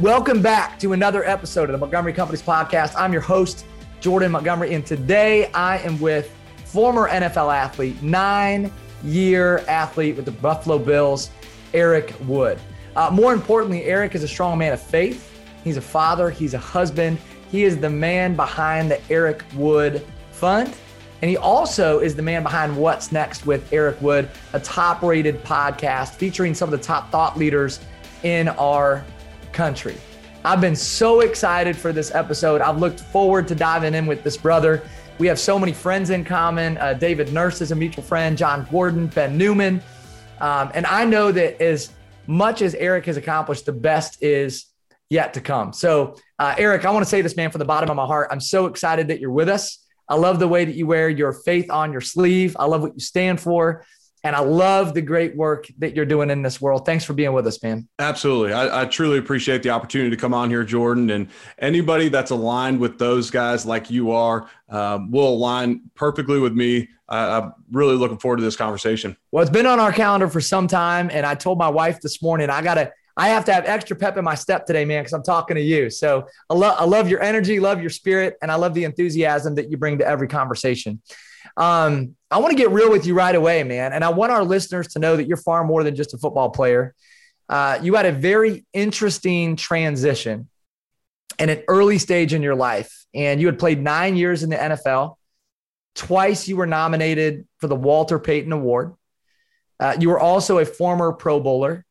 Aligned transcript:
Welcome 0.00 0.40
back 0.40 0.78
to 0.78 0.94
another 0.94 1.26
episode 1.26 1.64
of 1.64 1.72
the 1.72 1.78
Montgomery 1.78 2.14
Companies 2.14 2.40
podcast. 2.40 2.94
I'm 2.96 3.12
your 3.12 3.20
host, 3.20 3.66
Jordan 4.00 4.32
Montgomery, 4.32 4.72
and 4.72 4.86
today 4.86 5.52
I 5.52 5.76
am 5.80 6.00
with 6.00 6.34
former 6.64 7.10
NFL 7.10 7.54
athlete, 7.54 8.02
nine 8.02 8.72
year 9.04 9.58
athlete 9.68 10.16
with 10.16 10.24
the 10.24 10.30
Buffalo 10.30 10.78
Bills, 10.78 11.28
Eric 11.74 12.14
Wood. 12.24 12.58
Uh, 12.96 13.10
more 13.12 13.34
importantly, 13.34 13.84
Eric 13.84 14.14
is 14.14 14.22
a 14.22 14.28
strong 14.28 14.56
man 14.56 14.72
of 14.72 14.80
faith. 14.80 15.38
He's 15.64 15.76
a 15.76 15.82
father, 15.82 16.30
he's 16.30 16.54
a 16.54 16.58
husband. 16.58 17.18
He 17.50 17.64
is 17.64 17.76
the 17.76 17.90
man 17.90 18.34
behind 18.34 18.90
the 18.90 19.02
Eric 19.12 19.44
Wood 19.54 20.06
Fund. 20.32 20.74
And 21.20 21.28
he 21.28 21.36
also 21.36 21.98
is 21.98 22.16
the 22.16 22.22
man 22.22 22.42
behind 22.42 22.74
What's 22.74 23.12
Next 23.12 23.44
with 23.44 23.70
Eric 23.70 24.00
Wood, 24.00 24.30
a 24.54 24.60
top 24.60 25.02
rated 25.02 25.44
podcast 25.44 26.14
featuring 26.14 26.54
some 26.54 26.72
of 26.72 26.78
the 26.80 26.82
top 26.82 27.10
thought 27.10 27.36
leaders 27.36 27.80
in 28.22 28.48
our 28.48 29.04
country. 29.52 29.96
I've 30.44 30.60
been 30.60 30.76
so 30.76 31.20
excited 31.20 31.76
for 31.76 31.92
this 31.92 32.14
episode. 32.14 32.60
I've 32.60 32.78
looked 32.78 33.00
forward 33.00 33.46
to 33.48 33.54
diving 33.54 33.94
in 33.94 34.06
with 34.06 34.22
this 34.22 34.36
brother. 34.36 34.82
We 35.18 35.26
have 35.26 35.38
so 35.38 35.58
many 35.58 35.72
friends 35.72 36.08
in 36.10 36.24
common. 36.24 36.78
Uh, 36.78 36.94
David 36.94 37.32
Nurse 37.32 37.60
is 37.60 37.72
a 37.72 37.76
mutual 37.76 38.02
friend, 38.02 38.38
Jon 38.38 38.66
Gordon, 38.70 39.08
Ben 39.08 39.36
Newman. 39.36 39.82
Um, 40.40 40.70
and 40.72 40.86
I 40.86 41.04
know 41.04 41.30
that 41.30 41.60
as 41.60 41.90
much 42.26 42.62
as 42.62 42.74
Eric 42.74 43.04
has 43.06 43.18
accomplished, 43.18 43.66
the 43.66 43.72
best 43.72 44.22
is 44.22 44.66
yet 45.10 45.34
to 45.34 45.40
come. 45.42 45.74
So, 45.74 46.16
uh, 46.38 46.54
Eric, 46.56 46.86
I 46.86 46.90
want 46.90 47.04
to 47.04 47.10
say 47.10 47.20
this, 47.20 47.36
man, 47.36 47.50
from 47.50 47.58
the 47.58 47.66
bottom 47.66 47.90
of 47.90 47.96
my 47.96 48.06
heart. 48.06 48.28
I'm 48.30 48.40
so 48.40 48.66
excited 48.66 49.08
that 49.08 49.20
you're 49.20 49.30
with 49.30 49.48
us. 49.48 49.84
I 50.08 50.14
love 50.14 50.38
the 50.38 50.48
way 50.48 50.64
that 50.64 50.74
you 50.74 50.86
wear 50.86 51.08
your 51.08 51.32
faith 51.32 51.70
on 51.70 51.92
your 51.92 52.00
sleeve. 52.00 52.56
I 52.58 52.64
love 52.64 52.80
what 52.80 52.94
you 52.94 53.00
stand 53.00 53.40
for. 53.40 53.84
And 54.22 54.36
I 54.36 54.40
love 54.40 54.92
the 54.92 55.00
great 55.00 55.34
work 55.34 55.66
that 55.78 55.96
you're 55.96 56.04
doing 56.04 56.30
in 56.30 56.42
this 56.42 56.60
world. 56.60 56.84
Thanks 56.84 57.04
for 57.04 57.14
being 57.14 57.32
with 57.32 57.46
us, 57.46 57.62
man. 57.62 57.88
Absolutely. 57.98 58.52
I, 58.52 58.82
I, 58.82 58.84
truly 58.84 59.18
appreciate 59.18 59.62
the 59.62 59.70
opportunity 59.70 60.10
to 60.10 60.16
come 60.16 60.34
on 60.34 60.50
here, 60.50 60.62
Jordan. 60.62 61.08
And 61.10 61.28
anybody 61.58 62.08
that's 62.08 62.30
aligned 62.30 62.80
with 62.80 62.98
those 62.98 63.30
guys 63.30 63.64
like 63.64 63.90
you 63.90 64.10
are 64.10 64.48
um, 64.68 65.10
will 65.10 65.28
align 65.28 65.82
perfectly 65.94 66.38
with 66.38 66.52
me. 66.52 66.88
I, 67.08 67.38
I'm 67.38 67.54
really 67.70 67.96
looking 67.96 68.18
forward 68.18 68.36
to 68.36 68.42
this 68.42 68.56
conversation. 68.56 69.16
Well, 69.32 69.42
it's 69.42 69.50
been 69.50 69.66
on 69.66 69.80
our 69.80 69.92
calendar 69.92 70.28
for 70.28 70.40
some 70.40 70.66
time. 70.66 71.10
And 71.10 71.24
I 71.24 71.34
told 71.34 71.58
my 71.58 71.68
wife 71.68 72.00
this 72.00 72.22
morning, 72.22 72.50
I 72.50 72.60
got 72.60 72.74
to, 72.74 72.92
I 73.16 73.28
have 73.28 73.46
to 73.46 73.54
have 73.54 73.64
extra 73.64 73.96
pep 73.96 74.18
in 74.18 74.24
my 74.24 74.34
step 74.34 74.66
today, 74.66 74.84
man, 74.84 75.02
because 75.02 75.14
I'm 75.14 75.22
talking 75.22 75.54
to 75.54 75.62
you. 75.62 75.88
So 75.88 76.26
I, 76.50 76.54
lo- 76.54 76.76
I 76.78 76.84
love 76.84 77.08
your 77.08 77.22
energy, 77.22 77.58
love 77.58 77.80
your 77.80 77.90
spirit, 77.90 78.36
and 78.42 78.52
I 78.52 78.56
love 78.56 78.74
the 78.74 78.84
enthusiasm 78.84 79.54
that 79.54 79.70
you 79.70 79.78
bring 79.78 79.98
to 79.98 80.06
every 80.06 80.28
conversation. 80.28 81.00
Um, 81.56 82.16
I 82.30 82.38
want 82.38 82.50
to 82.52 82.56
get 82.56 82.70
real 82.70 82.90
with 82.90 83.06
you 83.06 83.14
right 83.14 83.34
away, 83.34 83.62
man. 83.64 83.92
And 83.92 84.04
I 84.04 84.10
want 84.10 84.32
our 84.32 84.44
listeners 84.44 84.88
to 84.88 84.98
know 84.98 85.16
that 85.16 85.26
you're 85.26 85.36
far 85.36 85.64
more 85.64 85.82
than 85.82 85.96
just 85.96 86.14
a 86.14 86.18
football 86.18 86.50
player. 86.50 86.94
Uh, 87.48 87.78
you 87.82 87.94
had 87.94 88.06
a 88.06 88.12
very 88.12 88.64
interesting 88.72 89.56
transition 89.56 90.48
in 91.38 91.48
an 91.48 91.62
early 91.66 91.98
stage 91.98 92.32
in 92.32 92.42
your 92.42 92.54
life, 92.54 93.06
and 93.14 93.40
you 93.40 93.46
had 93.46 93.58
played 93.58 93.82
nine 93.82 94.16
years 94.16 94.42
in 94.42 94.50
the 94.50 94.56
NFL. 94.56 95.16
Twice 95.96 96.46
you 96.46 96.56
were 96.56 96.66
nominated 96.66 97.48
for 97.58 97.66
the 97.66 97.74
Walter 97.74 98.20
Payton 98.20 98.52
Award. 98.52 98.94
Uh, 99.80 99.96
you 99.98 100.10
were 100.10 100.20
also 100.20 100.58
a 100.58 100.64
former 100.64 101.12
Pro 101.12 101.40
Bowler. 101.40 101.84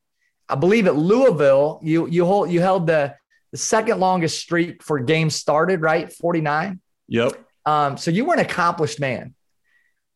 I 0.47 0.55
believe 0.55 0.87
at 0.87 0.95
Louisville, 0.95 1.79
you 1.83 2.07
you 2.07 2.25
hold 2.25 2.49
you 2.49 2.61
held 2.61 2.87
the 2.87 3.15
the 3.51 3.57
second 3.57 3.99
longest 3.99 4.39
streak 4.39 4.83
for 4.83 4.99
games 4.99 5.35
started, 5.35 5.81
right? 5.81 6.11
49. 6.11 6.79
Yep. 7.07 7.45
Um, 7.65 7.97
so 7.97 8.11
you 8.11 8.25
were 8.25 8.33
an 8.33 8.39
accomplished 8.39 8.99
man. 8.99 9.33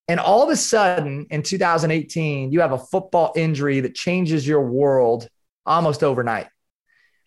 And 0.07 0.19
all 0.19 0.43
of 0.43 0.49
a 0.49 0.55
sudden 0.55 1.27
in 1.29 1.43
2018, 1.43 2.51
you 2.51 2.61
have 2.61 2.73
a 2.73 2.77
football 2.77 3.31
injury 3.35 3.79
that 3.79 3.95
changes 3.95 4.45
your 4.45 4.61
world 4.61 5.27
almost 5.65 6.03
overnight. 6.03 6.47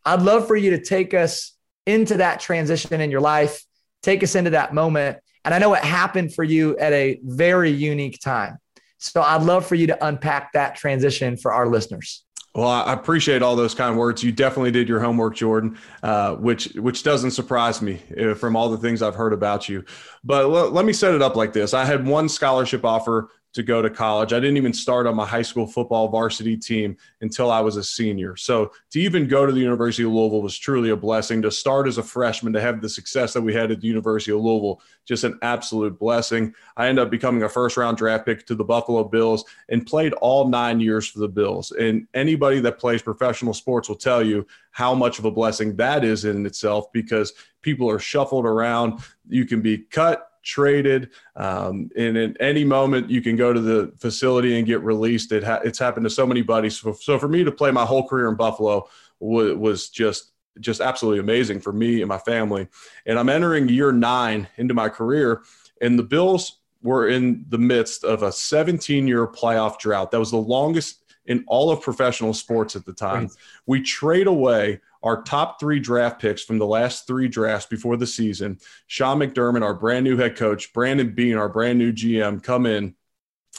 I'd 0.04 0.22
love 0.22 0.46
for 0.46 0.56
you 0.56 0.70
to 0.70 0.82
take 0.82 1.14
us 1.14 1.56
into 1.86 2.18
that 2.18 2.40
transition 2.40 3.00
in 3.00 3.10
your 3.10 3.20
life, 3.20 3.64
take 4.02 4.22
us 4.22 4.34
into 4.34 4.50
that 4.50 4.74
moment. 4.74 5.18
And 5.44 5.54
I 5.54 5.58
know 5.58 5.74
it 5.74 5.84
happened 5.84 6.34
for 6.34 6.44
you 6.44 6.76
at 6.76 6.92
a 6.92 7.18
very 7.22 7.70
unique 7.70 8.20
time. 8.20 8.58
So 8.98 9.22
I'd 9.22 9.42
love 9.42 9.64
for 9.64 9.74
you 9.74 9.86
to 9.86 10.06
unpack 10.06 10.52
that 10.52 10.74
transition 10.74 11.36
for 11.36 11.52
our 11.52 11.68
listeners. 11.68 12.25
Well, 12.56 12.68
I 12.70 12.94
appreciate 12.94 13.42
all 13.42 13.54
those 13.54 13.74
kind 13.74 13.98
words. 13.98 14.22
You 14.22 14.32
definitely 14.32 14.70
did 14.70 14.88
your 14.88 14.98
homework, 14.98 15.34
Jordan, 15.36 15.76
uh, 16.02 16.36
which 16.36 16.72
which 16.76 17.02
doesn't 17.02 17.32
surprise 17.32 17.82
me 17.82 18.00
uh, 18.18 18.32
from 18.32 18.56
all 18.56 18.70
the 18.70 18.78
things 18.78 19.02
I've 19.02 19.14
heard 19.14 19.34
about 19.34 19.68
you. 19.68 19.84
But 20.24 20.44
l- 20.44 20.70
let 20.70 20.86
me 20.86 20.94
set 20.94 21.14
it 21.14 21.20
up 21.20 21.36
like 21.36 21.52
this: 21.52 21.74
I 21.74 21.84
had 21.84 22.06
one 22.06 22.30
scholarship 22.30 22.82
offer 22.82 23.28
to 23.56 23.62
go 23.62 23.80
to 23.80 23.88
college. 23.88 24.34
I 24.34 24.38
didn't 24.38 24.58
even 24.58 24.74
start 24.74 25.06
on 25.06 25.16
my 25.16 25.24
high 25.24 25.40
school 25.40 25.66
football 25.66 26.08
varsity 26.08 26.58
team 26.58 26.94
until 27.22 27.50
I 27.50 27.60
was 27.60 27.76
a 27.76 27.82
senior. 27.82 28.36
So 28.36 28.70
to 28.90 29.00
even 29.00 29.26
go 29.26 29.46
to 29.46 29.52
the 29.52 29.60
University 29.60 30.02
of 30.02 30.12
Louisville 30.12 30.42
was 30.42 30.58
truly 30.58 30.90
a 30.90 30.96
blessing. 30.96 31.40
To 31.40 31.50
start 31.50 31.88
as 31.88 31.96
a 31.96 32.02
freshman, 32.02 32.52
to 32.52 32.60
have 32.60 32.82
the 32.82 32.88
success 32.90 33.32
that 33.32 33.40
we 33.40 33.54
had 33.54 33.70
at 33.70 33.80
the 33.80 33.86
University 33.86 34.30
of 34.32 34.42
Louisville, 34.42 34.82
just 35.06 35.24
an 35.24 35.38
absolute 35.40 35.98
blessing. 35.98 36.54
I 36.76 36.88
ended 36.88 37.06
up 37.06 37.10
becoming 37.10 37.44
a 37.44 37.48
first 37.48 37.78
round 37.78 37.96
draft 37.96 38.26
pick 38.26 38.46
to 38.46 38.54
the 38.54 38.62
Buffalo 38.62 39.04
Bills 39.04 39.46
and 39.70 39.86
played 39.86 40.12
all 40.12 40.48
nine 40.48 40.78
years 40.78 41.08
for 41.08 41.20
the 41.20 41.28
Bills. 41.28 41.72
And 41.72 42.06
anybody 42.12 42.60
that 42.60 42.78
plays 42.78 43.00
professional 43.00 43.54
sports 43.54 43.88
will 43.88 43.96
tell 43.96 44.22
you 44.22 44.46
how 44.70 44.94
much 44.94 45.18
of 45.18 45.24
a 45.24 45.30
blessing 45.30 45.76
that 45.76 46.04
is 46.04 46.26
in 46.26 46.44
itself 46.44 46.92
because 46.92 47.32
people 47.62 47.90
are 47.90 47.98
shuffled 47.98 48.44
around. 48.44 49.00
You 49.26 49.46
can 49.46 49.62
be 49.62 49.78
cut 49.78 50.28
traded. 50.46 51.10
Um, 51.34 51.90
and 51.96 52.16
at 52.16 52.36
any 52.40 52.64
moment, 52.64 53.10
you 53.10 53.20
can 53.20 53.36
go 53.36 53.52
to 53.52 53.60
the 53.60 53.92
facility 53.98 54.56
and 54.56 54.66
get 54.66 54.80
released. 54.82 55.32
It 55.32 55.44
ha- 55.44 55.60
it's 55.64 55.78
happened 55.78 56.04
to 56.04 56.10
so 56.10 56.26
many 56.26 56.40
buddies. 56.40 56.78
So, 56.78 56.92
so, 56.92 57.18
for 57.18 57.28
me 57.28 57.44
to 57.44 57.52
play 57.52 57.70
my 57.70 57.84
whole 57.84 58.08
career 58.08 58.28
in 58.28 58.36
Buffalo 58.36 58.88
w- 59.20 59.58
was 59.58 59.90
just 59.90 60.32
just 60.60 60.80
absolutely 60.80 61.20
amazing 61.20 61.60
for 61.60 61.72
me 61.72 62.00
and 62.00 62.08
my 62.08 62.18
family. 62.18 62.66
And 63.04 63.18
I'm 63.18 63.28
entering 63.28 63.68
year 63.68 63.92
nine 63.92 64.48
into 64.56 64.72
my 64.72 64.88
career, 64.88 65.42
and 65.82 65.98
the 65.98 66.02
Bills 66.02 66.60
were 66.82 67.08
in 67.08 67.44
the 67.48 67.58
midst 67.58 68.04
of 68.04 68.22
a 68.22 68.32
17 68.32 69.06
year 69.08 69.26
playoff 69.26 69.78
drought. 69.78 70.10
That 70.12 70.20
was 70.20 70.30
the 70.30 70.36
longest 70.36 71.02
in 71.26 71.44
all 71.48 71.70
of 71.70 71.82
professional 71.82 72.32
sports 72.32 72.76
at 72.76 72.86
the 72.86 72.92
time. 72.92 73.24
Right. 73.24 73.32
We 73.66 73.82
trade 73.82 74.28
away 74.28 74.80
our 75.06 75.22
top 75.22 75.60
three 75.60 75.78
draft 75.78 76.20
picks 76.20 76.42
from 76.42 76.58
the 76.58 76.66
last 76.66 77.06
three 77.06 77.28
drafts 77.28 77.66
before 77.66 77.96
the 77.96 78.08
season. 78.08 78.58
Sean 78.88 79.20
McDermott, 79.20 79.62
our 79.62 79.72
brand 79.72 80.02
new 80.02 80.16
head 80.16 80.36
coach, 80.36 80.72
Brandon 80.72 81.14
Beane, 81.14 81.36
our 81.36 81.48
brand 81.48 81.78
new 81.78 81.92
GM, 81.92 82.42
come 82.42 82.66
in. 82.66 82.96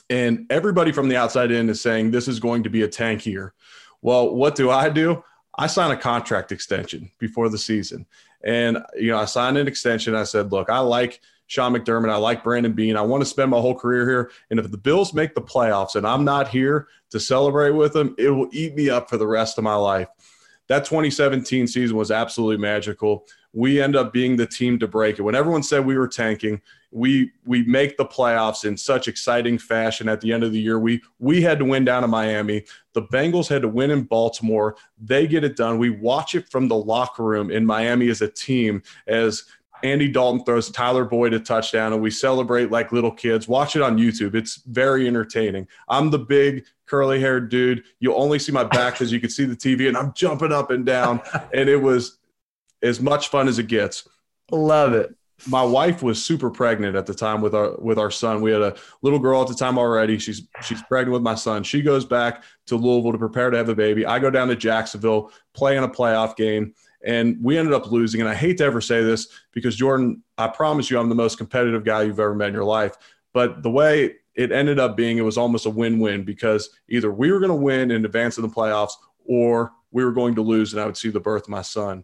And 0.09 0.45
everybody 0.49 0.91
from 0.91 1.07
the 1.07 1.15
outside 1.15 1.51
in 1.51 1.69
is 1.69 1.79
saying 1.79 2.11
this 2.11 2.27
is 2.27 2.41
going 2.41 2.63
to 2.63 2.69
be 2.69 2.81
a 2.81 2.87
tank 2.89 3.21
here. 3.21 3.53
Well, 4.01 4.35
what 4.35 4.55
do 4.55 4.69
I 4.69 4.89
do? 4.89 5.23
I 5.57 5.67
sign 5.67 5.91
a 5.91 5.97
contract 5.97 6.51
extension 6.51 7.11
before 7.17 7.47
the 7.47 7.57
season. 7.57 8.07
And, 8.43 8.79
you 8.97 9.11
know, 9.11 9.17
I 9.17 9.25
signed 9.25 9.57
an 9.57 9.69
extension. 9.69 10.15
I 10.15 10.25
said, 10.25 10.51
look, 10.51 10.69
I 10.69 10.79
like 10.79 11.21
Sean 11.47 11.73
McDermott. 11.73 12.09
I 12.09 12.17
like 12.17 12.43
Brandon 12.43 12.73
Beane. 12.73 12.97
I 12.97 13.01
want 13.01 13.21
to 13.21 13.25
spend 13.25 13.51
my 13.51 13.61
whole 13.61 13.73
career 13.73 14.05
here. 14.07 14.31
And 14.49 14.59
if 14.59 14.69
the 14.69 14.77
Bills 14.77 15.13
make 15.13 15.33
the 15.33 15.41
playoffs 15.41 15.95
and 15.95 16.05
I'm 16.05 16.25
not 16.25 16.49
here 16.49 16.89
to 17.11 17.21
celebrate 17.21 17.71
with 17.71 17.93
them, 17.93 18.15
it 18.17 18.31
will 18.31 18.49
eat 18.51 18.75
me 18.75 18.89
up 18.89 19.09
for 19.09 19.15
the 19.15 19.27
rest 19.27 19.57
of 19.57 19.63
my 19.63 19.75
life 19.75 20.09
that 20.67 20.85
2017 20.85 21.67
season 21.67 21.95
was 21.95 22.11
absolutely 22.11 22.57
magical. 22.57 23.25
We 23.53 23.81
end 23.81 23.95
up 23.95 24.13
being 24.13 24.35
the 24.35 24.45
team 24.45 24.78
to 24.79 24.88
break 24.88 25.17
it. 25.17 25.22
When 25.22 25.35
everyone 25.35 25.63
said 25.63 25.85
we 25.85 25.97
were 25.97 26.07
tanking, 26.07 26.61
we 26.91 27.31
we 27.45 27.63
make 27.63 27.97
the 27.97 28.05
playoffs 28.05 28.66
in 28.66 28.77
such 28.77 29.07
exciting 29.07 29.57
fashion 29.57 30.07
at 30.07 30.22
the 30.22 30.31
end 30.31 30.44
of 30.44 30.51
the 30.51 30.59
year. 30.59 30.79
We 30.79 31.01
we 31.19 31.41
had 31.41 31.59
to 31.59 31.66
win 31.66 31.85
down 31.85 32.03
in 32.03 32.09
Miami. 32.09 32.66
The 32.94 33.03
Bengals 33.03 33.47
had 33.47 33.61
to 33.63 33.67
win 33.67 33.91
in 33.91 34.03
Baltimore. 34.03 34.75
They 35.00 35.27
get 35.27 35.44
it 35.44 35.57
done. 35.57 35.79
We 35.79 35.89
watch 35.89 36.35
it 36.35 36.50
from 36.50 36.67
the 36.67 36.75
locker 36.75 37.23
room 37.23 37.51
in 37.51 37.66
Miami 37.66 38.09
as 38.09 38.22
a 38.22 38.27
team 38.27 38.83
as 39.07 39.44
Andy 39.83 40.07
Dalton 40.07 40.43
throws 40.43 40.69
Tyler 40.71 41.05
Boyd 41.05 41.33
a 41.33 41.39
touchdown 41.39 41.93
and 41.93 42.01
we 42.01 42.11
celebrate 42.11 42.71
like 42.71 42.91
little 42.91 43.11
kids. 43.11 43.47
Watch 43.47 43.75
it 43.75 43.81
on 43.81 43.97
YouTube. 43.97 44.35
It's 44.35 44.61
very 44.65 45.07
entertaining. 45.07 45.67
I'm 45.88 46.09
the 46.09 46.19
big 46.19 46.65
curly 46.85 47.19
haired 47.19 47.50
dude. 47.50 47.83
You 48.00 48.15
only 48.15 48.39
see 48.39 48.51
my 48.51 48.63
back 48.63 48.94
because 48.94 49.12
you 49.12 49.19
can 49.19 49.29
see 49.29 49.45
the 49.45 49.56
TV 49.56 49.88
and 49.88 49.97
I'm 49.97 50.13
jumping 50.13 50.51
up 50.51 50.71
and 50.71 50.85
down. 50.85 51.21
and 51.53 51.69
it 51.69 51.81
was 51.81 52.18
as 52.81 53.00
much 53.00 53.29
fun 53.29 53.47
as 53.47 53.59
it 53.59 53.68
gets. 53.68 54.07
Love 54.51 54.94
it. 54.94 55.13
My 55.45 55.63
wife 55.63 56.01
was 56.01 56.24
super 56.24 56.50
pregnant 56.50 56.95
at 56.95 57.06
the 57.06 57.13
time 57.13 57.41
with 57.41 57.53
our 57.53 57.75
with 57.77 58.00
our 58.00 58.09
son. 58.09 58.41
We 58.41 58.51
had 58.51 58.62
a 58.63 58.75
little 59.03 59.19
girl 59.19 59.44
at 59.44 59.47
the 59.47 59.53
time 59.53 59.77
already. 59.77 60.18
She's 60.18 60.47
she's 60.63 60.81
pregnant 60.83 61.13
with 61.13 61.21
my 61.21 61.35
son. 61.35 61.62
She 61.62 61.83
goes 61.83 62.06
back 62.06 62.41
to 62.65 62.75
Louisville 62.75 63.12
to 63.12 63.19
prepare 63.19 63.51
to 63.51 63.57
have 63.57 63.69
a 63.69 63.75
baby. 63.75 64.03
I 64.03 64.18
go 64.18 64.31
down 64.31 64.47
to 64.47 64.56
Jacksonville, 64.56 65.31
play 65.53 65.77
in 65.77 65.83
a 65.83 65.89
playoff 65.89 66.35
game 66.35 66.74
and 67.05 67.38
we 67.44 67.57
ended 67.57 67.73
up 67.73 67.91
losing. 67.91 68.21
And 68.21 68.29
I 68.29 68.35
hate 68.35 68.57
to 68.57 68.65
ever 68.65 68.81
say 68.81 69.03
this 69.03 69.27
because, 69.51 69.75
Jordan, 69.75 70.23
I 70.38 70.47
promise 70.47 70.89
you, 70.89 70.99
I'm 70.99 71.09
the 71.09 71.15
most 71.15 71.38
competitive 71.38 71.83
guy 71.83 72.03
you've 72.03 72.19
ever 72.19 72.35
met 72.35 72.49
in 72.49 72.53
your 72.53 72.63
life. 72.63 72.95
But 73.33 73.63
the 73.63 73.69
way 73.69 74.15
it 74.35 74.51
ended 74.51 74.79
up 74.79 74.97
being, 74.97 75.17
it 75.17 75.21
was 75.21 75.38
almost 75.38 75.65
a 75.65 75.69
win 75.69 75.99
win 75.99 76.23
because 76.23 76.69
either 76.89 77.11
we 77.11 77.31
were 77.31 77.39
going 77.39 77.49
to 77.49 77.55
win 77.55 77.91
in 77.91 78.05
advance 78.05 78.38
of 78.38 78.44
the 78.44 78.49
playoffs 78.49 78.94
or 79.25 79.73
we 79.91 80.03
were 80.03 80.11
going 80.11 80.35
to 80.35 80.41
lose 80.41 80.73
and 80.73 80.81
I 80.81 80.85
would 80.85 80.97
see 80.97 81.09
the 81.09 81.19
birth 81.19 81.44
of 81.44 81.49
my 81.49 81.61
son. 81.61 82.03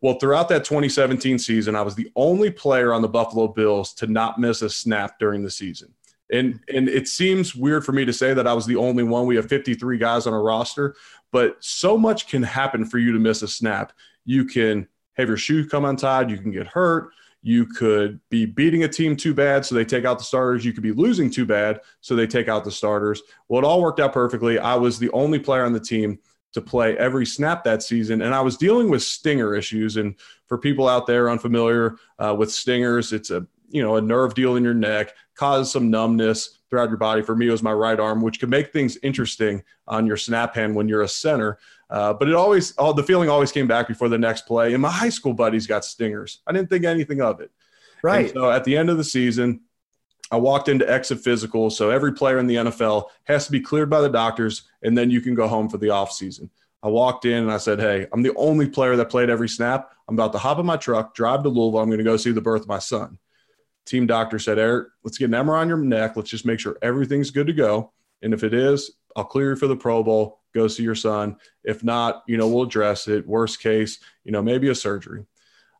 Well, 0.00 0.18
throughout 0.18 0.48
that 0.50 0.64
2017 0.64 1.38
season, 1.38 1.74
I 1.74 1.82
was 1.82 1.94
the 1.94 2.10
only 2.14 2.50
player 2.50 2.92
on 2.92 3.02
the 3.02 3.08
Buffalo 3.08 3.48
Bills 3.48 3.92
to 3.94 4.06
not 4.06 4.38
miss 4.38 4.62
a 4.62 4.70
snap 4.70 5.18
during 5.18 5.42
the 5.42 5.50
season. 5.50 5.92
And 6.30 6.60
and 6.72 6.88
it 6.88 7.08
seems 7.08 7.54
weird 7.54 7.84
for 7.84 7.92
me 7.92 8.04
to 8.04 8.12
say 8.12 8.34
that 8.34 8.46
I 8.46 8.52
was 8.52 8.66
the 8.66 8.76
only 8.76 9.02
one. 9.02 9.26
We 9.26 9.36
have 9.36 9.48
53 9.48 9.96
guys 9.98 10.26
on 10.26 10.34
a 10.34 10.40
roster, 10.40 10.94
but 11.32 11.56
so 11.60 11.96
much 11.96 12.28
can 12.28 12.42
happen 12.42 12.84
for 12.84 12.98
you 12.98 13.12
to 13.12 13.18
miss 13.18 13.42
a 13.42 13.48
snap 13.48 13.92
you 14.28 14.44
can 14.44 14.86
have 15.14 15.26
your 15.26 15.38
shoe 15.38 15.66
come 15.66 15.86
untied, 15.86 16.30
you 16.30 16.36
can 16.36 16.50
get 16.50 16.66
hurt, 16.66 17.12
you 17.40 17.64
could 17.64 18.20
be 18.28 18.44
beating 18.44 18.84
a 18.84 18.88
team 18.88 19.16
too 19.16 19.32
bad, 19.32 19.64
so 19.64 19.74
they 19.74 19.86
take 19.86 20.04
out 20.04 20.18
the 20.18 20.24
starters. 20.24 20.66
You 20.66 20.74
could 20.74 20.82
be 20.82 20.92
losing 20.92 21.30
too 21.30 21.46
bad, 21.46 21.80
so 22.02 22.14
they 22.14 22.26
take 22.26 22.46
out 22.46 22.62
the 22.62 22.70
starters. 22.70 23.22
Well, 23.48 23.62
it 23.62 23.66
all 23.66 23.80
worked 23.80 24.00
out 24.00 24.12
perfectly. 24.12 24.58
I 24.58 24.74
was 24.74 24.98
the 24.98 25.10
only 25.12 25.38
player 25.38 25.64
on 25.64 25.72
the 25.72 25.80
team 25.80 26.18
to 26.52 26.60
play 26.60 26.96
every 26.98 27.24
snap 27.24 27.64
that 27.64 27.82
season, 27.82 28.20
and 28.20 28.34
I 28.34 28.42
was 28.42 28.58
dealing 28.58 28.90
with 28.90 29.02
stinger 29.02 29.54
issues. 29.54 29.96
And 29.96 30.14
for 30.46 30.58
people 30.58 30.88
out 30.88 31.06
there 31.06 31.30
unfamiliar 31.30 31.96
uh, 32.18 32.34
with 32.38 32.52
stingers, 32.52 33.14
it's 33.14 33.30
a 33.30 33.46
you 33.68 33.82
know 33.82 33.96
a 33.96 34.00
nerve 34.00 34.34
deal 34.34 34.56
in 34.56 34.64
your 34.64 34.74
neck, 34.74 35.14
causes 35.34 35.72
some 35.72 35.90
numbness 35.90 36.58
throughout 36.68 36.88
your 36.88 36.98
body. 36.98 37.22
For 37.22 37.34
me, 37.34 37.48
it 37.48 37.52
was 37.52 37.62
my 37.62 37.72
right 37.72 37.98
arm, 37.98 38.20
which 38.20 38.40
could 38.40 38.50
make 38.50 38.72
things 38.72 38.98
interesting 39.02 39.62
on 39.86 40.06
your 40.06 40.16
snap 40.16 40.54
hand 40.54 40.74
when 40.74 40.88
you're 40.88 41.02
a 41.02 41.08
center. 41.08 41.58
Uh, 41.90 42.12
but 42.12 42.28
it 42.28 42.34
always, 42.34 42.72
all 42.76 42.92
the 42.92 43.02
feeling 43.02 43.30
always 43.30 43.52
came 43.52 43.66
back 43.66 43.88
before 43.88 44.08
the 44.08 44.18
next 44.18 44.42
play. 44.42 44.74
And 44.74 44.82
my 44.82 44.90
high 44.90 45.08
school 45.08 45.32
buddies 45.32 45.66
got 45.66 45.84
stingers. 45.84 46.40
I 46.46 46.52
didn't 46.52 46.68
think 46.68 46.84
anything 46.84 47.22
of 47.22 47.40
it. 47.40 47.50
Right. 48.02 48.26
And 48.26 48.34
so 48.34 48.50
at 48.50 48.64
the 48.64 48.76
end 48.76 48.90
of 48.90 48.98
the 48.98 49.04
season, 49.04 49.60
I 50.30 50.36
walked 50.36 50.68
into 50.68 50.88
exit 50.90 51.20
physical. 51.20 51.70
So 51.70 51.88
every 51.88 52.12
player 52.12 52.38
in 52.38 52.46
the 52.46 52.56
NFL 52.56 53.04
has 53.24 53.46
to 53.46 53.52
be 53.52 53.60
cleared 53.60 53.88
by 53.88 54.02
the 54.02 54.10
doctors, 54.10 54.62
and 54.82 54.96
then 54.96 55.10
you 55.10 55.22
can 55.22 55.34
go 55.34 55.48
home 55.48 55.70
for 55.70 55.78
the 55.78 55.90
off 55.90 56.12
season. 56.12 56.50
I 56.82 56.88
walked 56.88 57.24
in 57.24 57.42
and 57.42 57.50
I 57.50 57.56
said, 57.56 57.80
Hey, 57.80 58.06
I'm 58.12 58.22
the 58.22 58.34
only 58.36 58.68
player 58.68 58.94
that 58.96 59.10
played 59.10 59.30
every 59.30 59.48
snap. 59.48 59.90
I'm 60.06 60.14
about 60.14 60.32
to 60.32 60.38
hop 60.38 60.58
in 60.58 60.66
my 60.66 60.76
truck, 60.76 61.14
drive 61.14 61.42
to 61.42 61.48
Louisville. 61.48 61.80
I'm 61.80 61.88
going 61.88 61.98
to 61.98 62.04
go 62.04 62.16
see 62.16 62.30
the 62.30 62.40
birth 62.40 62.62
of 62.62 62.68
my 62.68 62.78
son. 62.78 63.18
Team 63.88 64.06
doctor 64.06 64.38
said, 64.38 64.58
Eric, 64.58 64.88
let's 65.02 65.18
get 65.18 65.26
an 65.26 65.32
MRI 65.32 65.60
on 65.60 65.68
your 65.68 65.78
neck. 65.78 66.16
Let's 66.16 66.30
just 66.30 66.46
make 66.46 66.60
sure 66.60 66.78
everything's 66.82 67.30
good 67.30 67.46
to 67.46 67.52
go. 67.52 67.92
And 68.22 68.34
if 68.34 68.44
it 68.44 68.54
is, 68.54 68.92
I'll 69.16 69.24
clear 69.24 69.50
you 69.50 69.56
for 69.56 69.66
the 69.66 69.76
Pro 69.76 70.02
Bowl. 70.02 70.40
Go 70.54 70.68
see 70.68 70.82
your 70.82 70.94
son. 70.94 71.36
If 71.64 71.82
not, 71.82 72.22
you 72.26 72.36
know, 72.36 72.48
we'll 72.48 72.64
address 72.64 73.08
it. 73.08 73.26
Worst 73.26 73.60
case, 73.60 73.98
you 74.24 74.32
know, 74.32 74.42
maybe 74.42 74.68
a 74.68 74.74
surgery. 74.74 75.24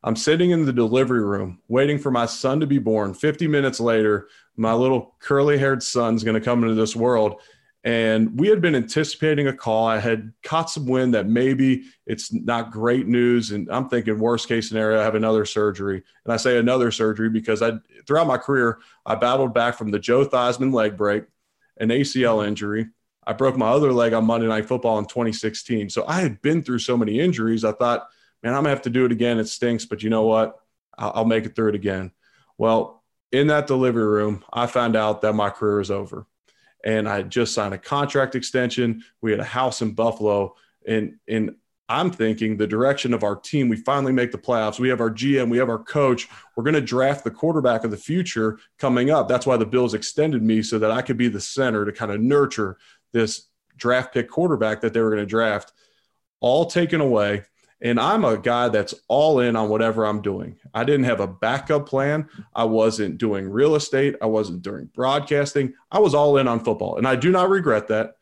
I'm 0.04 0.16
sitting 0.16 0.50
in 0.50 0.64
the 0.64 0.72
delivery 0.72 1.24
room 1.24 1.60
waiting 1.68 1.98
for 1.98 2.10
my 2.10 2.26
son 2.26 2.60
to 2.60 2.66
be 2.66 2.78
born. 2.78 3.14
50 3.14 3.48
minutes 3.48 3.80
later, 3.80 4.28
my 4.56 4.72
little 4.72 5.16
curly 5.20 5.58
haired 5.58 5.82
son's 5.82 6.22
going 6.24 6.38
to 6.38 6.44
come 6.44 6.62
into 6.62 6.74
this 6.74 6.94
world. 6.94 7.40
And 7.84 8.38
we 8.38 8.48
had 8.48 8.60
been 8.60 8.74
anticipating 8.74 9.46
a 9.46 9.52
call. 9.52 9.86
I 9.86 9.98
had 9.98 10.32
caught 10.42 10.68
some 10.68 10.86
wind 10.86 11.14
that 11.14 11.28
maybe 11.28 11.84
it's 12.06 12.32
not 12.32 12.72
great 12.72 13.06
news. 13.06 13.52
And 13.52 13.68
I'm 13.70 13.88
thinking, 13.88 14.18
worst 14.18 14.48
case 14.48 14.68
scenario, 14.68 15.00
I 15.00 15.04
have 15.04 15.14
another 15.14 15.44
surgery. 15.44 16.02
And 16.24 16.32
I 16.32 16.38
say 16.38 16.58
another 16.58 16.90
surgery 16.90 17.30
because 17.30 17.62
I, 17.62 17.72
throughout 18.06 18.26
my 18.26 18.36
career, 18.36 18.80
I 19.06 19.14
battled 19.14 19.54
back 19.54 19.76
from 19.76 19.90
the 19.90 19.98
Joe 19.98 20.26
Theismann 20.26 20.72
leg 20.72 20.96
break, 20.96 21.24
an 21.76 21.90
ACL 21.90 22.38
mm-hmm. 22.38 22.48
injury. 22.48 22.88
I 23.24 23.32
broke 23.32 23.56
my 23.56 23.68
other 23.68 23.92
leg 23.92 24.12
on 24.12 24.24
Monday 24.24 24.48
Night 24.48 24.66
Football 24.66 24.98
in 24.98 25.04
2016. 25.04 25.90
So 25.90 26.04
I 26.06 26.20
had 26.20 26.42
been 26.42 26.62
through 26.62 26.80
so 26.80 26.96
many 26.96 27.20
injuries. 27.20 27.64
I 27.64 27.72
thought, 27.72 28.08
man, 28.42 28.54
I'm 28.54 28.62
going 28.62 28.64
to 28.64 28.70
have 28.70 28.82
to 28.82 28.90
do 28.90 29.04
it 29.04 29.12
again. 29.12 29.38
It 29.38 29.48
stinks, 29.48 29.84
but 29.84 30.02
you 30.02 30.10
know 30.10 30.24
what? 30.24 30.58
I'll, 30.96 31.12
I'll 31.14 31.24
make 31.24 31.46
it 31.46 31.54
through 31.54 31.68
it 31.68 31.74
again. 31.76 32.10
Well, 32.56 33.04
in 33.30 33.46
that 33.48 33.66
delivery 33.66 34.06
room, 34.06 34.44
I 34.52 34.66
found 34.66 34.96
out 34.96 35.22
that 35.22 35.34
my 35.34 35.50
career 35.50 35.80
is 35.80 35.90
over 35.90 36.26
and 36.84 37.08
I 37.08 37.22
just 37.22 37.54
signed 37.54 37.74
a 37.74 37.78
contract 37.78 38.34
extension. 38.34 39.02
We 39.20 39.30
had 39.30 39.40
a 39.40 39.44
house 39.44 39.82
in 39.82 39.92
Buffalo, 39.92 40.54
and 40.86 41.16
and 41.28 41.56
I'm 41.88 42.10
thinking 42.10 42.56
the 42.56 42.66
direction 42.66 43.14
of 43.14 43.24
our 43.24 43.34
team. 43.34 43.68
We 43.68 43.76
finally 43.76 44.12
make 44.12 44.30
the 44.30 44.38
playoffs. 44.38 44.78
We 44.78 44.90
have 44.90 45.00
our 45.00 45.10
GM, 45.10 45.48
we 45.48 45.58
have 45.58 45.70
our 45.70 45.78
coach. 45.78 46.28
We're 46.54 46.64
going 46.64 46.74
to 46.74 46.80
draft 46.82 47.24
the 47.24 47.30
quarterback 47.30 47.84
of 47.84 47.90
the 47.90 47.96
future 47.96 48.58
coming 48.78 49.10
up. 49.10 49.26
That's 49.26 49.46
why 49.46 49.56
the 49.56 49.66
Bills 49.66 49.94
extended 49.94 50.42
me 50.42 50.62
so 50.62 50.78
that 50.78 50.90
I 50.90 51.00
could 51.00 51.16
be 51.16 51.28
the 51.28 51.40
center 51.40 51.86
to 51.86 51.92
kind 51.92 52.12
of 52.12 52.20
nurture 52.20 52.76
this 53.12 53.46
draft 53.76 54.12
pick 54.12 54.28
quarterback 54.28 54.82
that 54.82 54.92
they 54.92 55.00
were 55.00 55.10
going 55.10 55.22
to 55.22 55.26
draft. 55.26 55.72
All 56.40 56.66
taken 56.66 57.00
away. 57.00 57.44
And 57.80 58.00
I'm 58.00 58.24
a 58.24 58.36
guy 58.36 58.68
that's 58.68 58.94
all 59.06 59.38
in 59.38 59.54
on 59.54 59.68
whatever 59.68 60.04
I'm 60.04 60.20
doing. 60.20 60.58
I 60.74 60.84
didn't 60.84 61.04
have 61.04 61.20
a 61.20 61.28
backup 61.28 61.88
plan. 61.88 62.28
I 62.54 62.64
wasn't 62.64 63.18
doing 63.18 63.48
real 63.48 63.76
estate. 63.76 64.16
I 64.20 64.26
wasn't 64.26 64.62
doing 64.62 64.90
broadcasting. 64.92 65.74
I 65.90 66.00
was 66.00 66.14
all 66.14 66.38
in 66.38 66.48
on 66.48 66.60
football. 66.60 66.96
And 66.96 67.06
I 67.06 67.14
do 67.14 67.30
not 67.30 67.50
regret 67.50 67.88
that. 67.88 68.16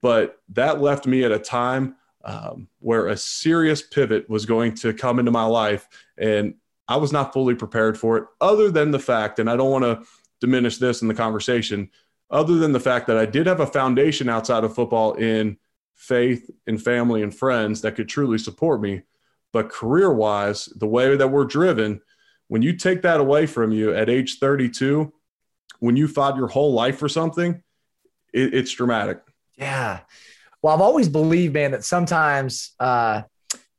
But 0.00 0.36
that 0.50 0.80
left 0.80 1.06
me 1.06 1.24
at 1.24 1.32
a 1.32 1.38
time 1.38 1.96
um, 2.24 2.68
where 2.78 3.08
a 3.08 3.16
serious 3.16 3.82
pivot 3.82 4.28
was 4.30 4.46
going 4.46 4.74
to 4.76 4.92
come 4.92 5.18
into 5.18 5.30
my 5.30 5.44
life. 5.44 5.88
And 6.16 6.54
I 6.88 6.96
was 6.96 7.12
not 7.12 7.32
fully 7.32 7.54
prepared 7.54 7.98
for 7.98 8.18
it, 8.18 8.24
other 8.40 8.70
than 8.70 8.90
the 8.90 8.98
fact, 8.98 9.38
and 9.38 9.48
I 9.48 9.56
don't 9.56 9.70
want 9.70 9.84
to 9.84 10.02
diminish 10.40 10.76
this 10.76 11.02
in 11.02 11.08
the 11.08 11.14
conversation, 11.14 11.90
other 12.30 12.56
than 12.56 12.72
the 12.72 12.80
fact 12.80 13.06
that 13.06 13.16
I 13.16 13.26
did 13.26 13.46
have 13.46 13.60
a 13.60 13.66
foundation 13.66 14.28
outside 14.28 14.64
of 14.64 14.74
football 14.74 15.14
in 15.14 15.56
faith 15.94 16.50
and 16.66 16.82
family 16.82 17.22
and 17.22 17.34
friends 17.34 17.80
that 17.82 17.96
could 17.96 18.08
truly 18.08 18.38
support 18.38 18.80
me. 18.80 19.02
But 19.52 19.68
career 19.68 20.12
wise, 20.12 20.66
the 20.76 20.86
way 20.86 21.16
that 21.16 21.28
we're 21.28 21.44
driven, 21.44 22.00
when 22.48 22.62
you 22.62 22.76
take 22.76 23.02
that 23.02 23.20
away 23.20 23.46
from 23.46 23.72
you 23.72 23.94
at 23.94 24.10
age 24.10 24.38
32, 24.38 25.12
when 25.78 25.96
you 25.96 26.08
fought 26.08 26.36
your 26.36 26.48
whole 26.48 26.72
life 26.72 26.98
for 26.98 27.08
something, 27.08 27.62
it, 28.32 28.54
it's 28.54 28.72
dramatic. 28.72 29.20
Yeah. 29.56 30.00
Well, 30.60 30.74
I've 30.74 30.80
always 30.80 31.08
believed, 31.08 31.54
man, 31.54 31.70
that 31.72 31.84
sometimes 31.84 32.72
uh, 32.80 33.22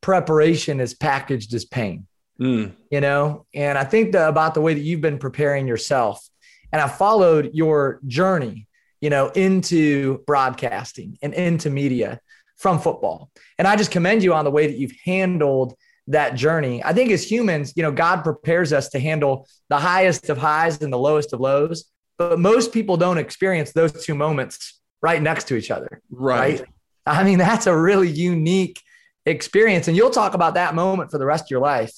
preparation 0.02 0.80
is 0.80 0.94
packaged 0.94 1.54
as 1.54 1.66
pain. 1.66 2.08
Mm. 2.40 2.76
You 2.92 3.02
know, 3.02 3.46
and 3.54 3.78
I 3.78 3.86
think 3.86 4.12
the, 4.12 4.28
about 4.28 4.54
the 4.54 4.62
way 4.62 4.74
that 4.74 4.82
you've 4.82 5.02
been 5.02 5.20
preparing 5.20 5.68
yourself, 5.68 6.28
and 6.72 6.82
I 6.82 6.88
followed 6.88 7.52
your 7.54 8.02
journey 8.06 8.68
you 9.06 9.12
know, 9.12 9.28
into 9.36 10.18
broadcasting 10.26 11.16
and 11.22 11.32
into 11.36 11.70
media 11.70 12.20
from 12.58 12.80
football. 12.80 13.30
And 13.60 13.68
I 13.68 13.76
just 13.76 13.92
commend 13.92 14.24
you 14.24 14.34
on 14.34 14.46
the 14.46 14.50
way 14.50 14.66
that 14.66 14.80
you've 14.80 14.96
handled 15.06 15.76
that 16.08 16.34
journey. 16.34 16.84
I 16.84 16.92
think 16.92 17.12
as 17.12 17.30
humans, 17.30 17.74
you 17.76 17.84
know, 17.84 17.92
God 17.92 18.24
prepares 18.24 18.74
us 18.74 18.90
to 18.90 19.00
handle 19.00 19.48
the 19.70 19.78
highest 19.78 20.32
of 20.32 20.40
highs 20.40 20.82
and 20.82 20.92
the 20.92 20.98
lowest 20.98 21.34
of 21.34 21.40
lows, 21.40 21.86
but 22.18 22.40
most 22.40 22.74
people 22.74 22.98
don't 22.98 23.20
experience 23.20 23.74
those 23.74 24.04
two 24.04 24.16
moments 24.16 24.82
right 25.04 25.22
next 25.22 25.50
to 25.50 25.56
each 25.56 25.70
other. 25.70 26.02
Right. 26.10 26.62
right? 26.62 26.70
I 27.06 27.24
mean, 27.24 27.38
that's 27.38 27.68
a 27.68 27.78
really 27.78 28.10
unique 28.10 28.82
experience. 29.28 29.88
And 29.88 29.96
you'll 29.96 30.10
talk 30.10 30.34
about 30.34 30.56
that 30.56 30.74
moment 30.74 31.12
for 31.12 31.20
the 31.20 31.28
rest 31.28 31.44
of 31.44 31.52
your 31.52 31.62
life. 31.62 31.94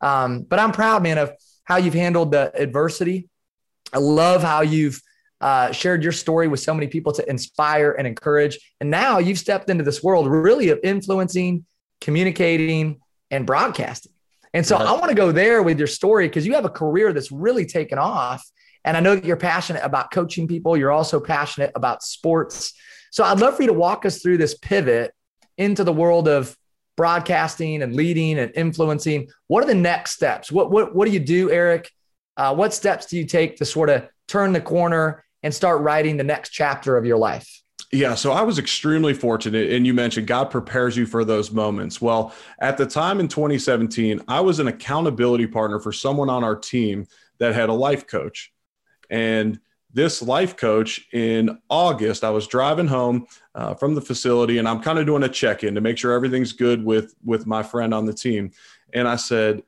Um, 0.00 0.40
but 0.40 0.58
I'm 0.58 0.72
proud, 0.72 1.02
man, 1.02 1.18
of 1.18 1.32
how 1.64 1.76
you've 1.76 1.92
handled 1.92 2.32
the 2.32 2.50
adversity. 2.58 3.28
I 3.92 3.98
love 3.98 4.42
how 4.42 4.62
you've 4.62 5.02
uh, 5.46 5.70
shared 5.70 6.02
your 6.02 6.10
story 6.10 6.48
with 6.48 6.58
so 6.58 6.74
many 6.74 6.88
people 6.88 7.12
to 7.12 7.30
inspire 7.30 7.92
and 7.92 8.04
encourage. 8.04 8.58
And 8.80 8.90
now 8.90 9.18
you've 9.18 9.38
stepped 9.38 9.70
into 9.70 9.84
this 9.84 10.02
world 10.02 10.26
really 10.26 10.70
of 10.70 10.80
influencing, 10.82 11.64
communicating, 12.00 12.98
and 13.30 13.46
broadcasting. 13.46 14.10
And 14.54 14.66
so 14.66 14.76
I 14.76 14.90
want 14.90 15.10
to 15.10 15.14
go 15.14 15.30
there 15.30 15.62
with 15.62 15.78
your 15.78 15.86
story 15.86 16.26
because 16.26 16.44
you 16.48 16.54
have 16.54 16.64
a 16.64 16.68
career 16.68 17.12
that's 17.12 17.30
really 17.30 17.64
taken 17.64 17.96
off. 17.96 18.44
And 18.84 18.96
I 18.96 19.00
know 19.00 19.14
that 19.14 19.24
you're 19.24 19.36
passionate 19.36 19.84
about 19.84 20.10
coaching 20.10 20.48
people. 20.48 20.76
You're 20.76 20.90
also 20.90 21.20
passionate 21.20 21.70
about 21.76 22.02
sports. 22.02 22.72
So 23.12 23.22
I'd 23.22 23.38
love 23.38 23.54
for 23.54 23.62
you 23.62 23.68
to 23.68 23.72
walk 23.72 24.04
us 24.04 24.20
through 24.22 24.38
this 24.38 24.58
pivot 24.58 25.12
into 25.58 25.84
the 25.84 25.92
world 25.92 26.26
of 26.26 26.56
broadcasting 26.96 27.82
and 27.82 27.94
leading 27.94 28.40
and 28.40 28.50
influencing. 28.56 29.28
What 29.46 29.62
are 29.62 29.68
the 29.68 29.76
next 29.76 30.14
steps? 30.14 30.50
What, 30.50 30.72
what, 30.72 30.92
what 30.92 31.04
do 31.04 31.12
you 31.12 31.20
do, 31.20 31.52
Eric? 31.52 31.88
Uh, 32.36 32.52
what 32.52 32.74
steps 32.74 33.06
do 33.06 33.16
you 33.16 33.24
take 33.24 33.58
to 33.58 33.64
sort 33.64 33.90
of 33.90 34.08
turn 34.26 34.52
the 34.52 34.60
corner 34.60 35.22
and 35.46 35.54
start 35.54 35.80
writing 35.80 36.16
the 36.16 36.24
next 36.24 36.50
chapter 36.50 36.96
of 36.96 37.06
your 37.06 37.18
life? 37.18 37.62
Yeah, 37.92 38.16
so 38.16 38.32
I 38.32 38.42
was 38.42 38.58
extremely 38.58 39.14
fortunate. 39.14 39.72
And 39.72 39.86
you 39.86 39.94
mentioned 39.94 40.26
God 40.26 40.50
prepares 40.50 40.96
you 40.96 41.06
for 41.06 41.24
those 41.24 41.52
moments. 41.52 42.00
Well, 42.00 42.34
at 42.58 42.76
the 42.76 42.84
time 42.84 43.20
in 43.20 43.28
2017, 43.28 44.22
I 44.26 44.40
was 44.40 44.58
an 44.58 44.66
accountability 44.66 45.46
partner 45.46 45.78
for 45.78 45.92
someone 45.92 46.28
on 46.28 46.42
our 46.42 46.56
team 46.56 47.06
that 47.38 47.54
had 47.54 47.68
a 47.68 47.72
life 47.72 48.08
coach. 48.08 48.52
And 49.08 49.60
this 49.92 50.20
life 50.20 50.56
coach 50.56 51.06
in 51.12 51.60
August, 51.70 52.24
I 52.24 52.30
was 52.30 52.48
driving 52.48 52.88
home 52.88 53.28
uh, 53.54 53.74
from 53.74 53.94
the 53.94 54.00
facility 54.00 54.58
and 54.58 54.66
I'm 54.68 54.82
kind 54.82 54.98
of 54.98 55.06
doing 55.06 55.22
a 55.22 55.28
check 55.28 55.62
in 55.62 55.76
to 55.76 55.80
make 55.80 55.96
sure 55.96 56.12
everything's 56.12 56.52
good 56.52 56.84
with, 56.84 57.14
with 57.24 57.46
my 57.46 57.62
friend 57.62 57.94
on 57.94 58.04
the 58.04 58.12
team. 58.12 58.50
And 58.94 59.06
I 59.06 59.14
said, 59.14 59.62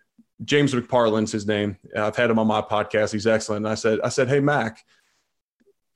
James 0.44 0.74
McParland's 0.74 1.32
his 1.32 1.46
name. 1.46 1.76
I've 1.96 2.16
had 2.16 2.30
him 2.30 2.38
on 2.40 2.48
my 2.48 2.62
podcast. 2.62 3.12
He's 3.12 3.28
excellent. 3.28 3.64
And 3.64 3.72
I 3.72 3.76
said, 3.76 4.00
I 4.02 4.08
said, 4.08 4.28
Hey, 4.28 4.40
Mac, 4.40 4.84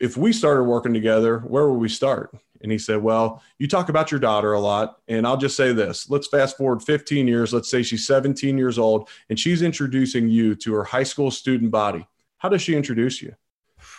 if 0.03 0.17
we 0.17 0.33
started 0.33 0.65
working 0.65 0.93
together, 0.93 1.39
where 1.39 1.69
would 1.69 1.79
we 1.79 1.89
start? 1.89 2.35
And 2.61 2.73
he 2.73 2.79
said, 2.79 3.01
Well, 3.01 3.41
you 3.59 3.69
talk 3.69 3.89
about 3.89 4.11
your 4.11 4.19
daughter 4.19 4.53
a 4.53 4.61
lot. 4.61 4.99
And 5.07 5.27
I'll 5.27 5.37
just 5.37 5.57
say 5.57 5.73
this 5.73 6.11
let's 6.11 6.27
fast 6.27 6.59
forward 6.59 6.83
15 6.83 7.29
years. 7.29 7.55
Let's 7.55 7.71
say 7.71 7.85
she's 7.85 8.07
17 8.07 8.59
years 8.59 8.79
old 8.79 9.09
and 9.31 9.39
she's 9.39 9.63
introducing 9.63 10.29
you 10.29 10.57
to 10.57 10.75
her 10.75 10.85
high 10.85 11.05
school 11.05 11.31
student 11.31 11.71
body. 11.71 12.07
How 12.39 12.49
does 12.49 12.63
she 12.63 12.75
introduce 12.75 13.23
you? 13.23 13.35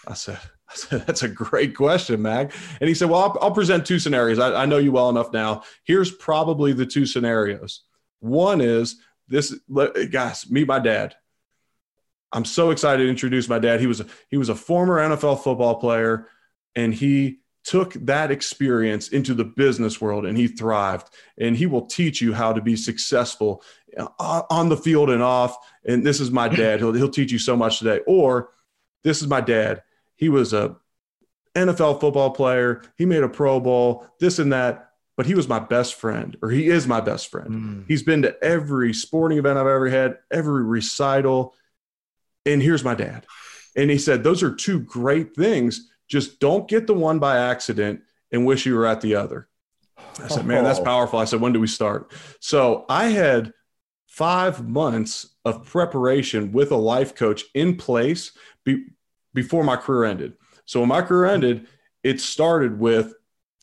I 0.05 0.13
said, 0.13 0.39
I 0.69 0.75
said, 0.75 1.07
that's 1.07 1.23
a 1.23 1.29
great 1.29 1.73
question, 1.73 2.21
Mag. 2.21 2.53
And 2.81 2.89
he 2.89 2.93
said, 2.93 3.09
Well, 3.09 3.21
I'll, 3.21 3.37
I'll 3.41 3.51
present 3.51 3.85
two 3.85 3.99
scenarios. 3.99 4.39
I, 4.39 4.63
I 4.63 4.65
know 4.65 4.79
you 4.79 4.91
well 4.91 5.09
enough 5.09 5.31
now. 5.31 5.63
Here's 5.85 6.11
probably 6.11 6.73
the 6.73 6.85
two 6.85 7.05
scenarios. 7.05 7.83
One 8.19 8.59
is 8.59 8.97
this, 9.29 9.55
guys, 10.11 10.51
meet 10.51 10.67
my 10.67 10.79
dad. 10.79 11.15
I'm 12.33 12.45
so 12.45 12.71
excited 12.71 13.03
to 13.03 13.09
introduce 13.09 13.47
my 13.47 13.59
dad. 13.59 13.79
He 13.79 13.87
was 13.87 14.01
a, 14.01 14.07
he 14.29 14.37
was 14.37 14.49
a 14.49 14.55
former 14.55 14.97
NFL 14.97 15.43
football 15.43 15.75
player, 15.75 16.27
and 16.75 16.93
he 16.93 17.39
took 17.63 17.93
that 17.93 18.31
experience 18.31 19.07
into 19.07 19.33
the 19.33 19.45
business 19.45 20.01
world 20.01 20.25
and 20.25 20.37
he 20.37 20.47
thrived. 20.47 21.09
And 21.37 21.55
he 21.55 21.65
will 21.65 21.85
teach 21.85 22.21
you 22.21 22.33
how 22.33 22.53
to 22.53 22.61
be 22.61 22.75
successful 22.75 23.63
uh, 23.97 24.43
on 24.49 24.69
the 24.69 24.77
field 24.77 25.09
and 25.09 25.23
off. 25.23 25.55
And 25.85 26.05
this 26.05 26.19
is 26.19 26.29
my 26.29 26.49
dad. 26.49 26.79
He'll, 26.79 26.93
he'll 26.93 27.09
teach 27.09 27.31
you 27.31 27.39
so 27.39 27.55
much 27.55 27.79
today. 27.79 28.01
Or 28.05 28.49
this 29.03 29.21
is 29.21 29.27
my 29.27 29.41
dad. 29.41 29.83
He 30.15 30.29
was 30.29 30.53
a 30.53 30.75
nfl 31.55 31.99
football 31.99 32.31
player. 32.31 32.81
He 32.97 33.05
made 33.05 33.23
a 33.23 33.29
pro 33.29 33.59
bowl 33.59 34.07
this 34.19 34.39
and 34.39 34.51
that. 34.51 34.89
But 35.15 35.27
he 35.27 35.35
was 35.35 35.47
my 35.47 35.59
best 35.59 35.93
friend 35.93 36.35
or 36.41 36.49
he 36.49 36.67
is 36.67 36.87
my 36.87 36.99
best 36.99 37.29
friend. 37.29 37.49
Mm. 37.51 37.85
he's 37.87 38.01
been 38.01 38.23
to 38.23 38.35
every 38.43 38.93
sporting 38.95 39.37
event 39.37 39.59
i've 39.59 39.67
ever 39.67 39.87
had 39.87 40.17
every 40.31 40.63
recital 40.63 41.53
and 42.45 42.61
here's 42.61 42.83
my 42.83 42.95
dad 42.95 43.25
and 43.75 43.89
he 43.89 43.97
said 43.97 44.23
those 44.23 44.43
are 44.43 44.53
two 44.53 44.79
great 44.79 45.35
things 45.35 45.89
just 46.07 46.39
don't 46.39 46.67
get 46.67 46.87
the 46.87 46.93
one 46.93 47.19
by 47.19 47.37
accident 47.37 48.01
and 48.31 48.45
wish 48.45 48.65
you 48.65 48.75
were 48.75 48.85
at 48.85 49.01
the 49.01 49.15
other. 49.15 49.47
I 50.21 50.27
said, 50.27 50.45
man, 50.45 50.63
that's 50.63 50.79
oh. 50.79 50.83
powerful. 50.83 51.19
I 51.19 51.25
said, 51.25 51.41
when 51.41 51.53
do 51.53 51.59
we 51.59 51.67
start? 51.67 52.11
So 52.39 52.85
I 52.89 53.05
had 53.05 53.53
five 54.07 54.67
months 54.67 55.35
of 55.45 55.65
preparation 55.65 56.51
with 56.51 56.71
a 56.71 56.75
life 56.77 57.15
coach 57.15 57.45
in 57.53 57.77
place 57.77 58.31
be, 58.63 58.85
before 59.33 59.63
my 59.63 59.75
career 59.75 60.03
ended. 60.03 60.33
So 60.65 60.81
when 60.81 60.89
my 60.89 61.01
career 61.01 61.31
ended, 61.31 61.67
it 62.03 62.21
started 62.21 62.79
with 62.79 63.13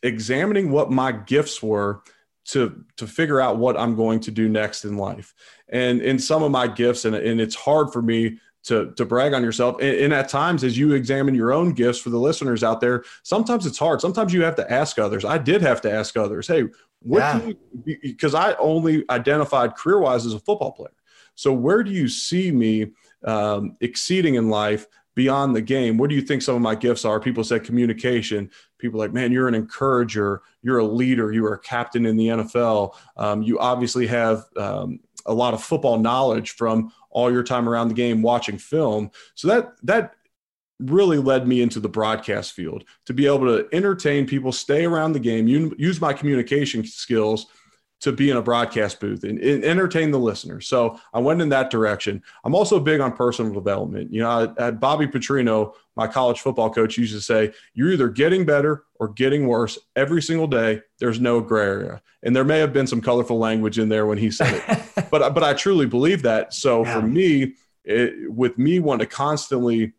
examining 0.02 0.70
what 0.70 0.90
my 0.90 1.12
gifts 1.12 1.62
were 1.62 2.02
to 2.46 2.84
to 2.96 3.06
figure 3.06 3.40
out 3.40 3.58
what 3.58 3.78
I'm 3.78 3.94
going 3.94 4.18
to 4.20 4.30
do 4.30 4.48
next 4.48 4.84
in 4.84 4.96
life. 4.96 5.34
And 5.68 6.00
in 6.00 6.18
some 6.18 6.42
of 6.42 6.50
my 6.50 6.66
gifts, 6.66 7.04
and, 7.04 7.14
and 7.14 7.40
it's 7.40 7.54
hard 7.54 7.92
for 7.92 8.02
me 8.02 8.40
to 8.64 8.92
to 8.92 9.04
brag 9.04 9.32
on 9.32 9.42
yourself. 9.42 9.76
And, 9.80 9.96
and, 9.96 10.12
at 10.12 10.28
times 10.28 10.64
as 10.64 10.76
you 10.76 10.92
examine 10.92 11.34
your 11.34 11.52
own 11.52 11.72
gifts 11.72 11.98
for 11.98 12.10
the 12.10 12.18
listeners 12.18 12.62
out 12.62 12.80
there 12.80 13.04
sometimes 13.22 13.66
it's 13.66 13.78
hard. 13.78 14.00
Sometimes 14.00 14.32
you 14.32 14.42
have 14.42 14.56
to 14.56 14.70
ask 14.70 14.98
others. 14.98 15.24
I 15.24 15.38
did 15.38 15.62
have 15.62 15.80
to 15.82 15.92
ask 15.92 16.16
others 16.16 16.46
hey 16.46 16.64
what 17.02 17.56
because 17.86 18.34
i 18.34 18.52
only 18.54 19.04
identified 19.08 19.74
career 19.74 20.00
wise 20.00 20.26
as 20.26 20.34
a 20.34 20.40
football 20.40 20.72
player. 20.72 20.92
So 21.34 21.52
where 21.52 21.82
do 21.82 21.90
you 21.90 22.08
see 22.08 22.50
me 22.50 22.88
um, 23.24 23.76
exceeding 23.80 24.34
in 24.34 24.50
life 24.50 24.86
beyond 25.14 25.56
the 25.56 25.62
game? 25.62 25.96
What 25.96 26.10
do 26.10 26.16
you 26.16 26.22
think 26.22 26.42
some 26.42 26.56
of 26.56 26.60
my 26.60 26.74
gifts 26.74 27.06
are? 27.06 27.18
People 27.18 27.44
said 27.44 27.64
communication. 27.64 28.50
People 28.78 28.98
like 28.98 29.12
man 29.12 29.32
you're 29.32 29.48
an 29.48 29.54
encourager. 29.54 30.42
You're 30.62 30.78
a 30.78 30.84
leader. 30.84 31.32
You 31.32 31.46
are 31.46 31.54
a 31.54 31.58
captain 31.58 32.04
in 32.04 32.16
the 32.16 32.28
nfl 32.28 32.94
um, 33.16 33.42
you 33.42 33.58
obviously 33.58 34.06
have 34.06 34.44
um, 34.56 35.00
a 35.26 35.32
lot 35.32 35.54
of 35.54 35.62
football 35.62 35.98
knowledge 35.98 36.52
from 36.52 36.92
all 37.10 37.32
your 37.32 37.42
time 37.42 37.68
around 37.68 37.88
the 37.88 37.94
game 37.94 38.22
watching 38.22 38.58
film. 38.58 39.10
So 39.34 39.48
that 39.48 39.74
that 39.82 40.14
really 40.78 41.18
led 41.18 41.46
me 41.46 41.60
into 41.60 41.78
the 41.78 41.88
broadcast 41.88 42.52
field 42.52 42.84
to 43.06 43.12
be 43.12 43.26
able 43.26 43.46
to 43.46 43.68
entertain 43.72 44.26
people, 44.26 44.50
stay 44.50 44.84
around 44.84 45.12
the 45.12 45.20
game, 45.20 45.46
use 45.46 46.00
my 46.00 46.12
communication 46.12 46.84
skills 46.84 47.46
to 48.00 48.12
be 48.12 48.30
in 48.30 48.36
a 48.36 48.42
broadcast 48.42 48.98
booth 48.98 49.24
and, 49.24 49.38
and, 49.38 49.62
entertain 49.62 50.10
the 50.10 50.18
listener. 50.18 50.60
So 50.60 50.98
I 51.12 51.18
went 51.18 51.42
in 51.42 51.50
that 51.50 51.70
direction. 51.70 52.22
I'm 52.44 52.54
also 52.54 52.80
big 52.80 53.00
on 53.00 53.12
personal 53.12 53.52
development. 53.52 54.12
You 54.12 54.22
know, 54.22 54.54
at 54.58 54.80
Bobby 54.80 55.06
Petrino, 55.06 55.74
my 55.96 56.06
college 56.06 56.40
football 56.40 56.70
coach 56.70 56.96
used 56.96 57.14
to 57.14 57.20
say, 57.20 57.52
you're 57.74 57.92
either 57.92 58.08
getting 58.08 58.46
better 58.46 58.84
or 58.98 59.08
getting 59.08 59.46
worse 59.46 59.78
every 59.96 60.22
single 60.22 60.46
day. 60.46 60.80
There's 60.98 61.20
no 61.20 61.40
gray 61.40 61.64
area. 61.64 62.02
And 62.22 62.34
there 62.34 62.44
may 62.44 62.58
have 62.58 62.72
been 62.72 62.86
some 62.86 63.00
colorful 63.00 63.38
language 63.38 63.78
in 63.78 63.88
there 63.88 64.06
when 64.06 64.18
he 64.18 64.30
said 64.30 64.62
it, 64.66 65.08
but, 65.10 65.34
but 65.34 65.44
I 65.44 65.52
truly 65.52 65.86
believe 65.86 66.22
that. 66.22 66.54
So 66.54 66.84
yeah. 66.84 66.94
for 66.94 67.06
me, 67.06 67.54
it, 67.84 68.32
with 68.32 68.58
me 68.58 68.78
wanting 68.78 69.06
to 69.06 69.14
constantly 69.14 69.92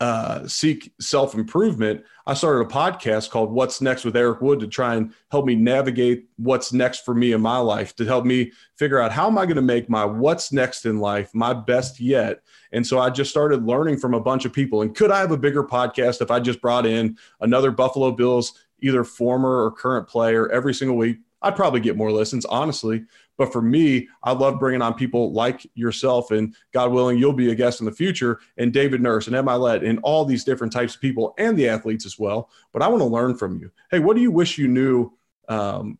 uh, 0.00 0.46
seek 0.46 0.92
self 1.00 1.34
improvement, 1.34 2.04
I 2.26 2.34
started 2.34 2.66
a 2.66 2.70
podcast 2.70 3.30
called 3.30 3.52
What's 3.52 3.80
Next 3.80 4.04
with 4.04 4.16
Eric 4.16 4.40
Wood 4.40 4.60
to 4.60 4.66
try 4.66 4.96
and 4.96 5.14
help 5.30 5.46
me 5.46 5.54
navigate 5.54 6.28
what's 6.36 6.72
next 6.72 7.04
for 7.04 7.14
me 7.14 7.32
in 7.32 7.40
my 7.40 7.58
life, 7.58 7.94
to 7.96 8.04
help 8.04 8.24
me 8.24 8.52
figure 8.76 8.98
out 8.98 9.12
how 9.12 9.26
am 9.26 9.38
I 9.38 9.46
going 9.46 9.56
to 9.56 9.62
make 9.62 9.88
my 9.88 10.04
what's 10.04 10.52
next 10.52 10.86
in 10.86 10.98
life 10.98 11.30
my 11.34 11.54
best 11.54 12.00
yet. 12.00 12.40
And 12.72 12.86
so 12.86 12.98
I 12.98 13.10
just 13.10 13.30
started 13.30 13.64
learning 13.64 13.98
from 13.98 14.14
a 14.14 14.20
bunch 14.20 14.44
of 14.44 14.52
people. 14.52 14.82
And 14.82 14.94
could 14.94 15.10
I 15.10 15.20
have 15.20 15.32
a 15.32 15.38
bigger 15.38 15.64
podcast 15.64 16.20
if 16.20 16.30
I 16.30 16.40
just 16.40 16.60
brought 16.60 16.84
in 16.84 17.16
another 17.40 17.70
Buffalo 17.70 18.10
Bills, 18.10 18.54
either 18.80 19.04
former 19.04 19.64
or 19.64 19.70
current 19.70 20.08
player 20.08 20.50
every 20.50 20.74
single 20.74 20.96
week? 20.96 21.18
I'd 21.42 21.56
probably 21.56 21.80
get 21.80 21.96
more 21.96 22.10
listens, 22.10 22.44
honestly. 22.44 23.04
But 23.36 23.52
for 23.52 23.60
me, 23.60 24.08
I 24.22 24.32
love 24.32 24.58
bringing 24.58 24.82
on 24.82 24.94
people 24.94 25.32
like 25.32 25.66
yourself, 25.74 26.30
and 26.30 26.54
God 26.72 26.90
willing, 26.90 27.18
you'll 27.18 27.32
be 27.32 27.50
a 27.50 27.54
guest 27.54 27.80
in 27.80 27.86
the 27.86 27.92
future, 27.92 28.40
and 28.56 28.72
David 28.72 29.02
Nurse 29.02 29.26
and 29.26 29.36
Ed 29.36 29.44
Mylett 29.44 29.86
and 29.86 29.98
all 30.02 30.24
these 30.24 30.44
different 30.44 30.72
types 30.72 30.94
of 30.94 31.00
people 31.00 31.34
and 31.38 31.58
the 31.58 31.68
athletes 31.68 32.06
as 32.06 32.18
well. 32.18 32.50
But 32.72 32.82
I 32.82 32.88
want 32.88 33.02
to 33.02 33.06
learn 33.06 33.36
from 33.36 33.58
you. 33.58 33.70
Hey, 33.90 33.98
what 33.98 34.16
do 34.16 34.22
you 34.22 34.30
wish 34.30 34.58
you 34.58 34.68
knew 34.68 35.12
um, 35.48 35.98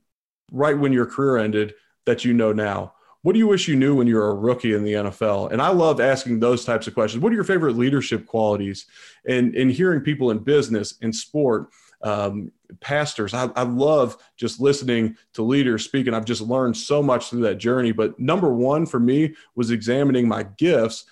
right 0.51 0.79
when 0.79 0.93
your 0.93 1.07
career 1.07 1.37
ended 1.37 1.75
that 2.07 2.25
you 2.25 2.33
know 2.33 2.53
now? 2.53 2.95
What 3.23 3.33
do 3.33 3.41
you 3.41 3.49
wish 3.49 3.67
you 3.67 3.75
knew 3.75 3.97
when 3.97 4.07
you 4.07 4.15
were 4.15 4.31
a 4.31 4.35
rookie 4.35 4.73
in 4.73 4.85
the 4.85 4.93
NFL? 4.93 5.51
And 5.51 5.61
I 5.61 5.71
love 5.71 6.01
asking 6.01 6.39
those 6.39 6.65
types 6.65 6.87
of 6.87 6.95
questions. 6.95 7.23
What 7.23 7.33
are 7.33 7.35
your 7.35 7.45
favorite 7.45 7.77
leadership 7.77 8.25
qualities? 8.25 8.87
And, 9.29 9.55
and 9.57 9.71
hearing 9.71 10.01
people 10.01 10.31
in 10.31 10.39
business, 10.39 10.95
in 11.01 11.13
sport, 11.13 11.69
um, 12.03 12.53
pastors. 12.81 13.35
I, 13.35 13.51
I, 13.57 13.63
love 13.63 14.17
just 14.37 14.61
listening 14.61 15.17
to 15.35 15.43
leaders 15.43 15.85
speak, 15.85 16.07
and 16.07 16.15
I've 16.15 16.25
just 16.25 16.43
learned 16.43 16.77
so 16.77 17.03
much 17.03 17.31
through 17.31 17.43
that 17.43 17.57
journey. 17.57 17.93
But 17.93 18.19
number 18.19 18.53
one 18.53 18.87
for 18.87 19.01
me 19.01 19.35
was 19.55 19.71
examining 19.71 20.29
my 20.29 20.45
gifts 20.59 21.07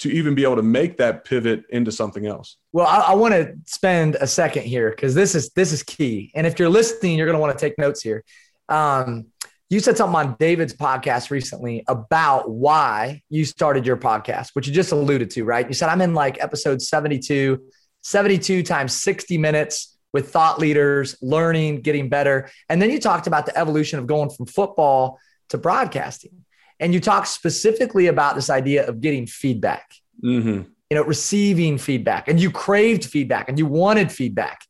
to 0.00 0.10
even 0.10 0.34
be 0.34 0.44
able 0.44 0.56
to 0.56 0.62
make 0.62 0.96
that 0.96 1.24
pivot 1.24 1.64
into 1.70 1.92
something 1.92 2.26
else. 2.26 2.56
Well, 2.72 2.86
I, 2.86 3.12
I 3.12 3.14
want 3.14 3.34
to 3.34 3.54
spend 3.66 4.16
a 4.16 4.26
second 4.26 4.64
here 4.64 4.90
because 4.90 5.14
this 5.14 5.34
is 5.34 5.50
this 5.50 5.72
is 5.72 5.82
key. 5.82 6.32
And 6.34 6.46
if 6.46 6.58
you're 6.58 6.70
listening, 6.70 7.16
you're 7.16 7.26
going 7.26 7.36
to 7.36 7.40
want 7.40 7.56
to 7.56 7.64
take 7.66 7.78
notes 7.78 8.02
here. 8.02 8.24
Um, 8.68 9.26
you 9.68 9.78
said 9.78 9.96
something 9.96 10.16
on 10.16 10.36
David's 10.40 10.74
podcast 10.74 11.30
recently 11.30 11.84
about 11.86 12.50
why 12.50 13.22
you 13.28 13.44
started 13.44 13.86
your 13.86 13.96
podcast, 13.96 14.48
which 14.54 14.66
you 14.66 14.74
just 14.74 14.90
alluded 14.90 15.30
to, 15.30 15.44
right? 15.44 15.66
You 15.66 15.74
said 15.74 15.88
I'm 15.88 16.00
in 16.00 16.12
like 16.12 16.42
episode 16.42 16.82
72, 16.82 17.60
72 18.02 18.62
times 18.64 18.94
60 18.94 19.38
minutes 19.38 19.96
with 20.12 20.30
thought 20.30 20.58
leaders, 20.58 21.16
learning, 21.22 21.82
getting 21.82 22.08
better. 22.08 22.50
And 22.68 22.80
then 22.80 22.90
you 22.90 22.98
talked 22.98 23.26
about 23.26 23.46
the 23.46 23.56
evolution 23.56 23.98
of 23.98 24.06
going 24.06 24.30
from 24.30 24.46
football 24.46 25.18
to 25.50 25.58
broadcasting. 25.58 26.44
And 26.78 26.94
you 26.94 27.00
talked 27.00 27.28
specifically 27.28 28.06
about 28.06 28.34
this 28.34 28.50
idea 28.50 28.86
of 28.86 29.00
getting 29.00 29.26
feedback, 29.26 29.92
mm-hmm. 30.24 30.62
you 30.90 30.96
know, 30.96 31.04
receiving 31.04 31.76
feedback. 31.76 32.28
And 32.28 32.40
you 32.40 32.50
craved 32.50 33.04
feedback 33.04 33.48
and 33.48 33.58
you 33.58 33.66
wanted 33.66 34.10
feedback. 34.10 34.64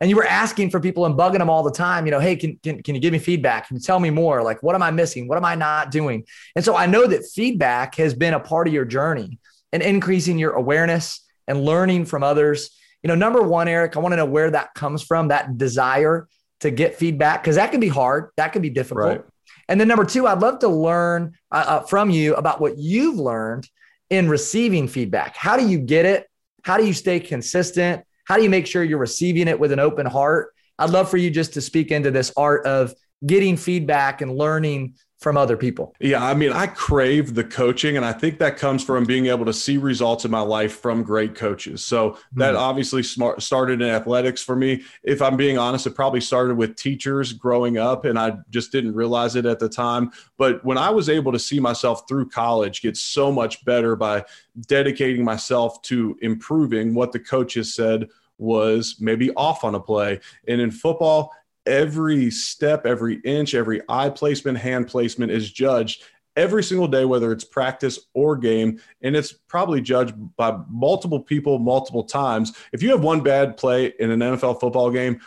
And 0.00 0.10
you 0.10 0.16
were 0.16 0.26
asking 0.26 0.70
for 0.70 0.80
people 0.80 1.06
and 1.06 1.14
bugging 1.14 1.38
them 1.38 1.48
all 1.48 1.62
the 1.62 1.70
time, 1.70 2.04
you 2.04 2.10
know, 2.10 2.20
hey, 2.20 2.36
can, 2.36 2.58
can, 2.62 2.82
can 2.82 2.94
you 2.94 3.00
give 3.00 3.12
me 3.12 3.18
feedback? 3.18 3.68
Can 3.68 3.76
you 3.76 3.82
tell 3.82 3.98
me 3.98 4.10
more? 4.10 4.42
Like, 4.42 4.62
what 4.62 4.74
am 4.74 4.82
I 4.82 4.90
missing? 4.90 5.28
What 5.28 5.38
am 5.38 5.44
I 5.44 5.54
not 5.54 5.90
doing? 5.90 6.26
And 6.54 6.64
so 6.64 6.76
I 6.76 6.86
know 6.86 7.06
that 7.06 7.24
feedback 7.24 7.94
has 7.94 8.12
been 8.12 8.34
a 8.34 8.40
part 8.40 8.66
of 8.66 8.74
your 8.74 8.84
journey 8.84 9.38
and 9.72 9.82
increasing 9.82 10.38
your 10.38 10.52
awareness 10.52 11.24
and 11.48 11.64
learning 11.64 12.04
from 12.04 12.22
others 12.22 12.70
you 13.04 13.08
know, 13.08 13.14
number 13.14 13.42
one, 13.42 13.68
Eric, 13.68 13.96
I 13.96 14.00
want 14.00 14.12
to 14.14 14.16
know 14.16 14.24
where 14.24 14.50
that 14.50 14.72
comes 14.74 15.02
from, 15.02 15.28
that 15.28 15.58
desire 15.58 16.26
to 16.60 16.70
get 16.70 16.96
feedback, 16.96 17.42
because 17.42 17.56
that 17.56 17.70
can 17.70 17.78
be 17.78 17.88
hard, 17.88 18.30
that 18.38 18.54
can 18.54 18.62
be 18.62 18.70
difficult. 18.70 19.06
Right. 19.06 19.24
And 19.68 19.78
then 19.78 19.88
number 19.88 20.06
two, 20.06 20.26
I'd 20.26 20.40
love 20.40 20.60
to 20.60 20.68
learn 20.68 21.34
uh, 21.52 21.64
uh, 21.66 21.80
from 21.80 22.08
you 22.08 22.34
about 22.34 22.62
what 22.62 22.78
you've 22.78 23.18
learned 23.18 23.68
in 24.08 24.26
receiving 24.26 24.88
feedback. 24.88 25.36
How 25.36 25.58
do 25.58 25.68
you 25.68 25.78
get 25.78 26.06
it? 26.06 26.26
How 26.62 26.78
do 26.78 26.86
you 26.86 26.94
stay 26.94 27.20
consistent? 27.20 28.04
How 28.24 28.36
do 28.36 28.42
you 28.42 28.48
make 28.48 28.66
sure 28.66 28.82
you're 28.82 28.98
receiving 28.98 29.48
it 29.48 29.60
with 29.60 29.70
an 29.72 29.78
open 29.78 30.06
heart? 30.06 30.54
I'd 30.78 30.88
love 30.88 31.10
for 31.10 31.18
you 31.18 31.30
just 31.30 31.52
to 31.54 31.60
speak 31.60 31.90
into 31.90 32.10
this 32.10 32.32
art 32.38 32.64
of 32.64 32.94
getting 33.26 33.58
feedback 33.58 34.22
and 34.22 34.34
learning 34.34 34.94
from 35.24 35.38
other 35.38 35.56
people. 35.56 35.94
Yeah, 36.00 36.22
I 36.22 36.34
mean, 36.34 36.52
I 36.52 36.66
crave 36.66 37.34
the 37.34 37.42
coaching, 37.42 37.96
and 37.96 38.04
I 38.04 38.12
think 38.12 38.38
that 38.40 38.58
comes 38.58 38.84
from 38.84 39.04
being 39.04 39.26
able 39.26 39.46
to 39.46 39.54
see 39.54 39.78
results 39.78 40.26
in 40.26 40.30
my 40.30 40.42
life 40.42 40.80
from 40.80 41.02
great 41.02 41.34
coaches. 41.34 41.82
So 41.82 42.18
that 42.34 42.52
mm-hmm. 42.52 42.62
obviously 42.62 43.02
smart, 43.02 43.42
started 43.42 43.80
in 43.80 43.88
athletics 43.88 44.42
for 44.42 44.54
me. 44.54 44.84
If 45.02 45.22
I'm 45.22 45.38
being 45.38 45.56
honest, 45.56 45.86
it 45.86 45.94
probably 45.94 46.20
started 46.20 46.56
with 46.56 46.76
teachers 46.76 47.32
growing 47.32 47.78
up, 47.78 48.04
and 48.04 48.18
I 48.18 48.36
just 48.50 48.70
didn't 48.70 48.94
realize 48.94 49.34
it 49.34 49.46
at 49.46 49.58
the 49.58 49.68
time. 49.68 50.12
But 50.36 50.62
when 50.62 50.76
I 50.76 50.90
was 50.90 51.08
able 51.08 51.32
to 51.32 51.38
see 51.38 51.58
myself 51.58 52.06
through 52.06 52.28
college 52.28 52.82
get 52.82 52.98
so 52.98 53.32
much 53.32 53.64
better 53.64 53.96
by 53.96 54.26
dedicating 54.66 55.24
myself 55.24 55.80
to 55.82 56.18
improving 56.20 56.92
what 56.92 57.12
the 57.12 57.18
coaches 57.18 57.74
said 57.74 58.08
was 58.36 58.96
maybe 59.00 59.30
off 59.36 59.64
on 59.64 59.74
a 59.74 59.80
play. 59.80 60.20
And 60.46 60.60
in 60.60 60.70
football, 60.70 61.32
every 61.66 62.30
step, 62.30 62.86
every 62.86 63.16
inch, 63.20 63.54
every 63.54 63.80
eye 63.88 64.10
placement, 64.10 64.58
hand 64.58 64.88
placement 64.88 65.32
is 65.32 65.50
judged 65.50 66.02
every 66.36 66.62
single 66.62 66.88
day, 66.88 67.04
whether 67.04 67.32
it's 67.32 67.44
practice 67.44 67.98
or 68.12 68.36
game. 68.36 68.80
And 69.02 69.14
it's 69.16 69.32
probably 69.32 69.80
judged 69.80 70.14
by 70.36 70.58
multiple 70.68 71.20
people 71.20 71.58
multiple 71.58 72.04
times. 72.04 72.56
If 72.72 72.82
you 72.82 72.90
have 72.90 73.02
one 73.02 73.20
bad 73.20 73.56
play 73.56 73.92
in 73.98 74.10
an 74.10 74.20
NFL 74.20 74.60
football 74.60 74.90
game, 74.90 75.20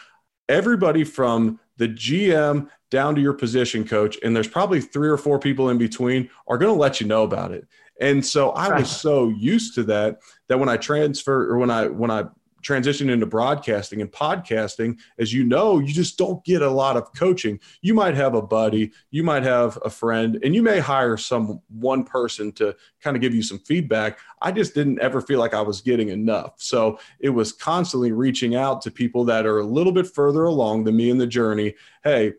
everybody 0.49 1.03
from 1.03 1.59
the 1.77 1.87
GM 1.87 2.69
down 2.89 3.15
to 3.15 3.21
your 3.21 3.33
position 3.33 3.85
coach, 3.85 4.17
and 4.23 4.35
there's 4.35 4.47
probably 4.47 4.81
three 4.81 5.09
or 5.09 5.17
four 5.17 5.39
people 5.39 5.69
in 5.69 5.77
between, 5.77 6.29
are 6.47 6.57
going 6.57 6.73
to 6.73 6.79
let 6.79 7.01
you 7.01 7.07
know 7.07 7.23
about 7.23 7.51
it. 7.51 7.67
And 7.99 8.25
so 8.25 8.51
I 8.51 8.77
was 8.77 8.89
so 8.89 9.29
used 9.29 9.75
to 9.75 9.83
that 9.85 10.19
that 10.49 10.59
when 10.59 10.69
I 10.69 10.77
transfer 10.77 11.49
or 11.51 11.57
when 11.57 11.71
I 11.71 11.87
when 11.87 12.11
I 12.11 12.25
transition 12.61 13.09
into 13.09 13.25
broadcasting 13.25 14.01
and 14.01 14.11
podcasting, 14.11 14.97
as 15.19 15.31
you 15.33 15.43
know, 15.43 15.79
you 15.79 15.93
just 15.93 16.17
don't 16.17 16.43
get 16.43 16.61
a 16.61 16.69
lot 16.69 16.97
of 16.97 17.13
coaching. 17.13 17.59
You 17.81 17.93
might 17.93 18.15
have 18.15 18.33
a 18.33 18.41
buddy, 18.41 18.91
you 19.11 19.23
might 19.23 19.43
have 19.43 19.77
a 19.85 19.89
friend, 19.89 20.39
and 20.43 20.53
you 20.55 20.63
may 20.63 20.79
hire 20.79 21.17
some 21.17 21.61
one 21.69 22.03
person 22.03 22.51
to 22.53 22.75
kind 23.01 23.15
of 23.15 23.21
give 23.21 23.33
you 23.33 23.43
some 23.43 23.59
feedback. 23.59 24.19
I 24.41 24.51
just 24.51 24.73
didn't 24.73 24.99
ever 24.99 25.21
feel 25.21 25.39
like 25.39 25.53
I 25.53 25.61
was 25.61 25.81
getting 25.81 26.09
enough. 26.09 26.55
So 26.57 26.99
it 27.19 27.29
was 27.29 27.51
constantly 27.51 28.11
reaching 28.11 28.55
out 28.55 28.81
to 28.81 28.91
people 28.91 29.23
that 29.25 29.45
are 29.45 29.59
a 29.59 29.65
little 29.65 29.93
bit 29.93 30.07
further 30.07 30.45
along 30.45 30.83
than 30.83 30.95
me 30.95 31.09
in 31.09 31.17
the 31.17 31.27
journey. 31.27 31.75
Hey, 32.03 32.33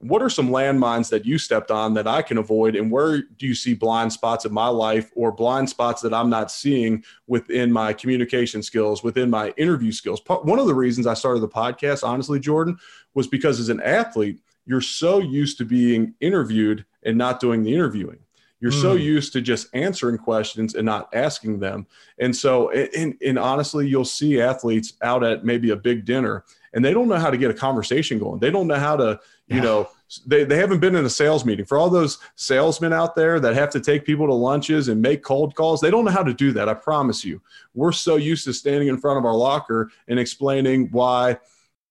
what 0.00 0.22
are 0.22 0.30
some 0.30 0.48
landmines 0.48 1.08
that 1.10 1.24
you 1.24 1.38
stepped 1.38 1.70
on 1.70 1.94
that 1.94 2.06
I 2.06 2.22
can 2.22 2.38
avoid? 2.38 2.76
And 2.76 2.90
where 2.90 3.22
do 3.22 3.46
you 3.46 3.54
see 3.54 3.74
blind 3.74 4.12
spots 4.12 4.44
in 4.44 4.52
my 4.52 4.68
life 4.68 5.10
or 5.14 5.32
blind 5.32 5.68
spots 5.68 6.02
that 6.02 6.14
I'm 6.14 6.30
not 6.30 6.50
seeing 6.50 7.04
within 7.26 7.72
my 7.72 7.92
communication 7.92 8.62
skills, 8.62 9.02
within 9.02 9.30
my 9.30 9.50
interview 9.56 9.92
skills? 9.92 10.20
One 10.26 10.58
of 10.58 10.66
the 10.66 10.74
reasons 10.74 11.06
I 11.06 11.14
started 11.14 11.40
the 11.40 11.48
podcast, 11.48 12.06
honestly, 12.06 12.40
Jordan, 12.40 12.78
was 13.14 13.26
because 13.26 13.60
as 13.60 13.68
an 13.68 13.80
athlete, 13.80 14.40
you're 14.66 14.80
so 14.80 15.18
used 15.18 15.58
to 15.58 15.64
being 15.64 16.14
interviewed 16.20 16.84
and 17.02 17.16
not 17.16 17.40
doing 17.40 17.62
the 17.62 17.72
interviewing. 17.72 18.18
You're 18.58 18.72
mm. 18.72 18.82
so 18.82 18.96
hmm. 18.96 19.02
used 19.02 19.32
to 19.34 19.42
just 19.42 19.68
answering 19.74 20.16
questions 20.16 20.74
and 20.74 20.86
not 20.86 21.14
asking 21.14 21.60
them. 21.60 21.86
And 22.18 22.34
so, 22.34 22.70
and, 22.70 23.14
and 23.24 23.38
honestly, 23.38 23.86
you'll 23.86 24.06
see 24.06 24.40
athletes 24.40 24.94
out 25.02 25.22
at 25.22 25.44
maybe 25.44 25.70
a 25.70 25.76
big 25.76 26.04
dinner 26.04 26.42
and 26.76 26.84
they 26.84 26.92
don't 26.92 27.08
know 27.08 27.16
how 27.16 27.30
to 27.30 27.38
get 27.38 27.50
a 27.50 27.54
conversation 27.54 28.18
going. 28.18 28.38
They 28.38 28.50
don't 28.50 28.66
know 28.66 28.78
how 28.78 28.96
to, 28.96 29.18
you 29.48 29.56
yeah. 29.56 29.62
know, 29.62 29.88
they, 30.26 30.44
they 30.44 30.56
haven't 30.56 30.80
been 30.80 30.94
in 30.94 31.04
a 31.04 31.10
sales 31.10 31.44
meeting. 31.44 31.64
For 31.64 31.78
all 31.78 31.90
those 31.90 32.18
salesmen 32.36 32.92
out 32.92 33.14
there 33.14 33.40
that 33.40 33.54
have 33.54 33.70
to 33.70 33.80
take 33.80 34.04
people 34.04 34.26
to 34.26 34.34
lunches 34.34 34.88
and 34.88 35.00
make 35.00 35.22
cold 35.22 35.54
calls, 35.54 35.80
they 35.80 35.90
don't 35.90 36.04
know 36.04 36.10
how 36.10 36.22
to 36.22 36.34
do 36.34 36.52
that. 36.52 36.68
I 36.68 36.74
promise 36.74 37.24
you. 37.24 37.40
We're 37.74 37.92
so 37.92 38.16
used 38.16 38.44
to 38.44 38.52
standing 38.52 38.88
in 38.88 38.98
front 38.98 39.18
of 39.18 39.24
our 39.24 39.34
locker 39.34 39.90
and 40.08 40.18
explaining 40.18 40.88
why 40.90 41.38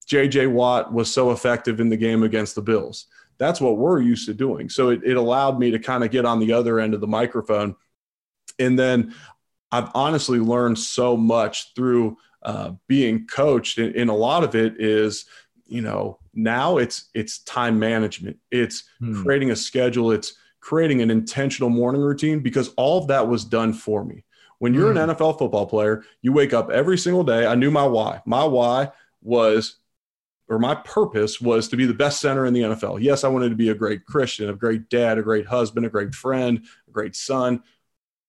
JJ 0.08 0.50
Watt 0.52 0.92
was 0.92 1.12
so 1.12 1.32
effective 1.32 1.80
in 1.80 1.88
the 1.88 1.96
game 1.96 2.22
against 2.22 2.54
the 2.54 2.62
Bills. 2.62 3.06
That's 3.38 3.60
what 3.60 3.76
we're 3.76 4.00
used 4.00 4.26
to 4.26 4.34
doing. 4.34 4.68
So 4.70 4.90
it, 4.90 5.00
it 5.04 5.16
allowed 5.16 5.58
me 5.58 5.70
to 5.70 5.78
kind 5.78 6.04
of 6.04 6.10
get 6.10 6.24
on 6.24 6.38
the 6.38 6.52
other 6.52 6.80
end 6.80 6.94
of 6.94 7.00
the 7.00 7.06
microphone. 7.06 7.76
And 8.58 8.78
then 8.78 9.14
I've 9.72 9.90
honestly 9.94 10.38
learned 10.38 10.78
so 10.78 11.16
much 11.16 11.74
through 11.74 12.16
uh, 12.42 12.72
being 12.86 13.26
coached, 13.26 13.78
and, 13.78 13.94
and, 13.96 14.08
a 14.08 14.14
lot 14.14 14.44
of 14.44 14.54
it 14.54 14.80
is, 14.80 15.24
you 15.66 15.80
know, 15.80 16.18
now 16.34 16.78
it's 16.78 17.10
it's 17.14 17.38
time 17.40 17.78
management. 17.78 18.38
It's 18.50 18.84
hmm. 18.98 19.22
creating 19.22 19.50
a 19.50 19.56
schedule. 19.56 20.12
It's 20.12 20.34
creating 20.60 21.02
an 21.02 21.10
intentional 21.10 21.70
morning 21.70 22.00
routine 22.00 22.40
because 22.40 22.72
all 22.76 22.98
of 22.98 23.08
that 23.08 23.28
was 23.28 23.44
done 23.44 23.72
for 23.72 24.04
me. 24.04 24.24
When 24.58 24.74
you're 24.74 24.90
hmm. 24.92 24.98
an 24.98 25.10
NFL 25.10 25.38
football 25.38 25.66
player, 25.66 26.04
you 26.22 26.32
wake 26.32 26.54
up 26.54 26.70
every 26.70 26.98
single 26.98 27.24
day. 27.24 27.46
I 27.46 27.54
knew 27.54 27.70
my 27.70 27.86
why. 27.86 28.22
My 28.26 28.44
why 28.44 28.92
was 29.22 29.76
or 30.48 30.58
my 30.58 30.76
purpose 30.76 31.40
was 31.40 31.68
to 31.68 31.76
be 31.76 31.86
the 31.86 31.94
best 31.94 32.20
center 32.20 32.46
in 32.46 32.54
the 32.54 32.60
NFL. 32.60 33.02
Yes, 33.02 33.24
I 33.24 33.28
wanted 33.28 33.48
to 33.48 33.56
be 33.56 33.70
a 33.70 33.74
great 33.74 34.06
Christian, 34.06 34.48
a 34.48 34.54
great 34.54 34.88
dad, 34.88 35.18
a 35.18 35.22
great 35.22 35.46
husband, 35.46 35.84
a 35.86 35.90
great 35.90 36.14
friend, 36.14 36.64
a 36.86 36.90
great 36.92 37.16
son, 37.16 37.62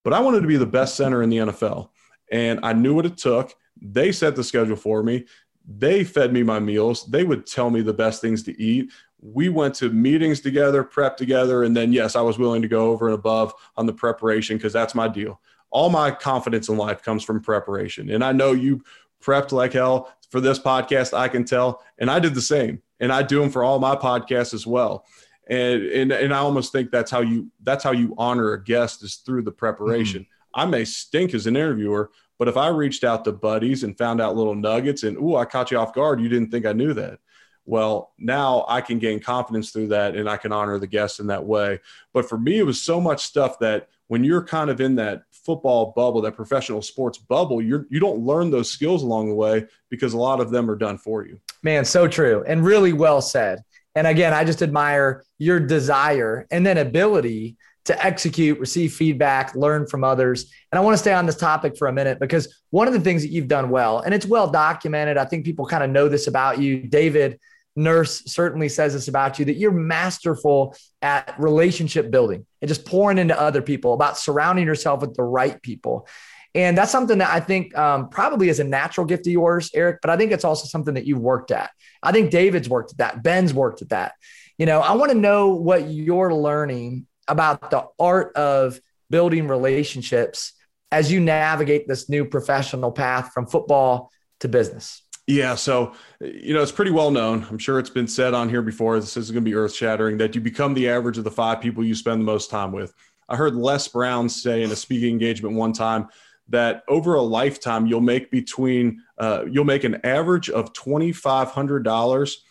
but 0.04 0.14
I 0.14 0.22
wanted 0.22 0.42
to 0.42 0.48
be 0.48 0.58
the 0.58 0.66
best 0.66 0.96
center 0.96 1.22
in 1.22 1.30
the 1.30 1.38
NFL. 1.38 1.90
And 2.32 2.62
I 2.64 2.74
knew 2.74 2.96
what 2.96 3.06
it 3.06 3.18
took. 3.18 3.54
They 3.82 4.12
set 4.12 4.36
the 4.36 4.44
schedule 4.44 4.78
for 4.78 5.04
me. 5.04 5.26
They 5.68 6.04
fed 6.04 6.32
me 6.32 6.44
my 6.44 6.60
meals. 6.60 7.06
They 7.06 7.26
would 7.26 7.46
tell 7.46 7.70
me 7.70 7.82
the 7.82 7.94
best 7.94 8.22
things 8.22 8.42
to 8.44 8.62
eat. 8.62 8.92
We 9.20 9.50
went 9.50 9.76
to 9.76 9.90
meetings 9.90 10.40
together, 10.40 10.84
prep 10.84 11.18
together, 11.18 11.64
and 11.64 11.76
then, 11.76 11.92
yes, 11.92 12.16
I 12.16 12.22
was 12.22 12.38
willing 12.38 12.62
to 12.62 12.68
go 12.68 12.92
over 12.92 13.08
and 13.08 13.16
above 13.16 13.54
on 13.76 13.86
the 13.86 13.94
preparation 13.94 14.58
because 14.58 14.74
that's 14.74 14.96
my 14.96 15.08
deal. 15.08 15.42
All 15.70 15.90
my 15.90 16.12
confidence 16.12 16.70
in 16.70 16.78
life 16.78 17.04
comes 17.04 17.24
from 17.24 17.42
preparation. 17.42 18.10
And 18.12 18.24
I 18.24 18.32
know 18.32 18.54
you 18.54 18.84
prepped 19.22 19.52
like 19.52 19.74
hell 19.74 20.14
for 20.30 20.40
this 20.40 20.60
podcast, 20.60 21.18
I 21.18 21.28
can 21.28 21.44
tell. 21.44 21.84
And 21.98 22.10
I 22.10 22.20
did 22.20 22.36
the 22.36 22.42
same. 22.42 22.82
And 23.00 23.12
I 23.12 23.24
do 23.24 23.40
them 23.40 23.50
for 23.50 23.64
all 23.64 23.80
my 23.80 23.96
podcasts 23.96 24.54
as 24.54 24.66
well. 24.66 25.06
And, 25.50 25.84
and, 25.84 26.12
and 26.12 26.34
I 26.34 26.38
almost 26.38 26.72
think 26.72 26.92
that's 26.92 27.12
how 27.12 27.22
you 27.22 27.52
that's 27.64 27.84
how 27.84 27.92
you 27.92 28.14
honor 28.18 28.54
a 28.54 28.64
guest 28.64 29.04
is 29.04 29.16
through 29.16 29.44
the 29.44 29.52
preparation. 29.52 30.22
Mm-hmm. 30.22 30.60
I 30.60 30.66
may 30.66 30.86
stink 30.86 31.34
as 31.34 31.48
an 31.48 31.56
interviewer, 31.56 32.12
but 32.40 32.48
if 32.48 32.58
I 32.58 32.68
reached 32.68 33.04
out 33.04 33.26
to 33.26 33.32
buddies 33.32 33.84
and 33.84 33.98
found 33.98 34.22
out 34.22 34.36
little 34.36 34.56
nuggets 34.56 35.04
and, 35.04 35.18
oh, 35.20 35.36
I 35.36 35.46
caught 35.46 35.72
you 35.72 35.78
off 35.78 35.94
guard, 35.94 36.22
you 36.22 36.30
didn't 36.30 36.52
think 36.52 36.66
I 36.66 36.74
knew 36.74 36.94
that. 36.94 37.20
Well, 37.66 38.14
now 38.18 38.66
I 38.70 38.80
can 38.80 38.98
gain 38.98 39.20
confidence 39.20 39.72
through 39.72 39.90
that 39.90 40.16
and 40.16 40.30
I 40.30 40.38
can 40.38 40.54
honor 40.54 40.80
the 40.80 40.88
guests 40.88 41.20
in 41.20 41.28
that 41.28 41.46
way. 41.46 41.82
But 42.14 42.30
for 42.30 42.38
me, 42.38 42.60
it 42.60 42.66
was 42.66 42.82
so 42.82 43.02
much 43.02 43.26
stuff 43.26 43.60
that 43.60 43.90
when 44.08 44.24
you're 44.24 44.44
kind 44.44 44.70
of 44.70 44.80
in 44.80 44.96
that 44.96 45.24
football 45.32 45.92
bubble, 45.96 46.22
that 46.22 46.36
professional 46.36 46.82
sports 46.82 47.18
bubble, 47.18 47.62
you're, 47.62 47.86
you 47.90 48.00
don't 48.00 48.20
learn 48.20 48.52
those 48.52 48.72
skills 48.72 49.04
along 49.04 49.28
the 49.28 49.36
way 49.36 49.66
because 49.90 50.14
a 50.14 50.18
lot 50.18 50.40
of 50.40 50.50
them 50.50 50.72
are 50.72 50.78
done 50.78 50.98
for 50.98 51.26
you. 51.26 51.40
Man, 51.62 51.84
so 51.84 52.08
true 52.08 52.44
and 52.48 52.64
really 52.64 52.94
well 52.94 53.22
said. 53.22 53.64
And 53.96 54.08
again, 54.08 54.34
I 54.34 54.44
just 54.44 54.62
admire 54.62 55.24
your 55.38 55.60
desire 55.60 56.48
and 56.52 56.66
then 56.66 56.78
ability 56.78 57.58
to 57.88 58.06
execute, 58.06 58.60
receive 58.60 58.94
feedback, 58.94 59.56
learn 59.56 59.88
from 59.88 60.04
others. 60.04 60.52
And 60.72 60.78
I 60.80 60.84
want 60.84 60.94
to 60.94 60.98
stay 60.98 61.14
on 61.14 61.26
this 61.26 61.38
topic 61.38 61.78
for 61.78 61.88
a 61.88 61.94
minute 61.94 62.20
because 62.20 62.62
one 62.70 62.88
of 62.88 62.94
the 62.94 63.00
things 63.00 63.22
that 63.22 63.30
you've 63.30 63.48
done 63.48 63.70
well, 63.70 64.00
and 64.00 64.14
it's 64.14 64.26
well 64.26 64.50
documented, 64.50 65.18
I 65.18 65.24
think 65.26 65.46
people 65.46 65.66
kind 65.66 65.84
of 65.84 65.90
know 65.90 66.10
this 66.10 66.28
about 66.28 66.60
you. 66.60 66.84
David 66.84 67.40
Nurse 67.78 68.24
certainly 68.26 68.68
says 68.68 68.94
this 68.94 69.08
about 69.08 69.40
you 69.40 69.46
that 69.46 69.56
you're 69.56 69.72
masterful 69.72 70.76
at 71.02 71.34
relationship 71.40 72.12
building 72.12 72.46
and 72.62 72.68
just 72.68 72.86
pouring 72.86 73.20
into 73.20 73.40
other 73.40 73.62
people, 73.62 73.94
about 73.94 74.18
surrounding 74.18 74.66
yourself 74.66 75.00
with 75.00 75.16
the 75.16 75.24
right 75.24 75.62
people. 75.62 76.08
And 76.54 76.78
that's 76.78 76.92
something 76.92 77.20
that 77.20 77.34
I 77.34 77.40
think 77.40 77.78
um, 77.78 78.10
probably 78.10 78.50
is 78.50 78.60
a 78.60 78.64
natural 78.66 79.06
gift 79.06 79.28
of 79.28 79.34
yours, 79.34 79.72
Eric, 79.74 80.00
but 80.02 80.10
I 80.10 80.18
think 80.18 80.34
it's 80.34 80.44
also 80.44 80.66
something 80.66 80.96
that 80.96 81.06
you've 81.06 81.22
worked 81.22 81.52
at. 81.52 81.70
I 82.04 82.12
think 82.12 82.32
David's 82.32 82.68
worked 82.68 82.92
at 82.92 82.98
that, 82.98 83.24
Ben's 83.24 83.54
worked 83.54 83.82
at 83.82 83.90
that. 83.90 84.14
You 84.58 84.66
know, 84.66 84.82
I 84.82 84.94
want 84.94 85.12
to 85.12 85.18
know 85.18 85.54
what 85.54 85.88
you're 85.88 86.34
learning 86.34 87.07
about 87.28 87.72
the 87.72 87.88
art 88.00 88.36
of 88.36 88.80
building 89.10 89.48
relationships 89.48 90.54
as 90.92 91.12
you 91.12 91.20
navigate 91.20 91.88
this 91.88 92.10
new 92.10 92.26
professional 92.26 92.92
path 92.92 93.32
from 93.34 93.46
football 93.48 94.12
to 94.40 94.48
business? 94.48 95.04
Yeah, 95.28 95.56
so 95.56 95.94
you 96.22 96.54
know 96.54 96.62
it's 96.62 96.72
pretty 96.72 96.92
well 96.92 97.12
known. 97.12 97.46
I'm 97.50 97.58
sure 97.58 97.80
it's 97.80 97.90
been 97.90 98.08
said 98.08 98.34
on 98.34 98.48
here 98.48 98.62
before. 98.62 98.98
This 98.98 99.18
is 99.18 99.30
going 99.30 99.44
to 99.44 99.50
be 99.50 99.56
earth 99.56 99.74
shattering 99.74 100.18
that 100.20 100.34
you 100.36 100.42
become 100.42 100.74
the 100.74 100.88
average 100.88 101.18
of 101.18 101.26
the 101.26 101.32
five 101.32 101.60
people 101.60 101.84
you 101.84 101.96
spend 101.96 102.22
the 102.22 102.26
most 102.26 102.50
time 102.50 102.72
with. 102.72 102.94
I 103.28 103.36
heard 103.36 103.54
Les 103.54 103.90
Brown 103.90 104.30
say 104.30 104.64
in 104.64 104.72
a 104.72 104.76
speaking 104.76 105.10
engagement 105.10 105.56
one 105.56 105.74
time 105.74 106.08
that 106.48 106.84
over 106.88 107.16
a 107.16 107.22
lifetime 107.22 107.88
you'll 107.88 108.00
make 108.00 108.32
between 108.32 109.04
uh, 109.18 109.44
you'll 109.52 109.66
make 109.66 109.84
an 109.84 110.00
average 110.06 110.50
of 110.50 110.72
twenty 110.72 111.12
five 111.12 111.50
hundred 111.50 111.84
dollars 111.84 112.46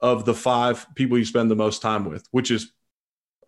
of 0.00 0.24
the 0.24 0.34
five 0.34 0.86
people 0.94 1.18
you 1.18 1.24
spend 1.24 1.50
the 1.50 1.56
most 1.56 1.82
time 1.82 2.04
with, 2.04 2.28
which 2.30 2.52
is 2.52 2.70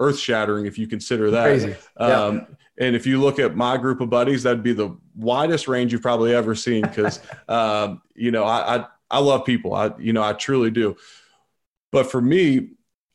earth 0.02 0.18
shattering 0.18 0.66
if 0.66 0.78
you 0.78 0.86
consider 0.86 1.30
that. 1.30 1.44
Crazy. 1.44 1.74
Um, 1.96 2.36
yeah. 2.36 2.44
And 2.78 2.96
if 2.96 3.06
you 3.06 3.20
look 3.20 3.38
at 3.38 3.54
my 3.54 3.76
group 3.76 4.00
of 4.00 4.10
buddies, 4.10 4.42
that'd 4.42 4.62
be 4.62 4.72
the 4.72 4.96
widest 5.14 5.68
range 5.68 5.92
you've 5.92 6.02
probably 6.02 6.34
ever 6.34 6.54
seen. 6.54 6.82
Because, 6.82 7.20
um, 7.48 8.02
you 8.14 8.30
know, 8.30 8.44
I, 8.44 8.76
I, 8.76 8.86
I 9.10 9.18
love 9.20 9.44
people. 9.44 9.74
I, 9.74 9.92
you 9.98 10.12
know, 10.12 10.22
I 10.22 10.32
truly 10.32 10.70
do. 10.70 10.96
But 11.90 12.10
for 12.10 12.20
me, 12.20 12.70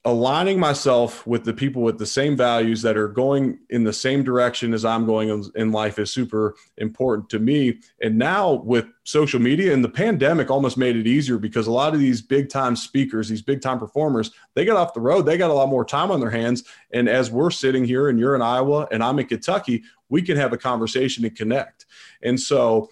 aligning 0.07 0.57
myself 0.57 1.27
with 1.27 1.43
the 1.43 1.53
people 1.53 1.81
with 1.81 1.97
the 1.97 2.05
same 2.05 2.37
values 2.37 2.81
that 2.81 2.95
are 2.95 3.09
going 3.09 3.59
in 3.69 3.83
the 3.83 3.91
same 3.91 4.23
direction 4.23 4.73
as 4.73 4.85
I'm 4.85 5.05
going 5.05 5.43
in, 5.53 5.73
life 5.73 5.99
is 5.99 6.13
super 6.13 6.55
important 6.77 7.29
to 7.31 7.39
me. 7.39 7.79
And 8.01 8.17
now 8.17 8.53
with 8.53 8.85
social 9.03 9.41
media 9.41 9.73
and 9.73 9.83
the 9.83 9.89
pandemic 9.89 10.49
almost 10.49 10.77
made 10.77 10.95
it 10.95 11.07
easier 11.07 11.37
because 11.37 11.67
a 11.67 11.73
lot 11.73 11.93
of 11.93 11.99
these 11.99 12.21
big 12.21 12.47
time 12.47 12.77
speakers, 12.77 13.27
these 13.27 13.41
big 13.41 13.61
time 13.61 13.79
performers, 13.79 14.31
they 14.53 14.63
got 14.63 14.77
off 14.77 14.93
the 14.93 15.01
road, 15.01 15.23
they 15.23 15.37
got 15.37 15.51
a 15.51 15.53
lot 15.53 15.67
more 15.67 15.83
time 15.83 16.09
on 16.09 16.21
their 16.21 16.29
hands. 16.29 16.63
And 16.93 17.09
as 17.09 17.29
we're 17.29 17.51
sitting 17.51 17.83
here 17.83 18.07
and 18.07 18.17
you're 18.17 18.33
in 18.33 18.41
Iowa 18.41 18.87
and 18.93 19.03
I'm 19.03 19.19
in 19.19 19.27
Kentucky, 19.27 19.83
we 20.07 20.21
can 20.21 20.37
have 20.37 20.53
a 20.53 20.57
conversation 20.57 21.25
and 21.25 21.35
connect. 21.35 21.85
And 22.23 22.39
so, 22.39 22.89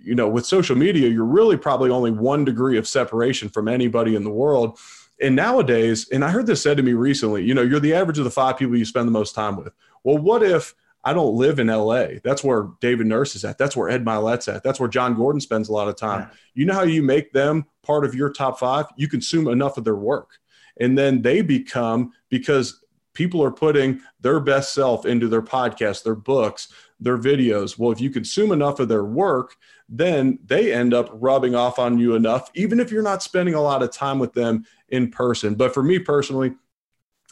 you 0.00 0.14
know, 0.14 0.28
with 0.28 0.46
social 0.46 0.76
media, 0.76 1.08
you're 1.08 1.24
really 1.24 1.56
probably 1.56 1.90
only 1.90 2.12
one 2.12 2.44
degree 2.44 2.78
of 2.78 2.86
separation 2.86 3.48
from 3.48 3.66
anybody 3.66 4.14
in 4.14 4.22
the 4.22 4.30
world 4.30 4.78
and 5.22 5.36
nowadays, 5.36 6.08
and 6.10 6.24
I 6.24 6.30
heard 6.30 6.46
this 6.46 6.62
said 6.62 6.76
to 6.76 6.82
me 6.82 6.92
recently, 6.92 7.44
you 7.44 7.54
know, 7.54 7.62
you're 7.62 7.80
the 7.80 7.94
average 7.94 8.18
of 8.18 8.24
the 8.24 8.30
five 8.30 8.58
people 8.58 8.76
you 8.76 8.84
spend 8.84 9.06
the 9.06 9.12
most 9.12 9.34
time 9.34 9.56
with. 9.56 9.72
Well, 10.04 10.18
what 10.18 10.42
if 10.42 10.74
I 11.04 11.12
don't 11.12 11.36
live 11.36 11.58
in 11.58 11.68
LA? 11.68 12.06
That's 12.22 12.44
where 12.44 12.68
David 12.80 13.06
Nurse 13.06 13.34
is 13.34 13.44
at. 13.44 13.58
That's 13.58 13.76
where 13.76 13.88
Ed 13.88 14.04
Mylett's 14.04 14.48
at. 14.48 14.62
That's 14.62 14.78
where 14.78 14.88
Jon 14.88 15.14
Gordon 15.14 15.40
spends 15.40 15.68
a 15.68 15.72
lot 15.72 15.88
of 15.88 15.96
time. 15.96 16.20
Yeah. 16.20 16.36
You 16.54 16.66
know 16.66 16.74
how 16.74 16.82
you 16.82 17.02
make 17.02 17.32
them 17.32 17.66
part 17.82 18.04
of 18.04 18.14
your 18.14 18.30
top 18.30 18.58
five? 18.58 18.86
You 18.96 19.08
consume 19.08 19.48
enough 19.48 19.78
of 19.78 19.84
their 19.84 19.96
work. 19.96 20.38
And 20.78 20.96
then 20.96 21.22
they 21.22 21.42
become, 21.42 22.12
because 22.28 22.82
people 23.14 23.42
are 23.42 23.50
putting 23.50 24.00
their 24.20 24.40
best 24.40 24.72
self 24.72 25.04
into 25.04 25.28
their 25.28 25.42
podcasts, 25.42 26.02
their 26.02 26.14
books, 26.14 26.68
their 26.98 27.18
videos. 27.18 27.78
Well, 27.78 27.92
if 27.92 28.00
you 28.00 28.10
consume 28.10 28.52
enough 28.52 28.80
of 28.80 28.88
their 28.88 29.04
work, 29.04 29.56
then 29.88 30.38
they 30.44 30.72
end 30.72 30.94
up 30.94 31.10
rubbing 31.12 31.54
off 31.54 31.78
on 31.78 31.98
you 31.98 32.14
enough, 32.14 32.50
even 32.54 32.80
if 32.80 32.90
you're 32.90 33.02
not 33.02 33.22
spending 33.22 33.54
a 33.54 33.60
lot 33.60 33.82
of 33.82 33.90
time 33.90 34.18
with 34.18 34.32
them 34.32 34.64
in 34.92 35.10
person. 35.10 35.56
But 35.56 35.74
for 35.74 35.82
me 35.82 35.98
personally, 35.98 36.52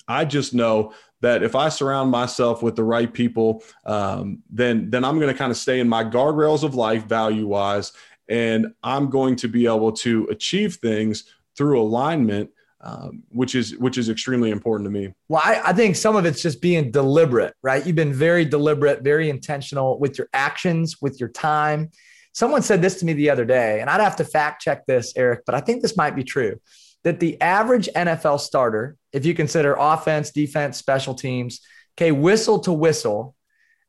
I 0.09 0.25
just 0.25 0.53
know 0.53 0.93
that 1.21 1.43
if 1.43 1.55
I 1.55 1.69
surround 1.69 2.11
myself 2.11 2.63
with 2.63 2.75
the 2.75 2.83
right 2.83 3.13
people, 3.13 3.63
um, 3.85 4.43
then 4.51 4.91
then 4.91 5.05
I'm 5.05 5.21
going 5.21 5.33
to 5.33 5.39
kind 5.39 5.53
of 5.53 5.57
stay 5.57 5.79
in 5.79 5.89
my 5.89 6.03
guardrails 6.03 6.65
of 6.65 6.75
life, 6.75 7.05
value 7.05 7.47
wise, 7.47 7.93
and 8.29 8.75
I'm 8.83 9.09
going 9.11 9.37
to 9.37 9.49
be 9.49 9.67
able 9.67 9.93
to 9.93 10.27
achieve 10.31 10.77
things 10.77 11.25
through 11.57 11.81
alignment. 11.81 12.51
Um, 12.83 13.25
which 13.29 13.55
is 13.55 13.77
which 13.77 13.99
is 13.99 14.09
extremely 14.09 14.51
important 14.51 14.87
to 14.87 14.91
me. 14.91 15.13
Well, 15.29 15.43
I, 15.45 15.61
I, 15.67 15.73
think 15.75 15.97
some 15.97 16.17
of 16.17 16.25
it's 16.25 16.41
just 16.41 16.63
being 16.63 16.91
deliberate, 16.91 17.53
right? 17.61 17.87
You've 17.87 17.95
been 17.95 18.15
very 18.15 18.47
deliberate, 18.47 19.03
very 19.03 19.29
intentional 19.29 19.99
with 19.99 20.17
your 20.17 20.31
actions, 20.33 20.97
with 21.03 21.21
your 21.21 21.29
time. 21.29 21.91
Someone 22.33 22.63
said 22.63 22.81
this 22.81 22.99
to 23.01 23.05
me 23.05 23.13
the 23.13 23.29
other 23.29 23.45
day, 23.45 23.83
and 23.83 23.91
I'd 23.91 24.01
have 24.01 24.17
to 24.17 24.25
fact 24.25 24.63
check 24.63 24.87
this, 24.87 25.13
Eric, 25.15 25.41
but 25.45 25.55
I 25.55 25.61
think 25.61 25.83
this 25.83 25.95
might 25.95 26.17
be 26.17 26.25
true. 26.25 26.59
That 27.05 27.21
the 27.21 27.41
average 27.41 27.89
NFL 27.97 28.41
starter, 28.41 28.97
if 29.13 29.25
you 29.25 29.35
consider 29.35 29.75
offense, 29.79 30.31
defense, 30.31 30.77
special 30.77 31.15
teams, 31.15 31.61
okay, 31.97 32.13
whistle 32.13 32.59
to 32.61 32.73
whistle, 32.73 33.35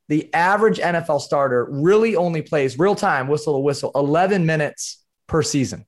the 0.08 0.32
average 0.34 0.78
NFL 0.78 1.20
starter 1.20 1.66
really 1.70 2.16
only 2.16 2.42
plays 2.42 2.78
real 2.78 2.94
time, 2.94 3.28
whistle 3.28 3.54
to 3.54 3.60
whistle, 3.60 3.90
11 3.94 4.44
minutes 4.44 5.04
per 5.26 5.42
season. 5.42 5.86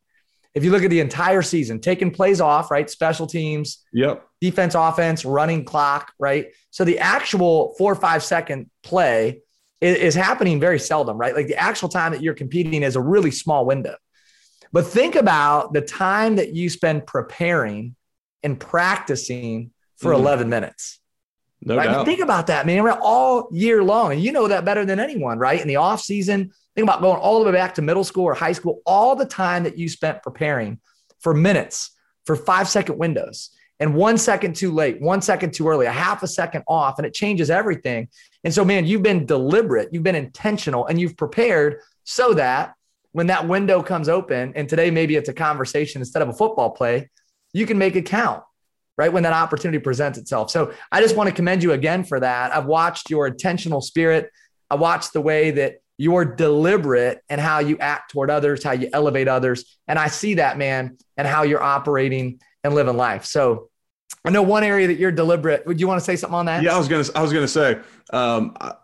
If 0.55 0.63
you 0.63 0.71
look 0.71 0.85
at 0.85 0.91
the 0.91 1.01
entire 1.01 1.43
season, 1.43 1.81
taking 1.81 2.13
plays 2.13 2.41
off, 2.41 2.71
right? 2.71 2.89
Special 2.89 3.27
teams, 3.27 3.85
yep. 3.93 4.25
defense, 4.41 4.77
offense, 4.77 5.25
running 5.25 5.65
clock, 5.65 6.13
right? 6.19 6.53
So 6.71 6.85
the 6.85 7.01
actual 7.01 7.75
four 7.77 7.93
or 7.93 7.97
five 7.97 8.23
second 8.23 8.71
play 8.83 9.41
is, 9.81 9.97
is 9.97 10.15
happening 10.15 10.61
very 10.61 10.79
seldom, 10.79 11.19
right? 11.19 11.35
Like 11.35 11.49
the 11.49 11.57
actual 11.57 11.89
time 11.89 12.13
that 12.13 12.23
you're 12.23 12.35
competing 12.35 12.85
is 12.85 12.95
a 12.95 13.01
really 13.01 13.33
small 13.33 13.67
window. 13.67 13.97
But 14.75 14.89
think 14.89 15.15
about 15.15 15.73
the 15.73 15.83
time 15.83 16.35
that 16.35 16.53
you 16.53 16.69
spend 16.69 17.07
preparing 17.07 17.95
and 18.43 18.59
practicing 18.59 19.71
for 19.99 20.11
mm. 20.11 20.17
11 20.17 20.49
minutes. 20.49 20.99
No 21.63 21.77
right? 21.77 21.85
doubt. 21.85 22.05
Think 22.05 22.19
about 22.19 22.49
that, 22.49 22.67
man. 22.67 22.83
We're 22.83 22.91
all 22.91 23.49
year 23.53 23.85
long, 23.85 24.11
and 24.11 24.21
you 24.21 24.33
know 24.33 24.49
that 24.49 24.65
better 24.65 24.85
than 24.85 24.99
anyone, 24.99 25.39
right? 25.39 25.61
In 25.61 25.69
the 25.69 25.77
off 25.77 26.01
season, 26.01 26.51
think 26.75 26.83
about 26.85 27.03
going 27.03 27.21
all 27.21 27.39
the 27.39 27.47
way 27.47 27.53
back 27.53 27.77
to 27.77 27.83
middle 27.83 28.03
school 28.03 28.25
or 28.25 28.35
high 28.35 28.51
school, 28.51 28.81
all 28.85 29.15
the 29.15 29.25
time 29.25 29.63
that 29.63 29.79
you 29.79 29.89
spent 29.89 30.25
preparing 30.25 30.81
for 31.21 31.35
minutes, 31.35 31.93
for 32.27 32.35
five 32.35 32.69
second 32.69 32.99
windows, 32.99 33.51
and 33.79 33.95
one 33.95 34.19
second 34.19 34.57
too 34.57 34.73
late, 34.73 35.01
one 35.01 35.23
second 35.23 35.55
too 35.55 35.69
early, 35.69 35.87
a 35.87 35.93
half 35.93 36.25
a 36.25 36.27
second 36.27 36.65
off, 36.67 36.99
and 36.99 37.07
it 37.07 37.15
changes 37.15 37.49
everything. 37.49 38.09
And 38.43 38.53
so, 38.53 38.65
man, 38.65 38.87
you've 38.87 39.05
been 39.05 39.25
deliberate, 39.25 39.91
you've 39.93 40.03
been 40.03 40.17
intentional, 40.17 40.85
and 40.87 41.01
you've 41.01 41.17
prepared 41.17 41.77
so 42.03 42.35
that 42.35 42.75
when 43.15 43.29
that 43.29 43.49
window 43.49 43.83
comes 43.83 44.09
open, 44.09 44.53
and 44.57 44.69
today 44.69 44.91
maybe 44.91 45.15
it's 45.17 45.29
a 45.29 45.33
conversation 45.33 46.03
instead 46.03 46.21
of 46.21 46.29
a 46.29 46.33
football 46.33 46.71
play, 46.71 47.09
you 47.53 47.65
can 47.65 47.79
make 47.79 47.97
it 47.97 48.07
count 48.07 48.43
right? 48.97 49.13
When 49.13 49.25
that 49.25 49.33
opportunity 49.33 49.79
presents 49.81 50.19
itself. 50.19 50.51
So 50.51 50.73
I 50.93 51.01
just 51.01 51.17
want 51.17 51.29
to 51.29 51.35
commend 51.35 51.63
you 51.63 51.73
again 51.73 52.05
for 52.05 52.21
that. 52.21 52.55
I've 52.55 52.67
watched 52.67 53.11
your 53.11 53.27
intentional 53.27 53.81
spirit. 53.81 54.31
I 54.71 54.77
watched 54.77 55.13
the 55.13 55.21
way 55.21 55.51
that 55.53 55.81
you're 55.99 56.25
deliberate 56.25 57.21
and 57.29 57.41
how 57.41 57.59
you 57.59 57.77
act 57.79 58.13
toward 58.13 58.31
others, 58.31 58.63
how 58.63 58.73
you 58.73 58.89
elevate 58.93 59.29
others. 59.29 59.79
And 59.89 59.99
I 59.99 60.09
see 60.09 60.35
that, 60.35 60.59
man, 60.59 60.97
and 61.17 61.27
how 61.27 61.43
you're 61.43 61.63
operating 61.63 62.41
and 62.63 62.75
living 62.75 62.97
life. 62.97 63.25
So 63.25 63.69
I 64.25 64.31
know 64.31 64.43
one 64.43 64.65
area 64.65 64.87
that 64.87 64.95
you're 64.95 65.13
deliberate. 65.13 65.67
Would 65.67 65.81
you 65.81 65.89
want 65.89 65.99
to 65.99 66.05
say 66.05 66.17
something 66.17 66.37
on 66.37 66.47
that? 66.47 66.63
Yeah, 66.63 66.75
I 66.75 66.79
was 66.79 66.89
gonna. 66.89 67.05
I 67.15 67.23
was 67.23 67.33
gonna 67.33 67.49
say. 67.49 67.81
Um, 68.11 68.57
I, 68.61 68.75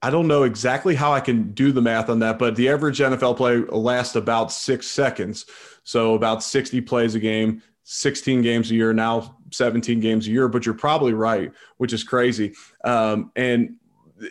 I 0.00 0.10
don't 0.10 0.28
know 0.28 0.44
exactly 0.44 0.94
how 0.94 1.12
I 1.12 1.20
can 1.20 1.52
do 1.52 1.72
the 1.72 1.82
math 1.82 2.08
on 2.08 2.20
that, 2.20 2.38
but 2.38 2.54
the 2.56 2.68
average 2.68 3.00
NFL 3.00 3.36
play 3.36 3.56
lasts 3.56 4.14
about 4.14 4.52
six 4.52 4.86
seconds. 4.86 5.46
So 5.82 6.14
about 6.14 6.42
60 6.42 6.80
plays 6.82 7.14
a 7.14 7.18
game, 7.18 7.62
16 7.84 8.42
games 8.42 8.70
a 8.70 8.74
year, 8.74 8.92
now 8.92 9.36
17 9.50 9.98
games 9.98 10.28
a 10.28 10.30
year, 10.30 10.46
but 10.46 10.64
you're 10.64 10.74
probably 10.74 11.14
right, 11.14 11.50
which 11.78 11.92
is 11.92 12.04
crazy. 12.04 12.54
Um, 12.84 13.32
and 13.34 13.76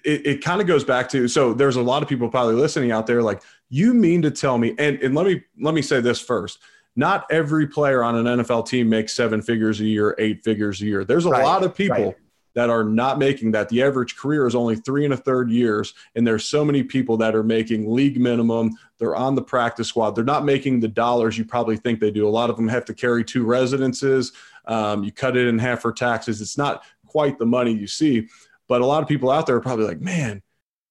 it, 0.06 0.26
it 0.26 0.44
kind 0.44 0.62
of 0.62 0.68
goes 0.68 0.84
back 0.84 1.10
to 1.10 1.28
so 1.28 1.54
there's 1.54 1.78
a 1.78 1.82
lot 1.82 2.04
of 2.04 2.10
people 2.10 2.30
probably 2.30 2.56
listening 2.56 2.92
out 2.92 3.08
there 3.08 3.24
like 3.24 3.42
you 3.70 3.94
mean 3.94 4.22
to 4.22 4.30
tell 4.30 4.58
me 4.58 4.76
and, 4.78 5.02
and 5.02 5.16
let 5.16 5.26
me 5.26 5.42
let 5.62 5.74
me 5.74 5.82
say 5.82 6.02
this 6.02 6.20
first 6.20 6.60
not 6.98 7.26
every 7.30 7.68
player 7.68 8.04
on 8.04 8.16
an 8.16 8.40
NFL 8.40 8.68
team 8.68 8.90
makes 8.90 9.14
seven 9.14 9.42
figures 9.42 9.80
a 9.80 9.86
year, 9.86 10.16
eight 10.18 10.44
figures 10.44 10.82
a 10.82 10.86
year. 10.86 11.06
There's 11.06 11.28
a 11.28 11.30
right, 11.30 11.44
lot 11.44 11.64
of 11.64 11.76
people 11.76 12.06
right. 12.06 12.16
That 12.58 12.72
are 12.72 12.84
not 12.84 13.20
making 13.20 13.52
that. 13.52 13.70
The 13.70 13.84
average 13.84 14.16
career 14.16 14.48
is 14.48 14.56
only 14.56 14.78
three 14.78 15.06
and 15.06 15.14
a 15.14 15.18
third 15.18 15.52
years, 15.52 15.94
and 16.16 16.26
there's 16.26 16.44
so 16.44 16.66
many 16.66 16.82
people 16.82 17.16
that 17.18 17.36
are 17.36 17.44
making 17.44 17.94
league 17.94 18.20
minimum. 18.20 18.72
They're 18.98 19.16
on 19.16 19.36
the 19.36 19.44
practice 19.44 19.90
squad. 19.90 20.16
They're 20.16 20.24
not 20.24 20.44
making 20.44 20.80
the 20.80 20.88
dollars 20.88 21.38
you 21.38 21.46
probably 21.46 21.78
think 21.78 22.00
they 22.00 22.10
do. 22.10 22.28
A 22.28 22.30
lot 22.30 22.50
of 22.50 22.56
them 22.56 22.68
have 22.68 22.84
to 22.86 22.96
carry 22.96 23.24
two 23.24 23.46
residences. 23.46 24.32
Um, 24.66 25.04
you 25.04 25.12
cut 25.12 25.38
it 25.38 25.46
in 25.46 25.60
half 25.60 25.84
for 25.84 25.94
taxes. 25.94 26.42
It's 26.42 26.58
not 26.58 26.84
quite 27.06 27.38
the 27.38 27.46
money 27.46 27.74
you 27.74 27.86
see. 27.86 28.28
But 28.68 28.82
a 28.82 28.88
lot 28.88 29.04
of 29.04 29.08
people 29.08 29.30
out 29.30 29.46
there 29.46 29.58
are 29.58 29.62
probably 29.62 29.86
like, 29.86 30.02
man, 30.02 30.42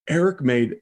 Eric 0.08 0.40
made 0.40 0.76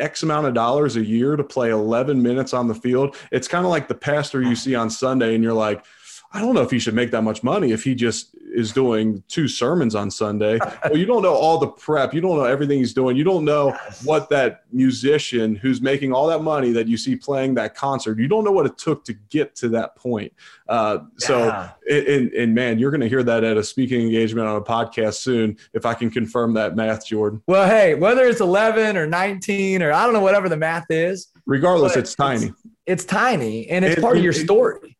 X 0.00 0.24
amount 0.24 0.48
of 0.48 0.54
dollars 0.54 0.96
a 0.96 1.04
year 1.04 1.36
to 1.36 1.44
play 1.44 1.70
11 1.70 2.20
minutes 2.20 2.52
on 2.52 2.66
the 2.66 2.74
field. 2.74 3.14
It's 3.30 3.46
kind 3.46 3.64
of 3.64 3.70
like 3.70 3.86
the 3.86 3.94
pastor 3.94 4.42
you 4.42 4.56
see 4.56 4.74
on 4.74 4.90
Sunday, 4.90 5.36
and 5.36 5.44
you're 5.44 5.52
like, 5.52 5.84
I 6.32 6.40
don't 6.40 6.56
know 6.56 6.62
if 6.62 6.72
he 6.72 6.80
should 6.80 6.94
make 6.94 7.12
that 7.12 7.22
much 7.22 7.44
money 7.44 7.70
if 7.70 7.84
he 7.84 7.94
just 7.94 8.33
is 8.54 8.72
doing 8.72 9.22
two 9.28 9.48
sermons 9.48 9.94
on 9.94 10.10
Sunday. 10.10 10.58
well, 10.84 10.96
you 10.96 11.06
don't 11.06 11.22
know 11.22 11.34
all 11.34 11.58
the 11.58 11.66
prep. 11.66 12.14
You 12.14 12.20
don't 12.20 12.36
know 12.36 12.44
everything 12.44 12.78
he's 12.78 12.94
doing. 12.94 13.16
You 13.16 13.24
don't 13.24 13.44
know 13.44 13.68
yes. 13.68 14.04
what 14.04 14.30
that 14.30 14.62
musician 14.72 15.54
who's 15.56 15.80
making 15.80 16.12
all 16.12 16.26
that 16.28 16.42
money 16.42 16.72
that 16.72 16.86
you 16.86 16.96
see 16.96 17.16
playing 17.16 17.54
that 17.54 17.74
concert, 17.74 18.18
you 18.18 18.28
don't 18.28 18.44
know 18.44 18.52
what 18.52 18.66
it 18.66 18.78
took 18.78 19.04
to 19.04 19.12
get 19.30 19.54
to 19.56 19.68
that 19.70 19.96
point. 19.96 20.32
Uh, 20.68 20.98
yeah. 21.00 21.26
So, 21.26 21.70
and, 21.90 22.32
and 22.32 22.54
man, 22.54 22.78
you're 22.78 22.90
going 22.90 23.00
to 23.00 23.08
hear 23.08 23.22
that 23.22 23.44
at 23.44 23.56
a 23.56 23.64
speaking 23.64 24.00
engagement 24.02 24.46
on 24.46 24.56
a 24.56 24.62
podcast 24.62 25.14
soon 25.14 25.58
if 25.72 25.84
I 25.84 25.94
can 25.94 26.10
confirm 26.10 26.54
that 26.54 26.76
math, 26.76 27.06
Jordan. 27.06 27.42
Well, 27.46 27.68
hey, 27.68 27.94
whether 27.94 28.24
it's 28.24 28.40
11 28.40 28.96
or 28.96 29.06
19 29.06 29.82
or 29.82 29.92
I 29.92 30.04
don't 30.04 30.12
know, 30.12 30.20
whatever 30.20 30.48
the 30.48 30.56
math 30.56 30.86
is, 30.90 31.28
regardless, 31.46 31.96
it's 31.96 32.14
tiny. 32.14 32.46
It's, 32.46 32.54
it's, 32.86 33.04
tiny 33.04 33.68
and 33.68 33.84
it's 33.84 34.00
part 34.00 34.16
of 34.16 34.22
your 34.22 34.32
story 34.32 34.93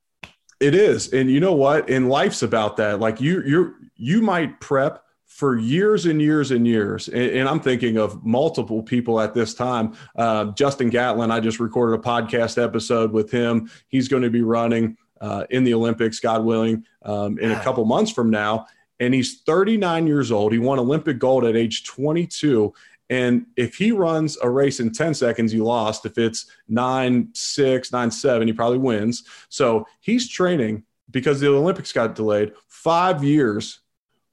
it 0.60 0.74
is. 0.74 1.12
And 1.12 1.30
you 1.30 1.40
know 1.40 1.54
what? 1.54 1.88
In 1.88 2.08
life's 2.08 2.42
about 2.42 2.76
that. 2.78 3.00
Like 3.00 3.20
you 3.20 3.42
you're, 3.42 3.74
you 3.96 4.22
might 4.22 4.60
prep 4.60 5.04
for 5.34 5.58
years 5.58 6.06
and 6.06 6.22
years 6.22 6.52
and 6.52 6.64
years. 6.64 7.08
And, 7.08 7.30
and, 7.30 7.48
I'm 7.48 7.58
thinking 7.58 7.98
of 7.98 8.24
multiple 8.24 8.84
people 8.84 9.20
at 9.20 9.34
this 9.34 9.52
time. 9.52 9.94
Uh, 10.14 10.52
Justin 10.52 10.90
Gatlin, 10.90 11.32
I 11.32 11.40
just 11.40 11.58
recorded 11.58 11.98
a 11.98 12.02
podcast 12.02 12.62
episode 12.62 13.10
with 13.10 13.32
him. 13.32 13.68
He's 13.88 14.06
going 14.06 14.22
to 14.22 14.30
be 14.30 14.42
running 14.42 14.96
uh, 15.20 15.44
in 15.50 15.64
the 15.64 15.74
Olympics, 15.74 16.20
God 16.20 16.44
willing, 16.44 16.84
um, 17.02 17.36
in 17.40 17.50
a 17.50 17.60
couple 17.64 17.84
months 17.84 18.12
from 18.12 18.30
now. 18.30 18.66
And 19.00 19.12
he's 19.12 19.40
39 19.42 20.06
years 20.06 20.30
old. 20.30 20.52
He 20.52 20.60
won 20.60 20.78
Olympic 20.78 21.18
gold 21.18 21.44
at 21.44 21.56
age 21.56 21.84
22. 21.84 22.72
And 23.10 23.46
if 23.56 23.76
he 23.76 23.92
runs 23.92 24.38
a 24.42 24.48
race 24.48 24.80
in 24.80 24.92
10 24.92 25.14
seconds, 25.14 25.52
he 25.52 25.60
lost. 25.60 26.06
If 26.06 26.16
it's 26.16 26.46
nine, 26.68 27.28
six, 27.34 27.92
nine, 27.92 28.10
seven, 28.10 28.48
he 28.48 28.52
probably 28.52 28.78
wins. 28.78 29.24
So 29.48 29.86
he's 30.00 30.28
training 30.28 30.84
because 31.10 31.40
the 31.40 31.48
Olympics 31.48 31.92
got 31.92 32.14
delayed 32.14 32.52
five 32.66 33.22
years 33.22 33.80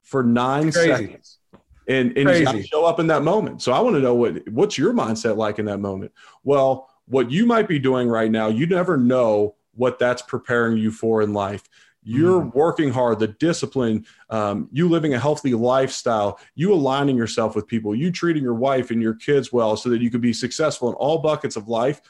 for 0.02 0.24
nine 0.24 0.72
seconds. 0.72 1.40
And, 1.88 2.18
and 2.18 2.30
he's 2.30 2.42
got 2.44 2.54
to 2.54 2.64
show 2.64 2.86
up 2.86 3.00
in 3.00 3.08
that 3.08 3.24
moment. 3.24 3.62
So 3.62 3.74
I 3.74 3.82
want 3.82 3.96
to 3.98 4.02
know 4.02 4.16
what 4.16 4.48
what's 4.50 4.78
your 4.78 4.94
mindset 4.94 5.36
like 5.36 5.60
in 5.60 5.66
that 5.66 5.80
moment? 5.80 6.14
Well, 6.44 6.90
what 7.06 7.30
you 7.32 7.46
might 7.46 7.68
be 7.68 7.80
doing 7.80 8.08
right 8.08 8.32
now, 8.32 8.48
you 8.48 8.68
never 8.68 8.96
know 8.96 9.56
what 9.74 10.00
that's 10.00 10.22
preparing 10.22 10.78
you 10.78 10.92
for 10.92 11.22
in 11.22 11.34
life 11.34 11.68
you're 12.04 12.42
mm. 12.42 12.54
working 12.54 12.92
hard 12.92 13.20
the 13.20 13.28
discipline 13.28 14.06
um, 14.30 14.68
you 14.72 14.90
living 14.90 15.14
a 15.14 15.20
healthy 15.20 15.54
lifestyle 15.54 16.40
you 16.56 16.74
aligning 16.74 17.16
yourself 17.16 17.56
with 17.56 17.68
people 17.68 17.96
you 17.96 18.12
treating 18.12 18.44
your 18.44 18.56
wife 18.56 18.92
and 18.92 19.02
your 19.02 19.14
kids 19.14 19.54
well 19.54 19.76
so 19.78 19.90
that 19.90 20.02
you 20.02 20.10
can 20.10 20.22
be 20.22 20.34
successful 20.34 20.90
in 20.90 20.96
all 20.96 21.20
buckets 21.20 21.56
of 21.56 21.68
life 21.68 22.02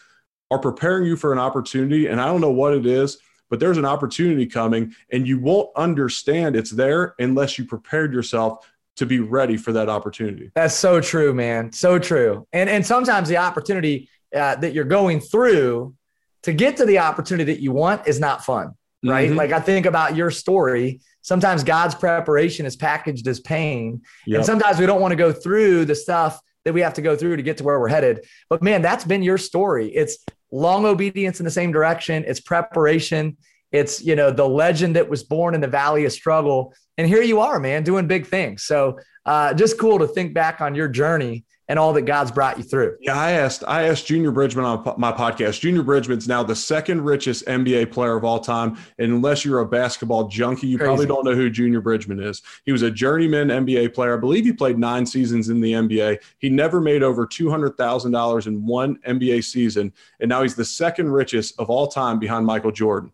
are 0.49 0.59
preparing 0.59 1.05
you 1.05 1.15
for 1.15 1.31
an 1.31 1.39
opportunity. 1.39 2.07
And 2.07 2.21
i 2.21 2.25
don't 2.25 2.41
know 2.41 2.51
what 2.51 2.73
it 2.73 2.85
is 2.85 3.17
but 3.51 3.59
there's 3.59 3.77
an 3.77 3.85
opportunity 3.85 4.47
coming 4.47 4.95
and 5.11 5.27
you 5.27 5.37
won't 5.37 5.69
understand 5.75 6.55
it's 6.55 6.71
there 6.71 7.15
unless 7.19 7.59
you 7.59 7.65
prepared 7.65 8.13
yourself 8.13 8.65
to 8.95 9.05
be 9.05 9.19
ready 9.19 9.57
for 9.57 9.73
that 9.73 9.89
opportunity. 9.89 10.51
That's 10.55 10.75
so 10.75 11.01
true 11.01 11.33
man. 11.33 11.71
So 11.71 11.99
true. 11.99 12.47
And 12.53 12.69
and 12.69 12.85
sometimes 12.85 13.29
the 13.29 13.37
opportunity 13.37 14.09
uh, 14.35 14.55
that 14.55 14.73
you're 14.73 14.85
going 14.85 15.19
through 15.19 15.95
to 16.43 16.53
get 16.53 16.77
to 16.77 16.85
the 16.85 16.99
opportunity 16.99 17.53
that 17.53 17.61
you 17.61 17.71
want 17.71 18.07
is 18.07 18.19
not 18.19 18.43
fun 18.43 18.73
right? 19.03 19.29
Mm-hmm. 19.29 19.37
Like 19.37 19.51
I 19.51 19.59
think 19.59 19.85
about 19.85 20.15
your 20.15 20.31
story. 20.31 21.01
Sometimes 21.21 21.63
God's 21.63 21.95
preparation 21.95 22.65
is 22.65 22.75
packaged 22.75 23.27
as 23.27 23.39
pain. 23.39 24.01
Yep. 24.25 24.37
And 24.37 24.45
sometimes 24.45 24.79
we 24.79 24.85
don't 24.85 25.01
want 25.01 25.11
to 25.11 25.15
go 25.15 25.31
through 25.31 25.85
the 25.85 25.95
stuff 25.95 26.39
that 26.65 26.73
we 26.73 26.81
have 26.81 26.93
to 26.95 27.01
go 27.01 27.15
through 27.15 27.37
to 27.37 27.43
get 27.43 27.57
to 27.57 27.63
where 27.63 27.79
we're 27.79 27.87
headed. 27.87 28.25
But 28.49 28.61
man, 28.61 28.81
that's 28.81 29.05
been 29.05 29.23
your 29.23 29.37
story. 29.37 29.89
It's 29.89 30.17
long 30.51 30.85
obedience 30.85 31.39
in 31.39 31.45
the 31.45 31.51
same 31.51 31.71
direction, 31.71 32.23
it's 32.27 32.39
preparation. 32.39 33.37
It's, 33.71 34.03
you 34.03 34.15
know, 34.15 34.31
the 34.31 34.47
legend 34.47 34.95
that 34.95 35.09
was 35.09 35.23
born 35.23 35.55
in 35.55 35.61
the 35.61 35.67
valley 35.67 36.05
of 36.05 36.11
struggle. 36.11 36.73
And 36.97 37.07
here 37.07 37.21
you 37.21 37.39
are, 37.39 37.59
man, 37.59 37.83
doing 37.83 38.07
big 38.07 38.25
things. 38.25 38.63
So 38.63 38.99
uh, 39.25 39.53
just 39.53 39.79
cool 39.79 39.99
to 39.99 40.07
think 40.07 40.33
back 40.33 40.61
on 40.61 40.75
your 40.75 40.87
journey 40.87 41.45
and 41.71 41.79
all 41.79 41.93
that 41.93 42.01
God's 42.01 42.31
brought 42.31 42.57
you 42.57 42.65
through. 42.65 42.97
Yeah, 42.99 43.17
I 43.17 43.31
asked 43.31 43.63
I 43.65 43.87
asked 43.87 44.05
Junior 44.05 44.31
Bridgeman 44.31 44.65
on 44.65 44.93
my 44.97 45.13
podcast. 45.13 45.61
Junior 45.61 45.83
Bridgeman's 45.83 46.27
now 46.27 46.43
the 46.43 46.53
second 46.53 46.99
richest 46.99 47.45
NBA 47.45 47.93
player 47.93 48.17
of 48.17 48.25
all 48.25 48.41
time, 48.41 48.77
and 48.99 49.13
unless 49.13 49.45
you're 49.45 49.59
a 49.59 49.65
basketball 49.65 50.27
junkie, 50.27 50.67
you 50.67 50.77
Crazy. 50.77 50.87
probably 50.87 51.05
don't 51.05 51.23
know 51.23 51.33
who 51.33 51.49
Junior 51.49 51.79
Bridgeman 51.79 52.21
is. 52.21 52.41
He 52.65 52.73
was 52.73 52.81
a 52.81 52.91
journeyman 52.91 53.47
NBA 53.47 53.93
player. 53.93 54.17
I 54.17 54.19
believe 54.19 54.43
he 54.43 54.51
played 54.51 54.77
nine 54.77 55.05
seasons 55.05 55.47
in 55.47 55.61
the 55.61 55.71
NBA. 55.71 56.17
He 56.39 56.49
never 56.49 56.81
made 56.81 57.03
over 57.03 57.25
two 57.25 57.49
hundred 57.49 57.77
thousand 57.77 58.11
dollars 58.11 58.47
in 58.47 58.65
one 58.65 58.97
NBA 59.07 59.41
season, 59.45 59.93
and 60.19 60.27
now 60.27 60.41
he's 60.41 60.55
the 60.55 60.65
second 60.65 61.09
richest 61.09 61.57
of 61.57 61.69
all 61.69 61.87
time 61.87 62.19
behind 62.19 62.45
Michael 62.45 62.73
Jordan. 62.73 63.13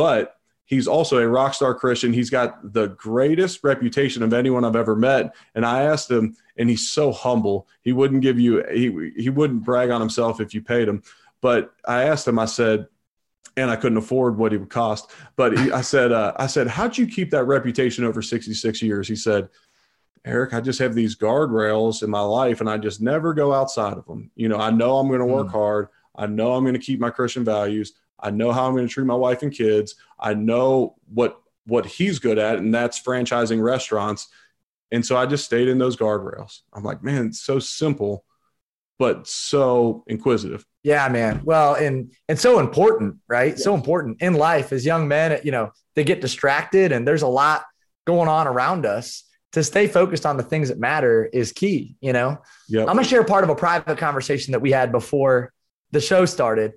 But 0.00 0.40
He's 0.70 0.86
also 0.86 1.18
a 1.18 1.26
rock 1.26 1.54
star 1.54 1.74
Christian. 1.74 2.12
He's 2.12 2.30
got 2.30 2.72
the 2.72 2.90
greatest 2.90 3.64
reputation 3.64 4.22
of 4.22 4.32
anyone 4.32 4.64
I've 4.64 4.76
ever 4.76 4.94
met. 4.94 5.34
And 5.56 5.66
I 5.66 5.82
asked 5.82 6.08
him, 6.08 6.36
and 6.56 6.70
he's 6.70 6.92
so 6.92 7.10
humble. 7.10 7.66
He 7.82 7.90
wouldn't 7.92 8.22
give 8.22 8.38
you, 8.38 8.62
he, 8.72 9.10
he 9.20 9.30
wouldn't 9.30 9.64
brag 9.64 9.90
on 9.90 10.00
himself 10.00 10.40
if 10.40 10.54
you 10.54 10.62
paid 10.62 10.86
him. 10.86 11.02
But 11.40 11.72
I 11.88 12.04
asked 12.04 12.28
him, 12.28 12.38
I 12.38 12.44
said, 12.44 12.86
and 13.56 13.68
I 13.68 13.74
couldn't 13.74 13.98
afford 13.98 14.38
what 14.38 14.52
he 14.52 14.58
would 14.58 14.70
cost. 14.70 15.10
But 15.34 15.58
he, 15.58 15.72
I 15.72 15.80
said, 15.80 16.12
uh, 16.12 16.34
I 16.36 16.46
said, 16.46 16.68
how'd 16.68 16.96
you 16.96 17.08
keep 17.08 17.32
that 17.32 17.46
reputation 17.46 18.04
over 18.04 18.22
66 18.22 18.80
years? 18.80 19.08
He 19.08 19.16
said, 19.16 19.48
Eric, 20.24 20.54
I 20.54 20.60
just 20.60 20.78
have 20.78 20.94
these 20.94 21.16
guardrails 21.16 22.04
in 22.04 22.10
my 22.10 22.20
life 22.20 22.60
and 22.60 22.70
I 22.70 22.78
just 22.78 23.00
never 23.00 23.34
go 23.34 23.52
outside 23.52 23.94
of 23.94 24.06
them. 24.06 24.30
You 24.36 24.48
know, 24.48 24.58
I 24.58 24.70
know 24.70 24.98
I'm 24.98 25.08
going 25.08 25.18
to 25.18 25.26
work 25.26 25.48
mm. 25.48 25.52
hard. 25.52 25.88
I 26.14 26.28
know 26.28 26.52
I'm 26.52 26.62
going 26.62 26.74
to 26.74 26.80
keep 26.80 27.00
my 27.00 27.10
Christian 27.10 27.44
values. 27.44 27.94
I 28.22 28.30
know 28.30 28.52
how 28.52 28.66
I'm 28.66 28.74
going 28.74 28.86
to 28.86 28.92
treat 28.92 29.06
my 29.06 29.14
wife 29.14 29.42
and 29.42 29.52
kids. 29.52 29.94
I 30.18 30.34
know 30.34 30.96
what 31.12 31.40
what 31.66 31.86
he's 31.86 32.18
good 32.18 32.38
at, 32.38 32.58
and 32.58 32.74
that's 32.74 33.00
franchising 33.00 33.62
restaurants. 33.62 34.28
And 34.90 35.04
so 35.04 35.16
I 35.16 35.26
just 35.26 35.44
stayed 35.44 35.68
in 35.68 35.78
those 35.78 35.96
guardrails. 35.96 36.60
I'm 36.72 36.82
like, 36.82 37.02
man, 37.02 37.26
it's 37.26 37.40
so 37.40 37.58
simple, 37.58 38.24
but 38.98 39.28
so 39.28 40.02
inquisitive. 40.08 40.66
Yeah, 40.82 41.08
man. 41.08 41.42
Well, 41.44 41.74
and 41.74 42.12
and 42.28 42.38
so 42.38 42.58
important, 42.58 43.16
right? 43.28 43.52
Yeah. 43.52 43.62
So 43.62 43.74
important 43.74 44.20
in 44.20 44.34
life 44.34 44.72
as 44.72 44.84
young 44.84 45.08
men. 45.08 45.40
You 45.44 45.52
know, 45.52 45.72
they 45.94 46.04
get 46.04 46.20
distracted, 46.20 46.92
and 46.92 47.06
there's 47.06 47.22
a 47.22 47.28
lot 47.28 47.64
going 48.06 48.28
on 48.28 48.46
around 48.46 48.86
us. 48.86 49.24
To 49.54 49.64
stay 49.64 49.88
focused 49.88 50.26
on 50.26 50.36
the 50.36 50.44
things 50.44 50.68
that 50.68 50.78
matter 50.78 51.28
is 51.32 51.50
key. 51.50 51.96
You 52.00 52.12
know, 52.12 52.38
yep. 52.68 52.88
I'm 52.88 52.94
gonna 52.94 53.04
share 53.04 53.24
part 53.24 53.42
of 53.42 53.50
a 53.50 53.56
private 53.56 53.98
conversation 53.98 54.52
that 54.52 54.60
we 54.60 54.70
had 54.70 54.92
before 54.92 55.52
the 55.90 56.00
show 56.00 56.24
started 56.24 56.74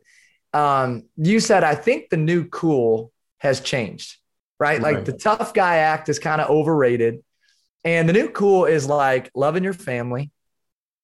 um, 0.54 1.04
you 1.18 1.40
said, 1.40 1.64
I 1.64 1.76
think 1.76 2.10
the 2.10 2.18
new 2.18 2.46
cool 2.46 3.12
has 3.40 3.60
changed, 3.60 4.18
right? 4.60 4.82
right. 4.82 4.96
Like 4.96 5.06
the 5.06 5.14
tough 5.14 5.54
guy 5.54 5.78
act 5.78 6.10
is 6.10 6.20
kind 6.20 6.40
of 6.42 6.50
overrated. 6.50 7.24
And 7.84 8.08
the 8.08 8.14
new 8.14 8.30
cool 8.30 8.66
is 8.66 8.88
like 8.88 9.30
loving 9.36 9.64
your 9.64 9.74
family, 9.74 10.32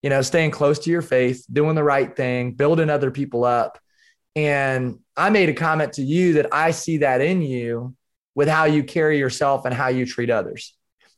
you 0.02 0.10
know, 0.10 0.22
staying 0.22 0.52
close 0.52 0.80
to 0.80 0.90
your 0.90 1.02
faith, 1.02 1.46
doing 1.52 1.76
the 1.76 1.84
right 1.84 2.16
thing, 2.16 2.54
building 2.54 2.90
other 2.90 3.12
people 3.12 3.44
up. 3.44 3.80
And 4.36 5.00
I 5.18 5.30
made 5.32 5.50
a 5.50 5.54
comment 5.54 5.94
to 5.94 6.04
you 6.04 6.34
that 6.34 6.54
I 6.54 6.72
see 6.72 6.98
that 6.98 7.20
in 7.20 7.42
you 7.42 7.96
with 8.36 8.48
how 8.48 8.66
you 8.66 8.84
carry 8.84 9.18
yourself 9.18 9.66
and 9.66 9.74
how 9.74 9.90
you 9.90 10.06
treat 10.06 10.30
others. 10.30 10.74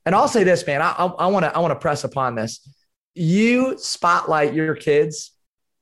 And 0.06 0.16
I'll 0.16 0.28
say 0.28 0.44
this, 0.44 0.66
man, 0.66 0.82
I 0.82 1.28
want 1.28 1.46
to 1.46 1.56
I 1.56 1.60
want 1.60 1.72
to 1.72 1.80
press 1.80 2.04
upon 2.04 2.34
this. 2.34 2.68
You 3.14 3.78
spotlight 3.78 4.56
your 4.56 4.74
kids 4.74 5.32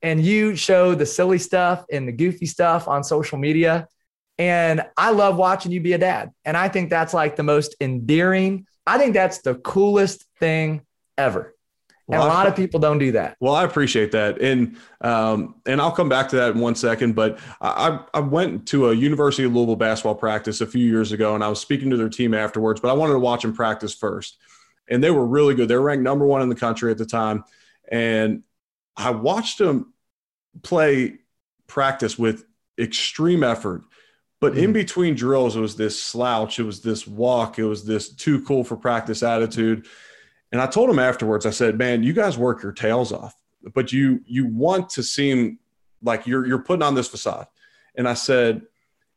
and 0.02 0.24
you 0.24 0.56
show 0.56 0.96
the 0.96 1.06
silly 1.06 1.38
stuff 1.38 1.86
and 1.92 2.08
the 2.08 2.12
goofy 2.12 2.46
stuff 2.46 2.88
on 2.88 3.04
social 3.04 3.38
media. 3.38 3.88
And 4.38 4.84
I 4.96 5.12
love 5.12 5.36
watching 5.36 5.72
you 5.72 5.82
be 5.82 5.94
a 5.94 5.98
dad. 5.98 6.32
And 6.46 6.56
I 6.56 6.70
think 6.70 6.90
that's 6.90 7.14
like 7.14 7.36
the 7.36 7.44
most 7.44 7.76
endearing. 7.82 8.66
I 8.88 8.98
think 8.98 9.14
that's 9.14 9.42
the 9.42 9.56
coolest 9.56 10.26
thing 10.40 10.82
ever. 11.18 11.54
Well, 12.10 12.24
and 12.24 12.32
a 12.32 12.34
lot 12.34 12.48
I, 12.48 12.50
of 12.50 12.56
people 12.56 12.80
don't 12.80 12.98
do 12.98 13.12
that. 13.12 13.38
Well, 13.40 13.54
I 13.54 13.64
appreciate 13.64 14.12
that, 14.14 14.42
and 14.42 14.78
um, 15.02 15.62
and 15.68 15.80
I'll 15.80 15.92
come 15.92 16.10
back 16.10 16.28
to 16.30 16.38
that 16.38 16.56
in 16.56 16.60
one 16.60 16.74
second. 16.74 17.14
But 17.14 17.38
I, 17.62 18.00
I 18.16 18.20
went 18.20 18.68
to 18.70 18.90
a 18.90 18.96
University 18.96 19.44
of 19.44 19.54
Louisville 19.54 19.76
basketball 19.76 20.16
practice 20.16 20.60
a 20.62 20.66
few 20.66 20.84
years 20.84 21.12
ago, 21.12 21.36
and 21.36 21.44
I 21.44 21.50
was 21.50 21.60
speaking 21.60 21.92
to 21.92 21.98
their 21.98 22.10
team 22.10 22.34
afterwards. 22.34 22.82
But 22.82 22.90
I 22.90 22.94
wanted 22.94 23.14
to 23.14 23.20
watch 23.20 23.44
them 23.44 23.54
practice 23.54 23.94
first, 23.94 24.40
and 24.90 25.04
they 25.04 25.12
were 25.12 25.24
really 25.24 25.54
good. 25.54 25.68
They 25.68 25.76
were 25.76 25.84
ranked 25.84 26.04
number 26.04 26.26
one 26.26 26.42
in 26.42 26.50
the 26.50 26.56
country 26.56 26.90
at 26.90 26.98
the 26.98 27.06
time, 27.06 27.44
and 27.92 28.42
I 28.98 29.12
watched 29.12 29.60
him 29.60 29.94
play 30.62 31.20
practice 31.68 32.18
with 32.18 32.46
extreme 32.78 33.44
effort. 33.44 33.84
But 34.42 34.58
in 34.58 34.72
mm. 34.72 34.74
between 34.74 35.16
drills, 35.16 35.56
it 35.56 35.62
was 35.62 35.76
this 35.76 36.02
slouch, 36.02 36.60
it 36.60 36.64
was 36.64 36.82
this 36.82 37.06
walk, 37.06 37.60
it 37.60 37.66
was 37.66 37.86
this 37.86 38.10
too 38.10 38.42
cool 38.44 38.64
for 38.64 38.78
practice 38.78 39.22
attitude. 39.22 39.86
And 40.52 40.62
I 40.62 40.68
told 40.68 40.90
him 40.90 41.00
afterwards, 41.00 41.46
I 41.46 41.52
said, 41.52 41.78
"Man, 41.78 42.04
you 42.04 42.14
guys 42.14 42.38
work 42.38 42.64
your 42.64 42.72
tails 42.72 43.12
off, 43.12 43.36
but 43.74 43.92
you 43.92 44.22
you 44.26 44.48
want 44.48 44.90
to 44.92 45.04
seem 45.04 45.60
like 46.02 46.26
you're 46.26 46.46
you're 46.48 46.64
putting 46.64 46.84
on 46.84 46.96
this 46.96 47.08
facade." 47.08 47.48
And 47.96 48.08
I 48.08 48.14
said, 48.14 48.64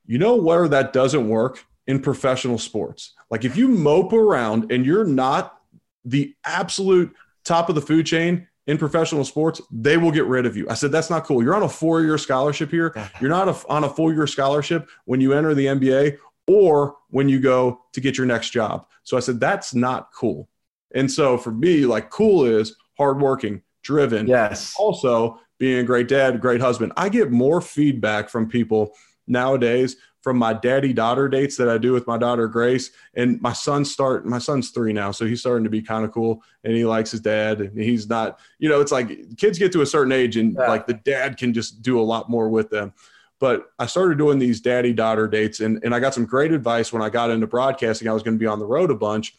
"You 0.04 0.18
know 0.18 0.36
where 0.36 0.68
that 0.68 0.92
doesn't 0.92 1.28
work 1.28 1.64
in 1.86 2.00
professional 2.00 2.58
sports? 2.58 3.14
Like 3.30 3.44
if 3.44 3.56
you 3.56 3.68
mope 3.68 4.12
around 4.12 4.72
and 4.72 4.84
you're 4.84 5.06
not 5.06 5.58
the 6.04 6.34
absolute 6.44 7.14
top 7.44 7.68
of 7.68 7.76
the 7.76 7.80
food 7.80 8.06
chain, 8.06 8.48
in 8.66 8.78
professional 8.78 9.24
sports, 9.24 9.60
they 9.70 9.96
will 9.96 10.12
get 10.12 10.26
rid 10.26 10.46
of 10.46 10.56
you. 10.56 10.68
I 10.68 10.74
said, 10.74 10.92
that's 10.92 11.10
not 11.10 11.24
cool. 11.24 11.42
You're 11.42 11.54
on 11.54 11.64
a 11.64 11.68
four 11.68 12.02
year 12.02 12.18
scholarship 12.18 12.70
here. 12.70 12.94
You're 13.20 13.30
not 13.30 13.48
a, 13.48 13.68
on 13.68 13.84
a 13.84 13.88
full 13.88 14.12
year 14.12 14.26
scholarship 14.26 14.88
when 15.04 15.20
you 15.20 15.32
enter 15.32 15.54
the 15.54 15.66
NBA 15.66 16.18
or 16.46 16.96
when 17.08 17.28
you 17.28 17.40
go 17.40 17.80
to 17.92 18.00
get 18.00 18.16
your 18.16 18.26
next 18.26 18.50
job. 18.50 18.86
So 19.02 19.16
I 19.16 19.20
said, 19.20 19.40
that's 19.40 19.74
not 19.74 20.12
cool. 20.12 20.48
And 20.94 21.10
so 21.10 21.38
for 21.38 21.50
me, 21.50 21.86
like 21.86 22.10
cool 22.10 22.44
is 22.44 22.76
hardworking, 22.98 23.62
driven. 23.82 24.26
Yes. 24.26 24.74
Also 24.78 25.40
being 25.58 25.78
a 25.78 25.84
great 25.84 26.08
dad, 26.08 26.40
great 26.40 26.60
husband. 26.60 26.92
I 26.96 27.08
get 27.08 27.30
more 27.30 27.60
feedback 27.60 28.28
from 28.28 28.48
people 28.48 28.94
nowadays 29.26 29.96
from 30.22 30.38
my 30.38 30.52
daddy 30.52 30.92
daughter 30.92 31.28
dates 31.28 31.56
that 31.56 31.68
I 31.68 31.78
do 31.78 31.92
with 31.92 32.06
my 32.06 32.16
daughter 32.16 32.46
Grace. 32.46 32.92
And 33.14 33.40
my 33.42 33.52
son 33.52 33.84
start 33.84 34.24
my 34.24 34.38
son's 34.38 34.70
three 34.70 34.92
now, 34.92 35.10
so 35.10 35.26
he's 35.26 35.40
starting 35.40 35.64
to 35.64 35.70
be 35.70 35.82
kind 35.82 36.04
of 36.04 36.12
cool 36.12 36.42
and 36.64 36.74
he 36.74 36.84
likes 36.84 37.10
his 37.10 37.20
dad. 37.20 37.60
And 37.60 37.78
he's 37.78 38.08
not, 38.08 38.38
you 38.58 38.68
know, 38.68 38.80
it's 38.80 38.92
like 38.92 39.36
kids 39.36 39.58
get 39.58 39.72
to 39.72 39.82
a 39.82 39.86
certain 39.86 40.12
age 40.12 40.36
and 40.36 40.54
yeah. 40.54 40.68
like 40.68 40.86
the 40.86 40.94
dad 40.94 41.36
can 41.36 41.52
just 41.52 41.82
do 41.82 42.00
a 42.00 42.02
lot 42.02 42.30
more 42.30 42.48
with 42.48 42.70
them. 42.70 42.92
But 43.40 43.66
I 43.80 43.86
started 43.86 44.18
doing 44.18 44.38
these 44.38 44.60
daddy 44.60 44.92
daughter 44.92 45.26
dates 45.26 45.58
and, 45.58 45.82
and 45.82 45.92
I 45.92 45.98
got 45.98 46.14
some 46.14 46.24
great 46.24 46.52
advice 46.52 46.92
when 46.92 47.02
I 47.02 47.10
got 47.10 47.30
into 47.30 47.48
broadcasting. 47.48 48.06
I 48.08 48.12
was 48.12 48.22
going 48.22 48.36
to 48.36 48.40
be 48.40 48.46
on 48.46 48.60
the 48.60 48.66
road 48.66 48.92
a 48.92 48.94
bunch. 48.94 49.36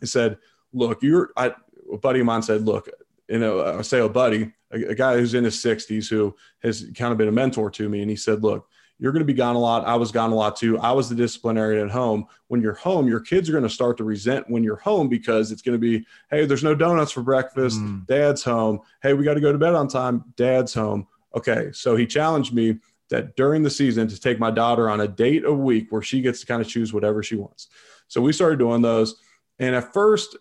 He 0.00 0.06
said, 0.06 0.36
Look, 0.72 1.02
you're 1.02 1.30
I, 1.36 1.54
a 1.90 1.96
buddy 1.96 2.20
of 2.20 2.26
mine 2.26 2.42
said, 2.42 2.62
Look, 2.62 2.90
you 3.26 3.38
know, 3.38 3.78
I 3.78 3.82
say 3.82 4.00
a 4.00 4.08
buddy, 4.08 4.52
a, 4.70 4.90
a 4.90 4.94
guy 4.94 5.16
who's 5.16 5.32
in 5.32 5.44
his 5.44 5.56
60s 5.56 6.10
who 6.10 6.36
has 6.62 6.90
kind 6.94 7.12
of 7.12 7.18
been 7.18 7.28
a 7.28 7.32
mentor 7.32 7.70
to 7.70 7.88
me. 7.88 8.02
And 8.02 8.10
he 8.10 8.16
said, 8.16 8.42
Look, 8.42 8.68
you're 9.00 9.12
going 9.12 9.20
to 9.20 9.26
be 9.26 9.32
gone 9.32 9.56
a 9.56 9.58
lot. 9.58 9.86
I 9.86 9.96
was 9.96 10.12
gone 10.12 10.30
a 10.30 10.34
lot 10.34 10.56
too. 10.56 10.78
I 10.78 10.92
was 10.92 11.08
the 11.08 11.14
disciplinarian 11.14 11.86
at 11.86 11.90
home. 11.90 12.26
When 12.48 12.60
you're 12.60 12.74
home, 12.74 13.08
your 13.08 13.20
kids 13.20 13.48
are 13.48 13.52
going 13.52 13.64
to 13.64 13.70
start 13.70 13.96
to 13.96 14.04
resent 14.04 14.48
when 14.50 14.62
you're 14.62 14.76
home 14.76 15.08
because 15.08 15.50
it's 15.50 15.62
going 15.62 15.74
to 15.74 15.78
be, 15.78 16.06
hey, 16.30 16.44
there's 16.44 16.62
no 16.62 16.74
donuts 16.74 17.10
for 17.10 17.22
breakfast. 17.22 17.80
Mm. 17.80 18.06
Dad's 18.06 18.44
home. 18.44 18.80
Hey, 19.02 19.14
we 19.14 19.24
got 19.24 19.34
to 19.34 19.40
go 19.40 19.52
to 19.52 19.58
bed 19.58 19.74
on 19.74 19.88
time. 19.88 20.24
Dad's 20.36 20.74
home. 20.74 21.06
Okay. 21.34 21.70
So 21.72 21.96
he 21.96 22.06
challenged 22.06 22.52
me 22.52 22.78
that 23.08 23.36
during 23.36 23.62
the 23.62 23.70
season 23.70 24.06
to 24.06 24.20
take 24.20 24.38
my 24.38 24.50
daughter 24.50 24.90
on 24.90 25.00
a 25.00 25.08
date 25.08 25.44
a 25.46 25.52
week 25.52 25.90
where 25.90 26.02
she 26.02 26.20
gets 26.20 26.40
to 26.40 26.46
kind 26.46 26.60
of 26.60 26.68
choose 26.68 26.92
whatever 26.92 27.22
she 27.22 27.36
wants. 27.36 27.68
So 28.06 28.20
we 28.20 28.34
started 28.34 28.58
doing 28.58 28.82
those. 28.82 29.16
And 29.58 29.74
at 29.74 29.94
first, 29.94 30.36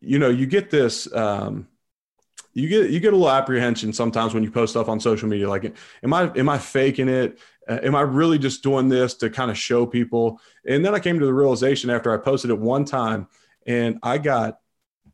you 0.00 0.20
know, 0.20 0.28
you 0.28 0.46
get 0.46 0.70
this, 0.70 1.12
um, 1.12 1.66
you 2.56 2.68
get 2.70 2.90
you 2.90 3.00
get 3.00 3.12
a 3.12 3.16
little 3.16 3.30
apprehension 3.30 3.92
sometimes 3.92 4.32
when 4.32 4.42
you 4.42 4.50
post 4.50 4.72
stuff 4.72 4.88
on 4.88 4.98
social 4.98 5.28
media 5.28 5.48
like 5.48 5.76
am 6.02 6.14
i 6.14 6.22
am 6.36 6.48
i 6.48 6.56
faking 6.56 7.06
it 7.06 7.38
Uh, 7.68 7.78
am 7.82 7.94
I 7.94 8.02
really 8.02 8.38
just 8.38 8.62
doing 8.62 8.88
this 8.88 9.14
to 9.14 9.30
kind 9.30 9.50
of 9.50 9.58
show 9.58 9.86
people? 9.86 10.40
And 10.66 10.84
then 10.84 10.94
I 10.94 11.00
came 11.00 11.18
to 11.18 11.26
the 11.26 11.34
realization 11.34 11.90
after 11.90 12.12
I 12.12 12.16
posted 12.16 12.50
it 12.50 12.58
one 12.58 12.84
time 12.84 13.28
and 13.66 13.98
I 14.02 14.18
got 14.18 14.58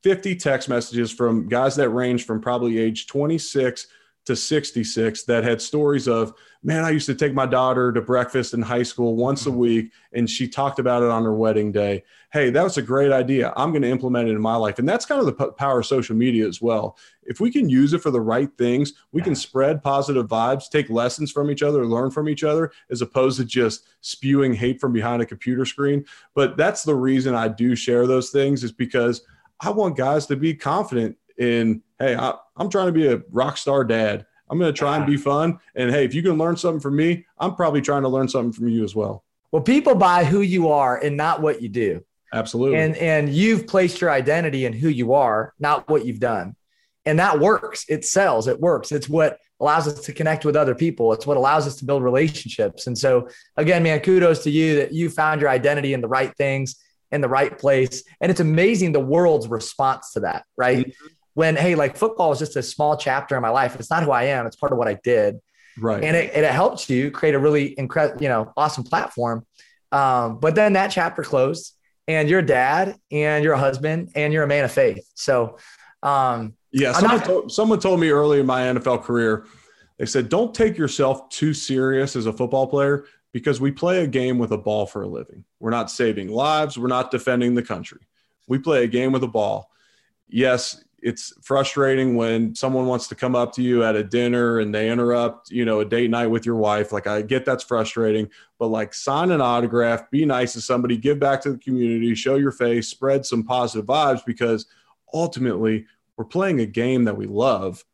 50 0.02 0.36
text 0.36 0.68
messages 0.68 1.12
from 1.12 1.48
guys 1.48 1.76
that 1.76 1.90
range 1.90 2.26
from 2.26 2.40
probably 2.40 2.78
age 2.78 3.06
26 3.06 3.86
to 4.26 4.36
66 4.36 5.24
that 5.24 5.42
had 5.42 5.60
stories 5.60 6.06
of, 6.06 6.32
man, 6.62 6.84
I 6.84 6.90
used 6.90 7.06
to 7.06 7.14
take 7.14 7.34
my 7.34 7.46
daughter 7.46 7.92
to 7.92 8.00
breakfast 8.00 8.54
in 8.54 8.62
high 8.62 8.84
school 8.84 9.16
once 9.16 9.46
a 9.46 9.48
mm-hmm. 9.48 9.58
week, 9.58 9.92
and 10.12 10.30
she 10.30 10.46
talked 10.46 10.78
about 10.78 11.02
it 11.02 11.10
on 11.10 11.24
her 11.24 11.34
wedding 11.34 11.72
day. 11.72 12.04
Hey, 12.32 12.50
that 12.50 12.62
was 12.62 12.78
a 12.78 12.82
great 12.82 13.10
idea. 13.12 13.52
I'm 13.56 13.72
going 13.72 13.82
to 13.82 13.90
implement 13.90 14.28
it 14.28 14.32
in 14.32 14.40
my 14.40 14.54
life. 14.54 14.78
And 14.78 14.88
that's 14.88 15.04
kind 15.04 15.20
of 15.20 15.26
the 15.26 15.52
power 15.52 15.80
of 15.80 15.86
social 15.86 16.16
media 16.16 16.46
as 16.46 16.62
well. 16.62 16.96
If 17.24 17.40
we 17.40 17.50
can 17.50 17.68
use 17.68 17.92
it 17.92 18.02
for 18.02 18.10
the 18.10 18.20
right 18.20 18.48
things, 18.56 18.92
we 19.10 19.22
can 19.22 19.34
spread 19.34 19.82
positive 19.82 20.28
vibes, 20.28 20.70
take 20.70 20.88
lessons 20.88 21.32
from 21.32 21.50
each 21.50 21.62
other, 21.62 21.84
learn 21.84 22.10
from 22.10 22.28
each 22.28 22.44
other, 22.44 22.72
as 22.90 23.02
opposed 23.02 23.38
to 23.38 23.44
just 23.44 23.86
spewing 24.00 24.54
hate 24.54 24.80
from 24.80 24.92
behind 24.92 25.20
a 25.20 25.26
computer 25.26 25.64
screen. 25.64 26.04
But 26.34 26.56
that's 26.56 26.84
the 26.84 26.94
reason 26.94 27.34
I 27.34 27.48
do 27.48 27.74
share 27.74 28.06
those 28.06 28.30
things, 28.30 28.64
is 28.64 28.72
because 28.72 29.26
I 29.60 29.70
want 29.70 29.96
guys 29.96 30.26
to 30.26 30.36
be 30.36 30.54
confident 30.54 31.16
in 31.38 31.82
hey, 31.98 32.16
I, 32.16 32.34
am 32.58 32.68
trying 32.68 32.86
to 32.86 32.92
be 32.92 33.08
a 33.08 33.22
rock 33.30 33.56
star 33.56 33.84
dad. 33.84 34.26
I'm 34.50 34.58
going 34.58 34.72
to 34.72 34.78
try 34.78 34.96
and 34.96 35.06
be 35.06 35.16
fun. 35.16 35.58
And 35.74 35.90
hey, 35.90 36.04
if 36.04 36.14
you 36.14 36.22
can 36.22 36.36
learn 36.36 36.56
something 36.56 36.80
from 36.80 36.96
me, 36.96 37.24
I'm 37.38 37.54
probably 37.54 37.80
trying 37.80 38.02
to 38.02 38.08
learn 38.08 38.28
something 38.28 38.52
from 38.52 38.68
you 38.68 38.84
as 38.84 38.94
well. 38.94 39.24
Well, 39.50 39.62
people 39.62 39.94
buy 39.94 40.24
who 40.24 40.42
you 40.42 40.68
are 40.68 40.98
and 40.98 41.16
not 41.16 41.40
what 41.40 41.62
you 41.62 41.68
do. 41.68 42.04
Absolutely. 42.34 42.78
And 42.78 42.96
and 42.96 43.28
you've 43.28 43.66
placed 43.66 44.00
your 44.00 44.10
identity 44.10 44.64
in 44.64 44.72
who 44.72 44.88
you 44.88 45.12
are, 45.14 45.52
not 45.58 45.88
what 45.88 46.06
you've 46.06 46.20
done. 46.20 46.56
And 47.04 47.18
that 47.18 47.40
works. 47.40 47.84
It 47.88 48.04
sells, 48.04 48.46
it 48.46 48.60
works. 48.60 48.92
It's 48.92 49.08
what 49.08 49.38
allows 49.60 49.88
us 49.88 50.04
to 50.06 50.12
connect 50.12 50.44
with 50.44 50.56
other 50.56 50.74
people. 50.74 51.12
It's 51.12 51.26
what 51.26 51.36
allows 51.36 51.66
us 51.66 51.76
to 51.76 51.84
build 51.84 52.02
relationships. 52.02 52.86
And 52.86 52.96
so, 52.96 53.28
again, 53.56 53.82
man, 53.82 54.00
kudos 54.00 54.44
to 54.44 54.50
you 54.50 54.76
that 54.76 54.92
you 54.92 55.10
found 55.10 55.40
your 55.40 55.50
identity 55.50 55.94
in 55.94 56.00
the 56.00 56.08
right 56.08 56.34
things 56.36 56.76
in 57.12 57.20
the 57.20 57.28
right 57.28 57.56
place. 57.56 58.02
And 58.20 58.30
it's 58.30 58.40
amazing 58.40 58.92
the 58.92 59.00
world's 59.00 59.46
response 59.46 60.12
to 60.12 60.20
that, 60.20 60.44
right? 60.56 60.86
Mm-hmm. 60.86 61.06
When, 61.34 61.56
hey, 61.56 61.74
like 61.74 61.96
football 61.96 62.32
is 62.32 62.38
just 62.38 62.56
a 62.56 62.62
small 62.62 62.96
chapter 62.96 63.36
in 63.36 63.42
my 63.42 63.48
life. 63.48 63.74
It's 63.78 63.90
not 63.90 64.02
who 64.02 64.10
I 64.10 64.24
am, 64.24 64.46
it's 64.46 64.56
part 64.56 64.72
of 64.72 64.78
what 64.78 64.88
I 64.88 64.98
did. 65.02 65.40
Right. 65.78 66.02
And 66.04 66.16
it, 66.16 66.34
it 66.34 66.50
helps 66.52 66.90
you 66.90 67.10
create 67.10 67.34
a 67.34 67.38
really 67.38 67.78
incredible, 67.78 68.22
you 68.22 68.28
know, 68.28 68.52
awesome 68.56 68.84
platform. 68.84 69.46
Um, 69.90 70.38
but 70.38 70.54
then 70.54 70.74
that 70.74 70.88
chapter 70.88 71.22
closed 71.22 71.74
and 72.08 72.28
you're 72.28 72.40
a 72.40 72.46
dad 72.46 72.96
and 73.10 73.44
you're 73.44 73.54
a 73.54 73.58
husband 73.58 74.10
and 74.14 74.32
you're 74.32 74.42
a 74.42 74.46
man 74.46 74.64
of 74.64 74.72
faith. 74.72 75.06
So, 75.14 75.58
um, 76.02 76.54
yeah, 76.72 76.92
someone, 76.92 77.18
not, 77.18 77.26
told, 77.26 77.52
someone 77.52 77.80
told 77.80 78.00
me 78.00 78.10
early 78.10 78.40
in 78.40 78.46
my 78.46 78.62
NFL 78.62 79.02
career, 79.02 79.46
they 79.98 80.06
said, 80.06 80.28
don't 80.28 80.54
take 80.54 80.76
yourself 80.76 81.28
too 81.28 81.54
serious 81.54 82.16
as 82.16 82.26
a 82.26 82.32
football 82.32 82.66
player 82.66 83.04
because 83.32 83.60
we 83.60 83.70
play 83.70 84.02
a 84.02 84.06
game 84.06 84.38
with 84.38 84.52
a 84.52 84.58
ball 84.58 84.86
for 84.86 85.02
a 85.02 85.06
living. 85.06 85.44
We're 85.60 85.70
not 85.70 85.90
saving 85.90 86.28
lives, 86.28 86.78
we're 86.78 86.88
not 86.88 87.10
defending 87.10 87.54
the 87.54 87.62
country. 87.62 88.00
We 88.48 88.58
play 88.58 88.84
a 88.84 88.88
game 88.88 89.12
with 89.12 89.22
a 89.22 89.28
ball. 89.28 89.70
Yes, 90.28 90.82
it's 91.02 91.32
frustrating 91.42 92.14
when 92.14 92.54
someone 92.54 92.86
wants 92.86 93.08
to 93.08 93.16
come 93.16 93.34
up 93.34 93.52
to 93.54 93.62
you 93.62 93.82
at 93.82 93.96
a 93.96 94.04
dinner 94.04 94.60
and 94.60 94.72
they 94.72 94.88
interrupt, 94.88 95.50
you 95.50 95.64
know, 95.64 95.80
a 95.80 95.84
date 95.84 96.10
night 96.10 96.28
with 96.28 96.46
your 96.46 96.54
wife. 96.54 96.92
Like 96.92 97.08
I 97.08 97.22
get 97.22 97.44
that's 97.44 97.64
frustrating, 97.64 98.30
but 98.58 98.68
like 98.68 98.94
sign 98.94 99.32
an 99.32 99.40
autograph, 99.40 100.08
be 100.10 100.24
nice 100.24 100.52
to 100.52 100.60
somebody, 100.60 100.96
give 100.96 101.18
back 101.18 101.40
to 101.42 101.52
the 101.52 101.58
community, 101.58 102.14
show 102.14 102.36
your 102.36 102.52
face, 102.52 102.88
spread 102.88 103.26
some 103.26 103.42
positive 103.42 103.84
vibes 103.84 104.24
because 104.24 104.66
ultimately 105.12 105.86
we're 106.16 106.24
playing 106.24 106.60
a 106.60 106.66
game 106.66 107.04
that 107.04 107.16
we 107.16 107.26
love. 107.26 107.84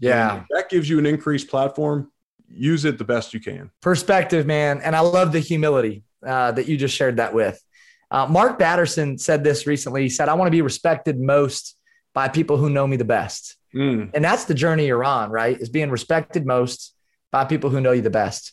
Yeah. 0.00 0.44
that 0.50 0.68
gives 0.68 0.88
you 0.88 0.98
an 0.98 1.06
increased 1.06 1.48
platform. 1.48 2.10
Use 2.48 2.84
it 2.84 2.98
the 2.98 3.04
best 3.04 3.32
you 3.32 3.38
can. 3.38 3.70
Perspective, 3.80 4.44
man. 4.44 4.80
And 4.80 4.96
I 4.96 5.00
love 5.00 5.30
the 5.30 5.38
humility 5.38 6.02
uh, 6.26 6.50
that 6.52 6.66
you 6.66 6.76
just 6.76 6.96
shared 6.96 7.18
that 7.18 7.32
with. 7.32 7.62
Uh, 8.10 8.26
Mark 8.26 8.58
Batterson 8.58 9.20
said 9.20 9.44
this 9.44 9.68
recently. 9.68 10.02
He 10.02 10.08
said, 10.08 10.28
I 10.28 10.34
want 10.34 10.48
to 10.48 10.50
be 10.50 10.62
respected 10.62 11.20
most 11.20 11.76
by 12.14 12.28
people 12.28 12.56
who 12.56 12.70
know 12.70 12.86
me 12.86 12.96
the 12.96 13.04
best. 13.04 13.56
Mm. 13.74 14.10
And 14.14 14.24
that's 14.24 14.44
the 14.44 14.54
journey 14.54 14.86
you're 14.86 15.04
on, 15.04 15.30
right? 15.30 15.58
Is 15.58 15.68
being 15.68 15.90
respected 15.90 16.46
most 16.46 16.94
by 17.30 17.44
people 17.44 17.70
who 17.70 17.80
know 17.80 17.92
you 17.92 18.02
the 18.02 18.10
best. 18.10 18.52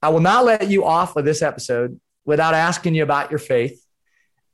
I 0.00 0.08
will 0.08 0.20
not 0.20 0.44
let 0.44 0.68
you 0.68 0.84
off 0.84 1.16
of 1.16 1.24
this 1.24 1.42
episode 1.42 2.00
without 2.24 2.54
asking 2.54 2.94
you 2.94 3.02
about 3.02 3.30
your 3.30 3.38
faith, 3.38 3.84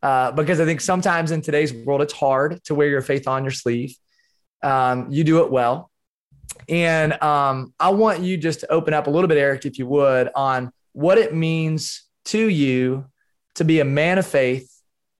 uh, 0.02 0.32
because 0.32 0.60
I 0.60 0.64
think 0.64 0.80
sometimes 0.80 1.30
in 1.30 1.42
today's 1.42 1.72
world, 1.72 2.02
it's 2.02 2.12
hard 2.12 2.62
to 2.64 2.74
wear 2.74 2.88
your 2.88 3.02
faith 3.02 3.28
on 3.28 3.44
your 3.44 3.50
sleeve. 3.50 3.94
Um, 4.62 5.10
you 5.10 5.24
do 5.24 5.44
it 5.44 5.50
well. 5.50 5.90
And 6.68 7.20
um, 7.22 7.72
I 7.78 7.90
want 7.90 8.20
you 8.20 8.36
just 8.36 8.60
to 8.60 8.72
open 8.72 8.94
up 8.94 9.06
a 9.06 9.10
little 9.10 9.28
bit, 9.28 9.38
Eric, 9.38 9.64
if 9.64 9.78
you 9.78 9.86
would, 9.86 10.30
on 10.34 10.72
what 10.92 11.18
it 11.18 11.34
means 11.34 12.04
to 12.26 12.48
you 12.48 13.06
to 13.54 13.64
be 13.64 13.80
a 13.80 13.84
man 13.84 14.18
of 14.18 14.26
faith 14.26 14.72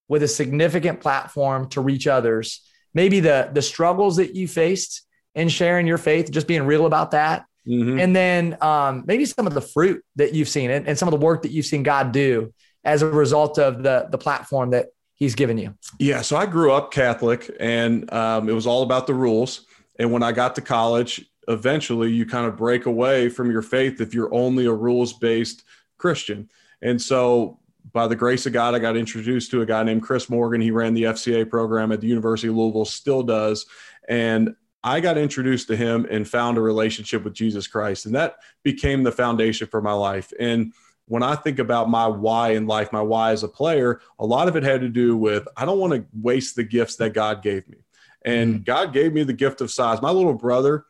with 0.09 0.23
a 0.23 0.29
significant 0.29 1.01
platform 1.01 1.69
to 1.71 1.81
reach 1.81 2.07
others 2.07 2.67
maybe 2.94 3.20
the 3.20 3.51
the 3.53 3.62
struggles 3.62 4.16
that 4.16 4.35
you 4.35 4.48
faced 4.48 5.03
in 5.35 5.48
sharing 5.48 5.87
your 5.87 5.98
faith, 5.98 6.31
just 6.31 6.46
being 6.46 6.64
real 6.64 6.87
about 6.87 7.12
that. 7.12 7.44
Mm-hmm. 7.66 8.01
And 8.01 8.16
then 8.16 8.57
um, 8.62 9.05
maybe 9.07 9.24
some 9.27 9.46
of 9.46 9.55
the 9.55 9.61
fruit 9.61 10.03
that 10.16 10.35
you've 10.35 10.48
seen 10.48 10.70
and, 10.70 10.88
and 10.88 10.98
some 10.98 11.07
of 11.07 11.12
the 11.12 11.24
work 11.24 11.42
that 11.42 11.51
you've 11.51 11.66
seen 11.66 11.83
God 11.83 12.12
do 12.12 12.53
as 12.83 13.03
a 13.03 13.07
result 13.07 13.59
of 13.59 13.83
the 13.83 14.09
the 14.11 14.18
platform 14.18 14.70
that 14.70 14.87
He's 15.14 15.35
given 15.35 15.59
you. 15.59 15.74
Yeah, 15.98 16.22
so 16.22 16.37
I 16.37 16.46
grew 16.46 16.72
up 16.72 16.92
Catholic, 16.92 17.51
and 17.59 18.11
um, 18.12 18.48
it 18.48 18.53
was 18.53 18.66
all 18.66 18.83
about 18.85 19.07
the 19.07 19.14
rules. 19.14 19.66
And 19.98 20.12
when 20.12 20.22
I 20.22 20.31
got 20.31 20.55
to 20.55 20.61
college, 20.61 21.29
eventually 21.48 22.12
you 22.12 22.24
kind 22.24 22.46
of 22.46 22.57
break 22.57 22.87
away 22.87 23.29
from 23.29 23.51
your 23.51 23.62
faith 23.62 24.01
if 24.01 24.14
you're 24.14 24.33
only 24.33 24.66
a 24.66 24.72
rules 24.72 25.12
based 25.12 25.64
Christian. 25.96 26.48
And 26.83 27.03
so 27.03 27.58
by 27.93 28.07
the 28.07 28.17
grace 28.17 28.47
of 28.47 28.53
God, 28.53 28.75
I 28.75 28.79
got 28.79 28.97
introduced 28.97 29.51
to 29.53 29.62
a 29.62 29.67
guy 29.67 29.83
named 29.83 30.03
Chris 30.03 30.29
Morgan. 30.29 30.61
He 30.61 30.71
ran 30.71 30.95
the 30.95 31.05
FCA 31.05 31.49
program 31.49 31.93
at 31.93 32.01
the 32.01 32.07
University 32.07 32.49
of 32.49 32.57
Louisville, 32.57 32.85
still 32.85 33.23
does. 33.23 33.67
And 34.09 34.55
I 34.85 35.01
got 35.01 35.19
introduced 35.19 35.69
to 35.69 35.77
him 35.77 36.07
and 36.11 36.29
found 36.29 36.59
a 36.59 36.61
relationship 36.61 37.25
with 37.25 37.35
Jesus 37.35 37.67
Christ. 37.67 38.07
And 38.07 38.14
that 38.14 38.37
became 38.62 39.03
the 39.03 39.12
foundation 39.12 39.67
for 39.67 39.83
my 39.83 39.93
life. 39.93 40.33
And 40.38 40.73
when 41.07 41.23
I 41.23 41.35
think 41.35 41.59
about 41.59 41.91
my 41.91 42.07
why 42.07 42.51
in 42.51 42.67
life, 42.67 42.93
my 42.93 43.01
why 43.01 43.33
as 43.33 43.43
a 43.43 43.49
player, 43.49 44.01
a 44.19 44.27
lot 44.27 44.47
of 44.47 44.57
it 44.57 44.62
had 44.62 44.83
to 44.83 44.88
do 44.88 45.17
with 45.17 45.49
I 45.57 45.64
don't 45.64 45.79
want 45.79 45.95
to 45.95 46.07
waste 46.12 46.55
the 46.55 46.64
gifts 46.64 46.97
that 46.97 47.14
God 47.14 47.43
gave 47.43 47.67
me. 47.69 47.79
And 48.25 48.55
mm-hmm. 48.55 48.62
God 48.64 48.93
gave 48.93 49.12
me 49.12 49.23
the 49.23 49.33
gift 49.33 49.61
of 49.61 49.71
size. 49.71 50.03
My 50.03 50.11
little 50.11 50.35
brother, 50.35 50.85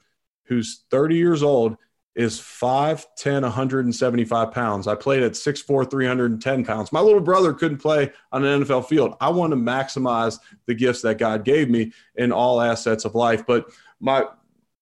who's 0.44 0.84
30 0.90 1.16
years 1.16 1.42
old, 1.42 1.76
is 2.18 2.40
5'10, 2.40 3.42
175 3.42 4.50
pounds. 4.50 4.88
I 4.88 4.96
played 4.96 5.22
at 5.22 5.32
6'4, 5.32 5.88
310 5.88 6.64
pounds. 6.64 6.90
My 6.90 6.98
little 7.00 7.20
brother 7.20 7.54
couldn't 7.54 7.78
play 7.78 8.10
on 8.32 8.44
an 8.44 8.64
NFL 8.64 8.88
field. 8.88 9.14
I 9.20 9.28
want 9.28 9.52
to 9.52 9.56
maximize 9.56 10.40
the 10.66 10.74
gifts 10.74 11.00
that 11.02 11.18
God 11.18 11.44
gave 11.44 11.70
me 11.70 11.92
in 12.16 12.32
all 12.32 12.60
assets 12.60 13.04
of 13.04 13.14
life. 13.14 13.46
But 13.46 13.70
my 14.00 14.24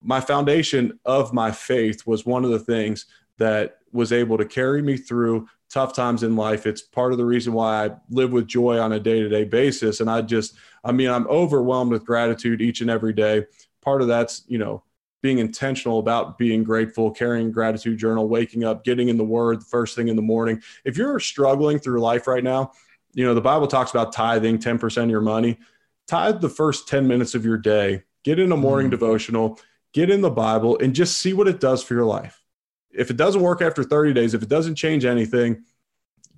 my 0.01 0.21
foundation 0.21 0.99
of 1.05 1.35
my 1.35 1.51
faith 1.51 2.07
was 2.07 2.25
one 2.25 2.45
of 2.45 2.51
the 2.51 2.59
things 2.59 3.05
that 3.37 3.79
was 3.93 4.13
able 4.13 4.39
to 4.39 4.47
carry 4.47 4.81
me 4.81 4.97
through 4.97 5.47
tough 5.69 5.93
times 5.93 6.23
in 6.23 6.37
life. 6.37 6.65
It's 6.65 6.81
part 6.81 7.13
of 7.13 7.19
the 7.19 7.25
reason 7.27 7.53
why 7.53 7.85
I 7.85 7.91
live 8.09 8.33
with 8.33 8.47
joy 8.47 8.79
on 8.79 8.93
a 8.93 9.01
day 9.01 9.21
to 9.21 9.29
day 9.29 9.45
basis. 9.45 10.01
And 10.01 10.09
I 10.09 10.23
just, 10.23 10.55
I 10.85 10.93
mean, 10.93 11.11
I'm 11.11 11.27
overwhelmed 11.27 11.91
with 11.91 12.07
gratitude 12.07 12.63
each 12.63 12.81
and 12.81 12.89
every 12.89 13.13
day. 13.13 13.45
Part 13.83 14.01
of 14.01 14.09
that's, 14.09 14.45
you 14.47 14.57
know, 14.59 14.85
being 15.27 15.39
intentional 15.41 15.99
about 15.99 16.39
being 16.39 16.63
grateful, 16.63 17.11
carrying 17.11 17.51
gratitude 17.51 17.99
journal, 17.99 18.29
waking 18.29 18.63
up, 18.63 18.85
getting 18.85 19.09
in 19.09 19.17
the 19.17 19.25
word 19.25 19.61
the 19.61 19.65
first 19.65 19.97
thing 19.97 20.07
in 20.07 20.15
the 20.15 20.23
morning. 20.23 20.63
If 20.85 20.97
you're 20.97 21.19
struggling 21.19 21.81
through 21.81 22.01
life 22.01 22.29
right 22.29 22.45
now, 22.45 22.71
you 23.13 23.25
know, 23.25 23.35
the 23.35 23.41
Bible 23.41 23.67
talks 23.67 23.91
about 23.91 24.13
tithing 24.13 24.61
10% 24.61 25.03
of 25.03 25.11
your 25.11 25.21
money. 25.21 25.59
Tithe 26.07 26.41
the 26.41 26.49
first 26.49 26.87
10 26.87 27.09
minutes 27.09 27.35
of 27.35 27.45
your 27.45 27.59
day, 27.59 28.05
get 28.23 28.39
in 28.39 28.53
a 28.53 28.57
morning 28.57 28.87
mm. 28.87 28.93
devotional, 28.93 29.59
get 29.93 30.11
in 30.11 30.21
the 30.21 30.31
Bible, 30.31 30.79
and 30.79 30.95
just 30.95 31.17
see 31.17 31.33
what 31.33 31.49
it 31.49 31.59
does 31.59 31.83
for 31.83 31.95
your 31.95 32.05
life. 32.05 32.41
If 32.93 33.11
it 33.11 33.17
doesn't 33.17 33.43
work 33.43 33.61
after 33.61 33.83
30 33.83 34.13
days, 34.13 34.33
if 34.33 34.45
it 34.45 34.49
doesn't 34.49 34.77
change 34.77 35.05
anything, 35.05 35.65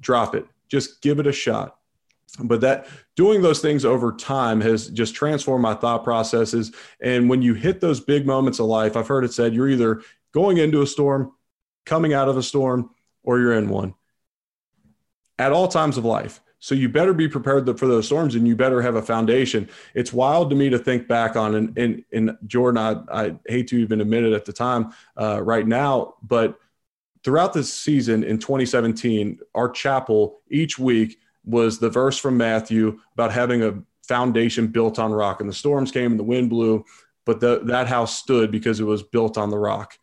drop 0.01 0.35
it. 0.35 0.47
Just 0.69 1.03
give 1.03 1.19
it 1.19 1.27
a 1.27 1.33
shot 1.33 1.78
but 2.41 2.61
that 2.61 2.87
doing 3.17 3.43
those 3.43 3.61
things 3.61 3.85
over 3.85 4.13
time 4.13 4.61
has 4.61 4.89
just 4.89 5.15
transformed 5.15 5.63
my 5.63 5.75
thought 5.75 6.05
processes. 6.05 6.73
And 7.01 7.29
when 7.29 7.43
you 7.43 7.55
hit 7.55 7.81
those 7.81 8.01
big 8.01 8.27
moments 8.27 8.59
of 8.59 8.67
life 8.67 8.97
i've 8.97 9.09
heard 9.09 9.25
it 9.25 9.33
said 9.33 9.55
you're 9.55 9.69
either 9.69 10.03
going 10.33 10.59
into 10.59 10.83
a 10.83 10.87
storm 10.87 11.33
coming 11.87 12.13
out 12.13 12.29
of 12.29 12.37
a 12.37 12.43
storm 12.43 12.91
or 13.25 13.39
you're 13.39 13.55
in 13.55 13.69
one. 13.69 13.95
At 15.39 15.53
all 15.53 15.69
times 15.69 15.97
of 15.97 16.05
life. 16.05 16.41
So 16.61 16.75
you 16.75 16.89
better 16.89 17.15
be 17.15 17.29
prepared 17.29 17.79
for 17.79 17.87
those 17.87 18.07
storms 18.07 18.35
and 18.35 18.47
you 18.47 18.57
better 18.57 18.83
have 18.83 18.97
a 18.97 19.03
foundation. 19.03 19.69
It's 19.95 20.13
wild 20.13 20.51
to 20.51 20.57
me 20.57 20.71
to 20.71 20.79
think 20.79 21.07
back 21.07 21.37
on 21.37 21.55
and, 21.55 21.79
and, 21.79 22.05
and 22.13 22.37
jordan 22.47 22.79
I, 22.79 23.27
I 23.27 23.35
hate 23.47 23.69
to 23.69 23.79
even 23.79 24.01
admit 24.01 24.25
it 24.25 24.33
at 24.33 24.45
the 24.45 24.53
time 24.53 24.93
uh, 25.17 25.41
right 25.43 25.67
now 25.67 26.15
but 26.23 26.59
throughout 27.23 27.53
this 27.53 27.73
season 27.73 28.25
in 28.25 28.39
2017 28.39 29.39
our 29.55 29.69
chapel 29.71 30.41
each 30.51 30.79
week 30.79 31.21
was 31.49 31.79
the 31.79 31.91
verse 31.91 32.19
from 32.19 32.37
Matthew 32.37 33.01
about 33.15 33.33
having 33.33 33.63
a 33.63 33.83
foundation 34.07 34.67
built 34.67 34.99
on 34.99 35.13
rock. 35.13 35.41
And 35.41 35.49
the 35.49 35.55
storms 35.55 35.91
came 35.91 36.13
and 36.13 36.21
the 36.21 36.25
wind 36.25 36.51
blew, 36.51 36.85
but 37.25 37.41
the, 37.41 37.61
that 37.65 37.87
house 37.87 38.17
stood 38.19 38.51
because 38.51 38.81
it 38.81 38.85
was 38.85 39.03
built 39.03 39.39
on 39.39 39.51
the 39.51 39.59
rock. 39.59 39.99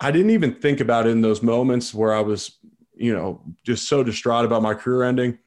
I 0.00 0.10
didn't 0.10 0.30
even 0.30 0.54
think 0.54 0.80
about 0.80 1.06
it 1.06 1.10
in 1.10 1.22
those 1.22 1.42
moments 1.42 1.94
where 1.94 2.12
I 2.12 2.20
was, 2.20 2.58
you 2.94 3.14
know, 3.14 3.42
just 3.64 3.88
so 3.88 4.02
distraught 4.02 4.44
about 4.44 4.62
my 4.62 4.74
career 4.74 5.04
ending. 5.04 5.38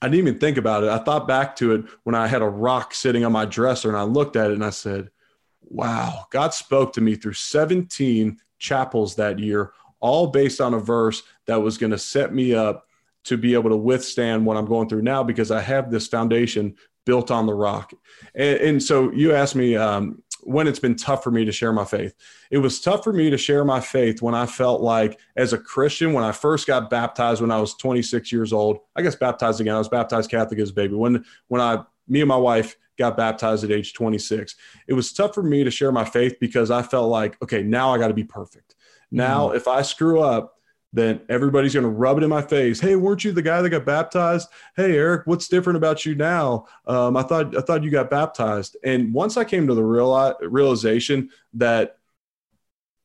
I 0.00 0.06
didn't 0.08 0.26
even 0.26 0.38
think 0.38 0.56
about 0.56 0.84
it. 0.84 0.90
I 0.90 0.98
thought 0.98 1.28
back 1.28 1.54
to 1.56 1.72
it 1.72 1.84
when 2.04 2.14
I 2.14 2.26
had 2.26 2.42
a 2.42 2.48
rock 2.48 2.94
sitting 2.94 3.24
on 3.24 3.32
my 3.32 3.44
dresser 3.44 3.88
and 3.88 3.98
I 3.98 4.02
looked 4.02 4.36
at 4.36 4.50
it 4.50 4.54
and 4.54 4.64
I 4.64 4.70
said, 4.70 5.10
wow, 5.60 6.26
God 6.30 6.54
spoke 6.54 6.94
to 6.94 7.00
me 7.00 7.14
through 7.16 7.34
17 7.34 8.38
chapels 8.58 9.16
that 9.16 9.38
year, 9.38 9.72
all 10.00 10.28
based 10.28 10.60
on 10.60 10.74
a 10.74 10.78
verse 10.78 11.22
that 11.46 11.60
was 11.60 11.76
going 11.76 11.92
to 11.92 11.98
set 11.98 12.32
me 12.32 12.54
up 12.54 12.86
to 13.24 13.36
be 13.36 13.54
able 13.54 13.70
to 13.70 13.76
withstand 13.76 14.44
what 14.44 14.56
I'm 14.56 14.66
going 14.66 14.88
through 14.88 15.02
now 15.02 15.22
because 15.22 15.50
I 15.50 15.60
have 15.60 15.90
this 15.90 16.08
foundation 16.08 16.74
built 17.04 17.30
on 17.30 17.46
the 17.46 17.54
rock. 17.54 17.92
And, 18.34 18.58
and 18.58 18.82
so 18.82 19.10
you 19.12 19.32
asked 19.34 19.54
me 19.54 19.76
um, 19.76 20.22
when 20.42 20.66
it's 20.66 20.78
been 20.78 20.96
tough 20.96 21.22
for 21.22 21.30
me 21.30 21.44
to 21.44 21.52
share 21.52 21.72
my 21.72 21.84
faith. 21.84 22.14
It 22.50 22.58
was 22.58 22.80
tough 22.80 23.04
for 23.04 23.12
me 23.12 23.30
to 23.30 23.38
share 23.38 23.64
my 23.64 23.80
faith 23.80 24.22
when 24.22 24.34
I 24.34 24.46
felt 24.46 24.80
like, 24.80 25.18
as 25.36 25.52
a 25.52 25.58
Christian, 25.58 26.12
when 26.12 26.24
I 26.24 26.32
first 26.32 26.66
got 26.66 26.90
baptized 26.90 27.40
when 27.40 27.50
I 27.50 27.60
was 27.60 27.74
26 27.74 28.32
years 28.32 28.52
old, 28.52 28.78
I 28.96 29.02
guess 29.02 29.14
baptized 29.14 29.60
again. 29.60 29.74
I 29.74 29.78
was 29.78 29.88
baptized 29.88 30.30
Catholic 30.30 30.60
as 30.60 30.70
a 30.70 30.74
baby. 30.74 30.94
When 30.94 31.24
when 31.48 31.60
I 31.60 31.84
me 32.08 32.20
and 32.20 32.28
my 32.28 32.36
wife 32.36 32.76
got 32.98 33.16
baptized 33.16 33.64
at 33.64 33.70
age 33.70 33.94
26, 33.94 34.56
it 34.86 34.92
was 34.92 35.12
tough 35.12 35.34
for 35.34 35.42
me 35.42 35.64
to 35.64 35.70
share 35.70 35.92
my 35.92 36.04
faith 36.04 36.36
because 36.40 36.70
I 36.70 36.82
felt 36.82 37.08
like, 37.08 37.40
okay, 37.42 37.62
now 37.62 37.94
I 37.94 37.98
got 37.98 38.08
to 38.08 38.14
be 38.14 38.24
perfect. 38.24 38.74
Now, 39.10 39.48
mm 39.48 39.56
if 39.56 39.68
I 39.68 39.82
screw 39.82 40.20
up, 40.20 40.58
then 40.92 41.20
everybody's 41.28 41.72
going 41.72 41.84
to 41.84 41.90
rub 41.90 42.18
it 42.18 42.24
in 42.24 42.28
my 42.28 42.42
face. 42.42 42.80
Hey, 42.80 42.96
weren't 42.96 43.24
you 43.24 43.32
the 43.32 43.42
guy 43.42 43.62
that 43.62 43.70
got 43.70 43.86
baptized? 43.86 44.48
Hey, 44.76 44.96
Eric, 44.96 45.26
what's 45.26 45.48
different 45.48 45.78
about 45.78 46.04
you 46.04 46.14
now? 46.14 46.66
Um, 46.86 47.16
I 47.16 47.22
thought 47.22 47.56
I 47.56 47.62
thought 47.62 47.82
you 47.82 47.90
got 47.90 48.10
baptized. 48.10 48.76
And 48.84 49.14
once 49.14 49.36
I 49.36 49.44
came 49.44 49.66
to 49.66 49.74
the 49.74 49.84
real 49.84 50.36
realization 50.42 51.30
that 51.54 51.96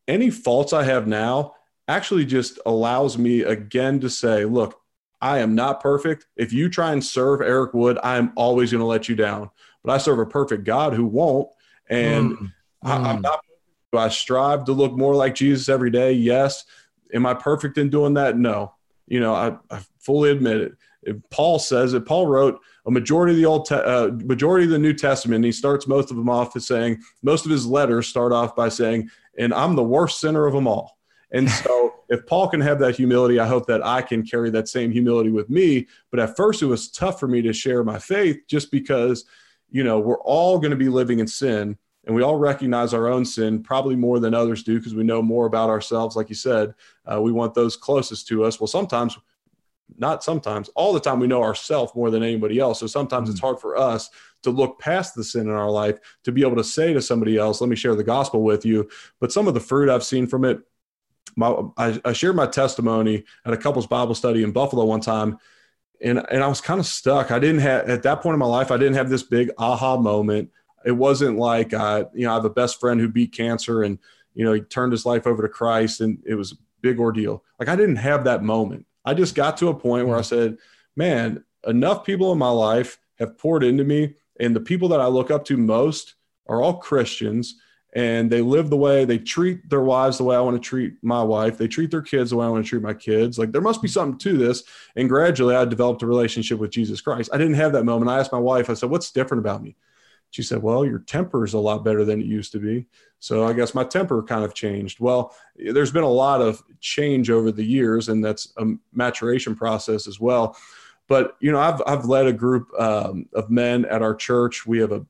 any 0.06 0.30
faults 0.30 0.72
I 0.72 0.84
have 0.84 1.06
now 1.06 1.54
actually 1.86 2.26
just 2.26 2.58
allows 2.66 3.16
me 3.16 3.42
again 3.42 4.00
to 4.00 4.10
say, 4.10 4.44
look, 4.44 4.80
I 5.20 5.38
am 5.38 5.54
not 5.54 5.80
perfect. 5.80 6.26
If 6.36 6.52
you 6.52 6.68
try 6.68 6.92
and 6.92 7.04
serve 7.04 7.40
Eric 7.40 7.74
Wood, 7.74 7.98
I 8.02 8.18
am 8.18 8.32
always 8.36 8.70
going 8.70 8.80
to 8.80 8.86
let 8.86 9.08
you 9.08 9.16
down. 9.16 9.50
But 9.82 9.92
I 9.92 9.98
serve 9.98 10.18
a 10.18 10.26
perfect 10.26 10.64
God 10.64 10.92
who 10.92 11.06
won't. 11.06 11.48
And 11.88 12.36
mm. 12.36 12.52
I, 12.82 12.96
I'm 12.96 13.18
mm. 13.18 13.22
not. 13.22 13.40
I 13.96 14.10
strive 14.10 14.66
to 14.66 14.72
look 14.72 14.92
more 14.92 15.14
like 15.14 15.34
Jesus 15.34 15.70
every 15.70 15.90
day? 15.90 16.12
Yes. 16.12 16.66
Am 17.14 17.26
I 17.26 17.34
perfect 17.34 17.78
in 17.78 17.90
doing 17.90 18.14
that? 18.14 18.36
No. 18.36 18.74
You 19.06 19.20
know, 19.20 19.34
I, 19.34 19.56
I 19.70 19.80
fully 19.98 20.30
admit 20.30 20.58
it. 20.58 20.72
If 21.02 21.16
Paul 21.30 21.58
says 21.58 21.94
it. 21.94 22.04
Paul 22.06 22.26
wrote 22.26 22.60
a 22.86 22.90
majority 22.90 23.32
of 23.32 23.36
the 23.38 23.46
old, 23.46 23.66
te- 23.66 23.74
uh, 23.76 24.08
majority 24.24 24.64
of 24.64 24.70
the 24.70 24.78
New 24.78 24.92
Testament. 24.92 25.44
he 25.44 25.52
starts 25.52 25.86
most 25.86 26.10
of 26.10 26.16
them 26.16 26.28
off 26.28 26.56
as 26.56 26.66
saying, 26.66 27.00
most 27.22 27.44
of 27.44 27.50
his 27.50 27.66
letters 27.66 28.06
start 28.06 28.32
off 28.32 28.56
by 28.56 28.68
saying, 28.68 29.08
"And 29.38 29.54
I'm 29.54 29.76
the 29.76 29.84
worst 29.84 30.20
sinner 30.20 30.46
of 30.46 30.54
them 30.54 30.66
all." 30.66 30.98
And 31.30 31.48
so, 31.64 31.94
if 32.08 32.26
Paul 32.26 32.48
can 32.48 32.60
have 32.60 32.78
that 32.80 32.96
humility, 32.96 33.38
I 33.38 33.46
hope 33.46 33.66
that 33.66 33.84
I 33.84 34.02
can 34.02 34.26
carry 34.26 34.50
that 34.50 34.68
same 34.68 34.90
humility 34.90 35.30
with 35.30 35.48
me. 35.48 35.86
But 36.10 36.20
at 36.20 36.36
first, 36.36 36.62
it 36.62 36.66
was 36.66 36.90
tough 36.90 37.20
for 37.20 37.28
me 37.28 37.42
to 37.42 37.52
share 37.52 37.84
my 37.84 37.98
faith, 37.98 38.38
just 38.48 38.70
because, 38.70 39.24
you 39.70 39.84
know, 39.84 40.00
we're 40.00 40.20
all 40.22 40.58
going 40.58 40.70
to 40.70 40.76
be 40.76 40.88
living 40.88 41.20
in 41.20 41.28
sin 41.28 41.78
and 42.08 42.16
we 42.16 42.22
all 42.22 42.36
recognize 42.36 42.94
our 42.94 43.06
own 43.06 43.24
sin 43.24 43.62
probably 43.62 43.94
more 43.94 44.18
than 44.18 44.32
others 44.32 44.62
do 44.62 44.78
because 44.78 44.94
we 44.94 45.04
know 45.04 45.20
more 45.20 45.46
about 45.46 45.68
ourselves 45.68 46.16
like 46.16 46.28
you 46.28 46.34
said 46.34 46.74
uh, 47.10 47.20
we 47.20 47.32
want 47.32 47.54
those 47.54 47.76
closest 47.76 48.26
to 48.28 48.44
us 48.44 48.60
well 48.60 48.66
sometimes 48.66 49.18
not 49.96 50.22
sometimes 50.22 50.68
all 50.70 50.92
the 50.92 51.00
time 51.00 51.18
we 51.18 51.26
know 51.26 51.42
ourselves 51.42 51.92
more 51.94 52.10
than 52.10 52.22
anybody 52.22 52.58
else 52.58 52.80
so 52.80 52.86
sometimes 52.86 53.24
mm-hmm. 53.24 53.32
it's 53.32 53.40
mm. 53.40 53.44
hard 53.44 53.60
for 53.60 53.76
us 53.76 54.10
to 54.42 54.50
look 54.50 54.78
past 54.78 55.14
the 55.14 55.24
sin 55.24 55.48
in 55.48 55.52
our 55.52 55.70
life 55.70 55.98
to 56.24 56.30
be 56.30 56.42
able 56.42 56.56
to 56.56 56.64
say 56.64 56.92
to 56.92 57.00
somebody 57.00 57.36
else 57.36 57.60
let 57.60 57.70
me 57.70 57.76
share 57.76 57.94
the 57.94 58.04
gospel 58.04 58.42
with 58.42 58.64
you 58.64 58.88
but 59.20 59.32
some 59.32 59.48
of 59.48 59.54
the 59.54 59.60
fruit 59.60 59.88
i've 59.88 60.04
seen 60.04 60.26
from 60.26 60.44
it 60.44 60.60
my, 61.36 61.54
I, 61.76 62.00
I 62.04 62.12
shared 62.12 62.36
my 62.36 62.46
testimony 62.46 63.24
at 63.44 63.52
a 63.52 63.56
couples 63.56 63.86
bible 63.86 64.14
study 64.14 64.42
in 64.42 64.52
buffalo 64.52 64.84
one 64.84 65.00
time 65.00 65.38
and, 66.02 66.22
and 66.30 66.44
i 66.44 66.46
was 66.46 66.60
kind 66.60 66.80
of 66.80 66.86
stuck 66.86 67.30
i 67.30 67.38
didn't 67.38 67.60
have 67.60 67.88
at 67.88 68.02
that 68.02 68.20
point 68.20 68.34
in 68.34 68.40
my 68.40 68.46
life 68.46 68.70
i 68.70 68.76
didn't 68.76 68.94
have 68.94 69.08
this 69.08 69.22
big 69.22 69.50
aha 69.58 69.96
moment 69.96 70.50
it 70.84 70.92
wasn't 70.92 71.38
like 71.38 71.74
uh, 71.74 72.04
you 72.14 72.24
know 72.24 72.32
I 72.32 72.34
have 72.34 72.44
a 72.44 72.50
best 72.50 72.80
friend 72.80 73.00
who 73.00 73.08
beat 73.08 73.32
cancer 73.32 73.82
and 73.82 73.98
you 74.34 74.44
know 74.44 74.52
he 74.52 74.60
turned 74.60 74.92
his 74.92 75.06
life 75.06 75.26
over 75.26 75.42
to 75.42 75.48
Christ 75.48 76.00
and 76.00 76.18
it 76.26 76.34
was 76.34 76.56
big 76.80 76.98
ordeal. 76.98 77.44
Like 77.58 77.68
I 77.68 77.76
didn't 77.76 77.96
have 77.96 78.24
that 78.24 78.42
moment. 78.42 78.86
I 79.04 79.14
just 79.14 79.34
got 79.34 79.56
to 79.58 79.68
a 79.68 79.74
point 79.74 80.06
where 80.06 80.16
I 80.16 80.20
mm-hmm. 80.20 80.34
said, 80.36 80.58
"Man, 80.96 81.44
enough 81.66 82.04
people 82.04 82.32
in 82.32 82.38
my 82.38 82.50
life 82.50 82.98
have 83.18 83.38
poured 83.38 83.64
into 83.64 83.84
me, 83.84 84.14
and 84.38 84.54
the 84.54 84.60
people 84.60 84.88
that 84.88 85.00
I 85.00 85.06
look 85.06 85.30
up 85.30 85.44
to 85.46 85.56
most 85.56 86.14
are 86.46 86.62
all 86.62 86.78
Christians." 86.78 87.56
and 87.94 88.30
they 88.30 88.42
live 88.42 88.68
the 88.68 88.76
way 88.76 89.04
they 89.04 89.18
treat 89.18 89.68
their 89.68 89.80
wives 89.80 90.18
the 90.18 90.24
way 90.24 90.36
I 90.36 90.40
want 90.40 90.62
to 90.62 90.68
treat 90.68 90.94
my 91.02 91.22
wife. 91.22 91.56
They 91.56 91.68
treat 91.68 91.90
their 91.90 92.02
kids 92.02 92.30
the 92.30 92.36
way 92.36 92.46
I 92.46 92.48
want 92.50 92.64
to 92.64 92.68
treat 92.68 92.82
my 92.82 92.92
kids. 92.92 93.38
Like 93.38 93.50
there 93.50 93.62
must 93.62 93.80
be 93.80 93.88
something 93.88 94.18
to 94.18 94.36
this. 94.36 94.62
And 94.96 95.08
gradually 95.08 95.56
I 95.56 95.64
developed 95.64 96.02
a 96.02 96.06
relationship 96.06 96.58
with 96.58 96.70
Jesus 96.70 97.00
Christ. 97.00 97.30
I 97.32 97.38
didn't 97.38 97.54
have 97.54 97.72
that 97.72 97.84
moment. 97.84 98.10
I 98.10 98.18
asked 98.18 98.32
my 98.32 98.38
wife, 98.38 98.68
I 98.68 98.74
said, 98.74 98.90
What's 98.90 99.10
different 99.10 99.40
about 99.40 99.62
me? 99.62 99.74
She 100.30 100.42
said, 100.42 100.62
Well, 100.62 100.84
your 100.84 101.00
temper 101.00 101.44
is 101.44 101.54
a 101.54 101.58
lot 101.58 101.84
better 101.84 102.04
than 102.04 102.20
it 102.20 102.26
used 102.26 102.52
to 102.52 102.58
be. 102.58 102.86
So 103.18 103.46
I 103.46 103.52
guess 103.52 103.74
my 103.74 103.84
temper 103.84 104.22
kind 104.22 104.44
of 104.44 104.54
changed. 104.54 105.00
Well, 105.00 105.34
there's 105.56 105.90
been 105.90 106.04
a 106.04 106.08
lot 106.08 106.40
of 106.40 106.62
change 106.80 107.30
over 107.30 107.50
the 107.50 107.64
years, 107.64 108.08
and 108.08 108.24
that's 108.24 108.52
a 108.58 108.66
maturation 108.92 109.54
process 109.56 110.06
as 110.06 110.20
well. 110.20 110.56
But, 111.08 111.36
you 111.40 111.50
know, 111.50 111.58
I've, 111.58 111.82
I've 111.86 112.04
led 112.04 112.26
a 112.26 112.32
group 112.32 112.68
um, 112.78 113.26
of 113.32 113.50
men 113.50 113.86
at 113.86 114.02
our 114.02 114.14
church. 114.14 114.66
We 114.66 114.78
have 114.78 114.92
a 114.92 115.04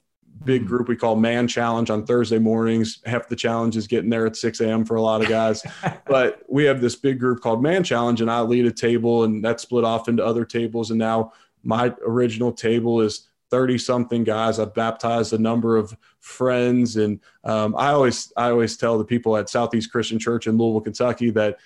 big 0.44 0.62
hmm. 0.62 0.68
group 0.68 0.88
we 0.88 0.96
call 0.96 1.16
Man 1.16 1.48
Challenge 1.48 1.90
on 1.90 2.06
Thursday 2.06 2.38
mornings. 2.38 3.00
Half 3.04 3.28
the 3.28 3.36
challenge 3.36 3.76
is 3.76 3.86
getting 3.86 4.08
there 4.08 4.26
at 4.26 4.36
6 4.36 4.60
a.m. 4.60 4.84
for 4.84 4.96
a 4.96 5.02
lot 5.02 5.20
of 5.20 5.28
guys. 5.28 5.66
but 6.06 6.42
we 6.48 6.64
have 6.64 6.80
this 6.80 6.94
big 6.94 7.18
group 7.18 7.40
called 7.40 7.62
Man 7.62 7.82
Challenge, 7.82 8.20
and 8.20 8.30
I 8.30 8.40
lead 8.40 8.64
a 8.66 8.72
table, 8.72 9.24
and 9.24 9.44
that's 9.44 9.64
split 9.64 9.84
off 9.84 10.08
into 10.08 10.24
other 10.24 10.44
tables. 10.44 10.90
And 10.90 10.98
now 10.98 11.32
my 11.62 11.92
original 12.06 12.52
table 12.52 13.00
is 13.00 13.28
30 13.50 13.78
something 13.78 14.24
guys. 14.24 14.58
I've 14.58 14.74
baptized 14.74 15.32
a 15.32 15.38
number 15.38 15.76
of 15.76 15.96
friends. 16.20 16.96
And 16.96 17.20
um, 17.44 17.74
I 17.76 17.88
always, 17.88 18.32
I 18.36 18.50
always 18.50 18.76
tell 18.76 18.98
the 18.98 19.04
people 19.04 19.36
at 19.36 19.48
Southeast 19.48 19.90
Christian 19.90 20.18
Church 20.18 20.46
in 20.46 20.56
Louisville, 20.56 20.80
Kentucky 20.80 21.30
that, 21.30 21.58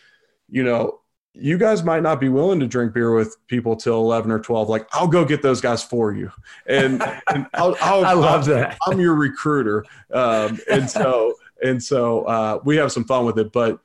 you 0.49 0.63
know, 0.63 1.01
you 1.35 1.57
guys 1.57 1.83
might 1.83 2.03
not 2.03 2.21
be 2.21 2.29
willing 2.29 2.61
to 2.61 2.67
drink 2.67 2.93
beer 2.93 3.15
with 3.15 3.37
people 3.47 3.75
till 3.75 3.97
11 3.97 4.31
or 4.31 4.39
12. 4.39 4.69
Like, 4.69 4.87
I'll 4.93 5.09
go 5.09 5.25
get 5.25 5.41
those 5.41 5.63
guys 5.63 5.83
for 5.83 6.13
you. 6.13 6.31
And, 6.67 7.03
and 7.29 7.47
I'll, 7.55 7.75
I'll, 7.81 8.05
i 8.05 8.13
love 8.13 8.49
I'll, 8.49 8.55
that. 8.55 8.79
I'm 8.87 9.01
your 9.01 9.15
recruiter. 9.15 9.85
Um, 10.13 10.61
and 10.71 10.89
so, 10.91 11.35
and 11.65 11.83
so 11.83 12.25
uh, 12.25 12.61
we 12.65 12.77
have 12.77 12.93
some 12.93 13.05
fun 13.05 13.25
with 13.25 13.39
it. 13.39 13.51
But 13.51 13.81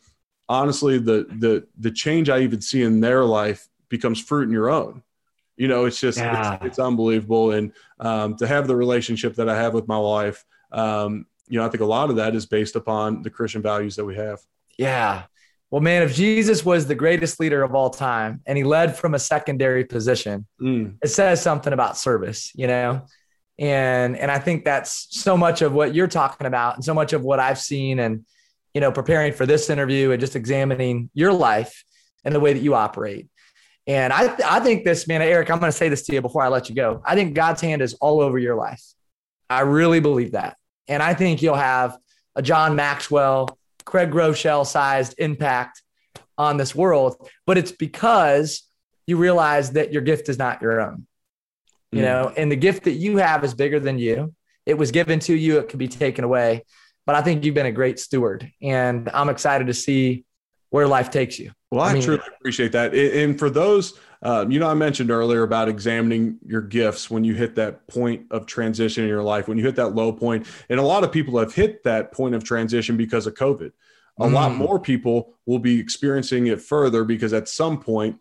honestly, 0.50 0.98
the, 0.98 1.26
the, 1.40 1.66
the 1.78 1.92
change 1.92 2.30
I 2.30 2.40
even 2.40 2.60
see 2.60 2.84
in 2.84 3.00
their 3.00 3.24
life 3.24 3.70
becomes 3.88 4.20
fruit 4.20 4.44
in 4.44 4.52
your 4.52 4.70
own 4.70 5.02
you 5.58 5.68
know 5.68 5.86
it's 5.86 6.00
just 6.00 6.18
yeah. 6.18 6.56
it's, 6.56 6.66
it's, 6.66 6.80
unbelievable. 6.80 7.52
And 7.52 7.74
um, 8.00 8.38
to 8.38 8.48
have 8.48 8.68
the 8.68 8.76
relationship 8.76 9.36
that 9.36 9.50
i 9.50 9.56
have 9.56 9.74
with 9.74 9.88
my 9.88 9.98
wife 9.98 10.46
um, 10.72 11.26
you 11.48 11.60
know 11.60 11.66
i 11.66 11.70
think 11.70 11.82
a 11.82 11.86
lot 11.86 12.10
of 12.10 12.16
that 12.18 12.36
is 12.36 12.46
based 12.46 12.76
upon 12.76 13.24
the 13.24 13.30
christian 13.30 13.62
values 13.62 13.96
that 13.98 14.06
we 14.06 14.16
have. 14.16 14.40
Yeah. 14.78 15.24
Well 15.72 15.82
man 15.82 16.04
if 16.04 16.16
jesus 16.16 16.64
was 16.64 16.88
the 16.88 16.96
greatest 16.96 17.40
leader 17.40 17.62
of 17.64 17.76
all 17.76 17.90
time 17.90 18.42
and 18.46 18.58
he 18.58 18.64
led 18.64 18.96
from 18.96 19.16
a 19.16 19.20
secondary 19.20 19.84
position 19.84 20.46
mm. 20.62 20.96
it 21.04 21.10
says 21.10 21.42
something 21.42 21.74
about 21.74 21.98
service 21.98 22.52
you 22.56 22.68
know? 22.68 23.06
And 23.60 24.16
and 24.16 24.32
i 24.32 24.40
think 24.40 24.64
that's 24.64 25.08
so 25.10 25.36
much 25.36 25.62
of 25.62 25.74
what 25.74 25.94
you're 25.94 26.08
talking 26.08 26.48
about 26.48 26.76
and 26.76 26.86
so 26.86 26.94
much 26.94 27.12
of 27.12 27.24
what 27.24 27.40
i've 27.40 27.60
seen 27.60 28.00
and 28.00 28.24
you 28.74 28.82
know 28.82 28.92
preparing 28.92 29.34
for 29.34 29.48
this 29.48 29.70
interview 29.70 30.12
and 30.12 30.22
just 30.22 30.36
examining 30.36 31.10
your 31.16 31.34
life 31.34 31.84
and 32.24 32.36
the 32.36 32.40
way 32.40 32.54
that 32.54 32.62
you 32.62 32.76
operate 32.76 33.28
and 33.88 34.12
I, 34.12 34.36
I 34.46 34.60
think 34.60 34.84
this, 34.84 35.08
man, 35.08 35.22
Eric, 35.22 35.50
I'm 35.50 35.60
going 35.60 35.72
to 35.72 35.78
say 35.78 35.88
this 35.88 36.06
to 36.08 36.14
you 36.14 36.22
before 36.22 36.44
I 36.44 36.50
let 36.50 36.68
you 36.68 36.76
go. 36.76 37.02
I 37.06 37.16
think 37.16 37.34
God's 37.34 37.62
hand 37.62 37.82
is 37.82 37.94
all 37.96 38.20
over 38.20 38.38
your 38.38 38.56
life. 38.56 38.84
I 39.50 39.62
really 39.62 40.02
believe 40.02 40.34
that. 40.34 40.58
And 40.90 41.02
I 41.02 41.14
think 41.14 41.42
you'll 41.42 41.56
have 41.56 41.98
a 42.36 42.42
John 42.42 42.76
Maxwell, 42.76 43.58
Craig 43.86 44.12
Groeschel 44.12 44.66
sized 44.66 45.16
impact 45.18 45.82
on 46.38 46.58
this 46.58 46.76
world. 46.76 47.30
But 47.46 47.58
it's 47.58 47.72
because 47.72 48.64
you 49.08 49.16
realize 49.16 49.72
that 49.72 49.94
your 49.94 50.02
gift 50.02 50.28
is 50.28 50.38
not 50.38 50.62
your 50.62 50.82
own, 50.82 51.08
you 51.94 52.02
mm. 52.02 52.06
know, 52.06 52.34
and 52.36 52.52
the 52.52 52.58
gift 52.58 52.84
that 52.84 52.92
you 52.92 53.18
have 53.18 53.46
is 53.46 53.54
bigger 53.54 53.80
than 53.80 53.98
you. 53.98 54.34
It 54.66 54.78
was 54.78 54.92
given 54.92 55.20
to 55.22 55.34
you, 55.34 55.60
it 55.60 55.70
could 55.70 55.80
be 55.80 55.88
taken 55.88 56.26
away. 56.26 56.66
But 57.06 57.16
I 57.16 57.22
think 57.22 57.46
you've 57.46 57.56
been 57.56 57.66
a 57.66 57.72
great 57.72 58.00
steward. 58.00 58.52
And 58.62 59.10
I'm 59.14 59.30
excited 59.30 59.68
to 59.68 59.74
see 59.74 60.26
where 60.70 60.88
life 60.88 61.10
takes 61.10 61.40
you. 61.40 61.52
Well, 61.72 61.82
I, 61.82 61.90
I 61.90 61.94
mean, 61.94 62.04
truly 62.04 62.22
appreciate 62.40 62.72
that. 62.74 62.94
And 62.94 63.38
for 63.38 63.50
those, 63.50 64.00
um, 64.22 64.52
you 64.52 64.60
know, 64.60 64.70
I 64.70 64.74
mentioned 64.74 65.12
earlier 65.12 65.44
about 65.44 65.70
examining 65.70 66.38
your 66.46 66.62
gifts 66.62 67.10
when 67.10 67.24
you 67.24 67.36
hit 67.36 67.56
that 67.56 67.88
point 67.88 68.26
of 68.32 68.46
transition 68.46 69.04
in 69.04 69.10
your 69.10 69.24
life, 69.24 69.48
when 69.48 69.58
you 69.58 69.64
hit 69.64 69.76
that 69.76 69.90
low 69.90 70.12
point. 70.12 70.48
And 70.70 70.80
a 70.80 70.84
lot 70.84 71.04
of 71.04 71.12
people 71.12 71.38
have 71.40 71.54
hit 71.54 71.84
that 71.84 72.12
point 72.12 72.36
of 72.36 72.44
transition 72.44 72.98
because 72.98 73.28
of 73.28 73.36
COVID. 73.36 73.72
A 74.20 74.26
mm. 74.26 74.34
lot 74.34 74.56
more 74.56 74.80
people 74.80 75.36
will 75.46 75.60
be 75.60 75.80
experiencing 75.80 76.48
it 76.48 76.62
further 76.62 77.04
because 77.04 77.34
at 77.34 77.48
some 77.48 77.80
point 77.80 78.18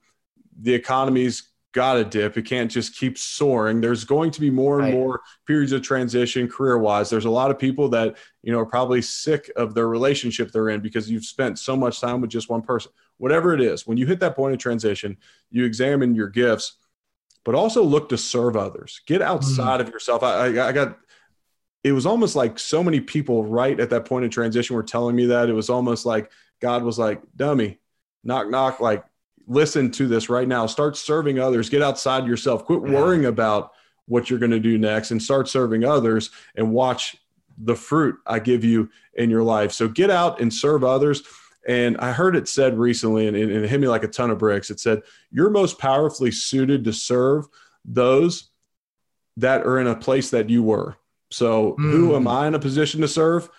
the 0.61 0.75
economy's 0.75 1.51
got 1.77 1.99
a 1.99 2.05
dip. 2.05 2.39
It 2.39 2.47
can't 2.47 2.71
just 2.71 2.97
keep 2.97 3.19
soaring. 3.19 3.83
There's 3.83 4.05
going 4.05 4.31
to 4.31 4.41
be 4.41 4.49
more 4.49 4.81
and 4.81 4.85
right. 4.89 4.95
more 4.95 5.21
periods 5.47 5.73
of 5.73 5.83
transition 5.83 6.49
career 6.49 6.79
wise. 6.79 7.11
There's 7.11 7.27
a 7.27 7.31
lot 7.31 7.51
of 7.51 7.59
people 7.59 7.91
that, 7.91 8.17
you 8.43 8.51
know, 8.51 8.61
are 8.61 8.65
probably 8.67 9.03
sick 9.03 9.53
of 9.57 9.75
their 9.75 9.87
relationship 9.87 10.51
they're 10.51 10.71
in 10.71 10.81
because 10.81 11.11
you've 11.11 11.27
spent 11.27 11.59
so 11.59 11.77
much 11.77 12.01
time 12.01 12.23
with 12.23 12.31
just 12.31 12.49
one 12.49 12.63
person. 12.63 12.93
Whatever 13.19 13.53
it 13.53 13.61
is, 13.61 13.87
when 13.87 13.99
you 13.99 14.07
hit 14.07 14.21
that 14.21 14.35
point 14.35 14.55
of 14.55 14.59
transition, 14.59 15.19
you 15.51 15.67
examine 15.67 16.15
your 16.15 16.31
gifts, 16.31 16.79
but 17.45 17.55
also 17.55 17.83
look 17.83 18.09
to 18.09 18.17
serve 18.17 18.57
others. 18.57 19.03
Get 19.07 19.21
outside 19.21 19.81
mm. 19.81 19.83
of 19.83 19.91
yourself. 19.91 20.23
I, 20.23 20.47
I, 20.47 20.69
I 20.69 20.73
got, 20.73 20.97
it 21.85 21.93
was 21.93 22.07
almost 22.07 22.37
like 22.37 22.59
so 22.59 22.83
many 22.83 23.01
people 23.01 23.45
right 23.45 23.79
at 23.79 23.91
that 23.91 24.07
point 24.07 24.25
of 24.25 24.31
transition 24.31 24.77
were 24.77 24.83
telling 24.83 25.15
me 25.15 25.27
that. 25.27 25.51
It 25.51 25.53
was 25.53 25.69
almost 25.69 26.07
like 26.07 26.31
God 26.63 26.85
was 26.85 26.99
like, 26.99 27.21
dummy, 27.37 27.81
knock, 28.25 28.49
knock, 28.49 28.81
like, 28.81 29.05
listen 29.47 29.91
to 29.93 30.07
this 30.07 30.29
right 30.29 30.49
now. 30.49 30.67
Start 30.67 30.97
serving 30.97 31.39
others. 31.39 31.71
Get 31.71 31.83
outside 31.83 32.27
yourself. 32.27 32.65
Quit 32.65 32.83
yeah. 32.83 32.95
worrying 32.95 33.27
about 33.27 33.73
what 34.07 34.31
you're 34.31 34.39
going 34.39 34.53
to 34.53 34.61
do 34.61 34.79
next 34.79 35.11
and 35.11 35.23
start 35.23 35.49
serving 35.49 35.85
others 35.85 36.31
and 36.55 36.73
watch 36.73 37.17
the 37.59 37.75
fruit 37.75 38.17
I 38.27 38.39
give 38.39 38.65
you 38.65 38.91
in 39.15 39.31
your 39.31 39.43
life. 39.43 39.73
So 39.73 39.89
get 39.89 40.11
out 40.11 40.41
and 40.41 40.53
serve 40.53 40.85
others. 40.85 41.23
And 41.67 41.97
I 41.99 42.13
heard 42.13 42.37
it 42.37 42.49
said 42.49 42.79
recently, 42.79 43.27
and 43.27 43.37
it, 43.37 43.69
hit 43.69 43.81
me 43.81 43.89
like 43.89 44.05
a 44.05 44.09
ton 44.09 44.31
of 44.31 44.39
bricks. 44.39 44.71
It 44.71 44.79
said, 44.79 45.03
You're 45.33 45.51
most 45.51 45.79
powerfully 45.79 46.31
suited 46.31 46.85
to 46.85 46.93
serve 46.93 47.47
those 47.85 48.51
that 49.37 49.67
are 49.67 49.81
in 49.81 49.89
a 49.89 49.97
place 49.97 50.31
that 50.31 50.49
you 50.49 50.63
were. 50.63 50.97
So, 51.31 51.73
mm. 51.73 51.91
who 51.91 52.15
am 52.15 52.29
I 52.29 52.47
in 52.47 52.55
a 52.55 52.61
position 52.61 53.01
to 53.01 53.09
serve? 53.09 53.51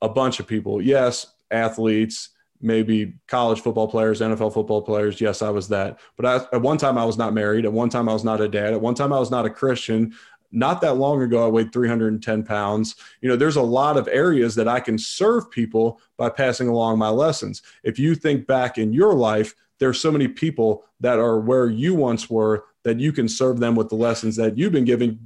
A 0.00 0.08
bunch 0.08 0.40
of 0.40 0.46
people. 0.46 0.80
Yes, 0.80 1.26
athletes, 1.50 2.30
maybe 2.64 3.14
college 3.28 3.60
football 3.60 3.86
players, 3.86 4.20
NFL 4.20 4.54
football 4.54 4.82
players. 4.82 5.20
Yes, 5.20 5.42
I 5.42 5.50
was 5.50 5.68
that. 5.68 6.00
But 6.16 6.26
I, 6.26 6.36
at 6.54 6.62
one 6.62 6.78
time, 6.78 6.98
I 6.98 7.04
was 7.04 7.18
not 7.18 7.34
married. 7.34 7.64
At 7.64 7.72
one 7.72 7.90
time, 7.90 8.08
I 8.08 8.12
was 8.12 8.24
not 8.24 8.40
a 8.40 8.48
dad. 8.48 8.72
At 8.72 8.80
one 8.80 8.94
time, 8.94 9.12
I 9.12 9.18
was 9.18 9.30
not 9.30 9.46
a 9.46 9.50
Christian. 9.50 10.14
Not 10.50 10.80
that 10.80 10.94
long 10.94 11.22
ago, 11.22 11.44
I 11.44 11.48
weighed 11.48 11.72
310 11.72 12.44
pounds. 12.44 12.96
You 13.20 13.28
know, 13.28 13.36
there's 13.36 13.56
a 13.56 13.62
lot 13.62 13.96
of 13.96 14.08
areas 14.08 14.54
that 14.54 14.68
I 14.68 14.80
can 14.80 14.98
serve 14.98 15.50
people 15.50 16.00
by 16.16 16.30
passing 16.30 16.68
along 16.68 16.98
my 16.98 17.10
lessons. 17.10 17.62
If 17.82 17.98
you 17.98 18.14
think 18.14 18.46
back 18.46 18.78
in 18.78 18.92
your 18.92 19.14
life, 19.14 19.54
there's 19.78 20.00
so 20.00 20.12
many 20.12 20.28
people 20.28 20.84
that 21.00 21.18
are 21.18 21.40
where 21.40 21.68
you 21.68 21.94
once 21.94 22.30
were 22.30 22.64
that 22.84 23.00
you 23.00 23.12
can 23.12 23.28
serve 23.28 23.60
them 23.60 23.74
with 23.74 23.88
the 23.88 23.96
lessons 23.96 24.36
that 24.36 24.56
you've 24.56 24.72
been 24.72 24.84
giving 24.84 25.18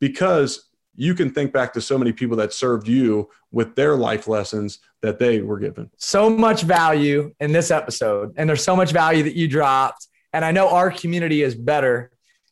because 0.00 0.68
you 0.94 1.14
can 1.14 1.30
think 1.30 1.52
back 1.52 1.72
to 1.72 1.80
so 1.80 1.98
many 1.98 2.12
people 2.12 2.36
that 2.36 2.52
served 2.52 2.88
you 2.88 3.28
with 3.50 3.74
their 3.76 3.96
life 3.96 4.28
lessons 4.28 4.78
that 5.02 5.18
they 5.18 5.42
were 5.42 5.58
given. 5.58 5.90
So 5.98 6.30
much 6.30 6.62
value 6.62 7.34
in 7.40 7.52
this 7.52 7.70
episode, 7.70 8.34
and 8.36 8.48
there's 8.48 8.64
so 8.64 8.76
much 8.76 8.92
value 8.92 9.24
that 9.24 9.34
you 9.34 9.48
dropped. 9.48 10.06
And 10.32 10.44
I 10.44 10.52
know 10.52 10.68
our 10.68 10.90
community 10.90 11.42
is 11.42 11.54
better 11.54 12.10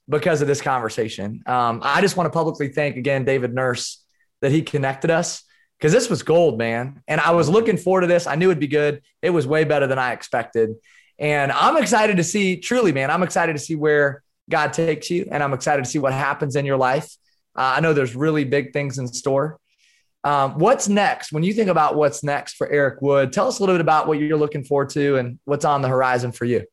because 0.08 0.42
of 0.42 0.48
this 0.48 0.60
conversation. 0.60 1.42
Um, 1.46 1.80
I 1.82 2.00
just 2.00 2.16
want 2.16 2.26
to 2.26 2.36
publicly 2.36 2.68
thank 2.68 2.96
again 2.96 3.24
David 3.24 3.54
Nurse 3.54 4.04
that 4.40 4.50
he 4.50 4.62
connected 4.62 5.10
us 5.10 5.44
because 5.78 5.92
this 5.92 6.10
was 6.10 6.22
gold, 6.22 6.58
man. 6.58 7.02
And 7.08 7.20
I 7.20 7.30
was 7.30 7.48
looking 7.48 7.76
forward 7.76 8.02
to 8.02 8.06
this. 8.06 8.26
I 8.26 8.34
knew 8.34 8.50
it'd 8.50 8.60
be 8.60 8.66
good. 8.66 9.02
It 9.22 9.30
was 9.30 9.46
way 9.46 9.64
better 9.64 9.86
than 9.86 9.98
I 9.98 10.12
expected. 10.12 10.70
And 11.18 11.52
I'm 11.52 11.76
excited 11.76 12.16
to 12.16 12.24
see, 12.24 12.56
truly, 12.56 12.92
man, 12.92 13.10
I'm 13.10 13.22
excited 13.22 13.52
to 13.52 13.58
see 13.58 13.76
where 13.76 14.22
God 14.48 14.72
takes 14.72 15.10
you. 15.10 15.28
And 15.30 15.42
I'm 15.42 15.52
excited 15.52 15.84
to 15.84 15.90
see 15.90 15.98
what 15.98 16.12
happens 16.12 16.56
in 16.56 16.66
your 16.66 16.76
life. 16.76 17.14
Uh, 17.56 17.74
I 17.76 17.80
know 17.80 17.92
there's 17.92 18.16
really 18.16 18.44
big 18.44 18.72
things 18.72 18.98
in 18.98 19.06
store. 19.08 19.58
Um, 20.24 20.58
what's 20.58 20.88
next? 20.88 21.32
When 21.32 21.42
you 21.42 21.52
think 21.52 21.68
about 21.68 21.96
what's 21.96 22.22
next 22.22 22.54
for 22.54 22.68
Eric 22.68 23.00
Wood, 23.00 23.32
tell 23.32 23.48
us 23.48 23.58
a 23.58 23.62
little 23.62 23.74
bit 23.74 23.80
about 23.80 24.06
what 24.06 24.18
you're 24.18 24.36
looking 24.36 24.64
forward 24.64 24.90
to 24.90 25.16
and 25.16 25.38
what's 25.44 25.64
on 25.64 25.82
the 25.82 25.88
horizon 25.88 26.32
for 26.32 26.44
you. 26.44 26.64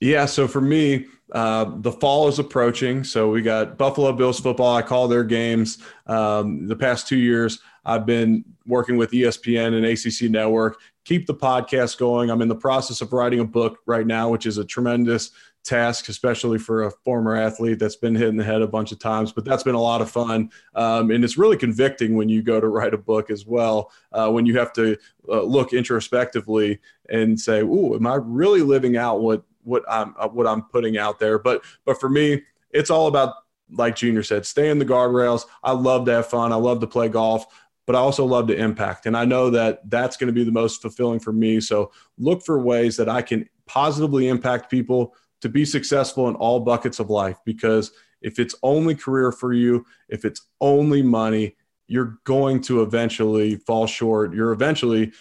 Yeah, 0.00 0.26
so 0.26 0.48
for 0.48 0.60
me, 0.60 1.06
uh, 1.32 1.66
the 1.78 1.92
fall 1.92 2.28
is 2.28 2.38
approaching. 2.38 3.04
So 3.04 3.30
we 3.30 3.42
got 3.42 3.78
Buffalo 3.78 4.12
Bills 4.12 4.40
football. 4.40 4.76
I 4.76 4.82
call 4.82 5.08
their 5.08 5.24
games. 5.24 5.78
Um, 6.06 6.66
the 6.66 6.76
past 6.76 7.08
two 7.08 7.16
years, 7.16 7.60
I've 7.84 8.06
been 8.06 8.44
working 8.66 8.96
with 8.96 9.10
ESPN 9.12 9.74
and 9.74 9.84
ACC 9.84 10.30
Network. 10.30 10.80
Keep 11.04 11.26
the 11.26 11.34
podcast 11.34 11.98
going. 11.98 12.30
I'm 12.30 12.42
in 12.42 12.48
the 12.48 12.54
process 12.54 13.00
of 13.00 13.12
writing 13.12 13.40
a 13.40 13.44
book 13.44 13.78
right 13.86 14.06
now, 14.06 14.30
which 14.30 14.46
is 14.46 14.58
a 14.58 14.64
tremendous 14.64 15.30
task, 15.64 16.08
especially 16.08 16.58
for 16.58 16.84
a 16.84 16.90
former 16.90 17.34
athlete 17.34 17.78
that's 17.78 17.96
been 17.96 18.14
hit 18.14 18.28
in 18.28 18.36
the 18.36 18.44
head 18.44 18.62
a 18.62 18.68
bunch 18.68 18.92
of 18.92 18.98
times. 18.98 19.32
But 19.32 19.44
that's 19.44 19.62
been 19.62 19.74
a 19.74 19.80
lot 19.80 20.00
of 20.00 20.10
fun. 20.10 20.50
Um, 20.74 21.10
and 21.10 21.24
it's 21.24 21.38
really 21.38 21.56
convicting 21.56 22.14
when 22.14 22.28
you 22.28 22.42
go 22.42 22.60
to 22.60 22.68
write 22.68 22.94
a 22.94 22.98
book 22.98 23.30
as 23.30 23.46
well, 23.46 23.90
uh, 24.12 24.30
when 24.30 24.46
you 24.46 24.58
have 24.58 24.72
to 24.74 24.96
uh, 25.28 25.42
look 25.42 25.72
introspectively 25.72 26.80
and 27.08 27.38
say, 27.40 27.60
"Ooh, 27.60 27.94
am 27.94 28.06
I 28.06 28.16
really 28.16 28.62
living 28.62 28.96
out 28.96 29.20
what 29.20 29.42
what 29.62 29.82
I'm 29.88 30.14
uh, 30.18 30.28
what 30.28 30.46
I'm 30.46 30.62
putting 30.62 30.98
out 30.98 31.18
there?" 31.18 31.38
But 31.38 31.64
but 31.84 31.98
for 31.98 32.08
me, 32.08 32.42
it's 32.70 32.90
all 32.90 33.06
about 33.06 33.34
like 33.70 33.96
Junior 33.96 34.22
said, 34.22 34.44
stay 34.44 34.68
in 34.68 34.78
the 34.78 34.84
guardrails. 34.84 35.46
I 35.62 35.72
love 35.72 36.04
to 36.04 36.12
have 36.12 36.26
fun. 36.26 36.52
I 36.52 36.56
love 36.56 36.80
to 36.80 36.86
play 36.86 37.08
golf 37.08 37.46
but 37.86 37.94
I 37.94 37.98
also 37.98 38.24
love 38.24 38.46
to 38.48 38.56
impact. 38.56 39.06
And 39.06 39.16
I 39.16 39.24
know 39.24 39.50
that 39.50 39.88
that's 39.90 40.16
going 40.16 40.28
to 40.28 40.32
be 40.32 40.44
the 40.44 40.52
most 40.52 40.80
fulfilling 40.80 41.20
for 41.20 41.32
me. 41.32 41.60
So 41.60 41.92
look 42.18 42.42
for 42.42 42.58
ways 42.58 42.96
that 42.96 43.08
I 43.08 43.22
can 43.22 43.48
positively 43.66 44.28
impact 44.28 44.70
people 44.70 45.14
to 45.44 45.50
be 45.50 45.66
successful 45.66 46.26
in 46.30 46.34
all 46.36 46.58
buckets 46.58 46.98
of 47.00 47.10
life 47.10 47.36
because 47.44 47.92
if 48.22 48.38
it's 48.38 48.54
only 48.62 48.94
career 48.94 49.30
for 49.30 49.52
you, 49.52 49.84
if 50.08 50.24
it's 50.24 50.40
only 50.58 51.02
money, 51.02 51.54
you're 51.86 52.18
going 52.24 52.62
to 52.62 52.80
eventually 52.80 53.56
fall 53.56 53.86
short. 53.86 54.32
You're 54.32 54.52
eventually 54.52 55.12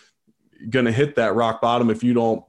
going 0.70 0.86
to 0.86 0.94
hit 0.94 1.18
that 1.18 1.36
rock 1.36 1.60
bottom 1.60 1.90
if 1.90 2.06
you 2.06 2.14
don't 2.14 2.42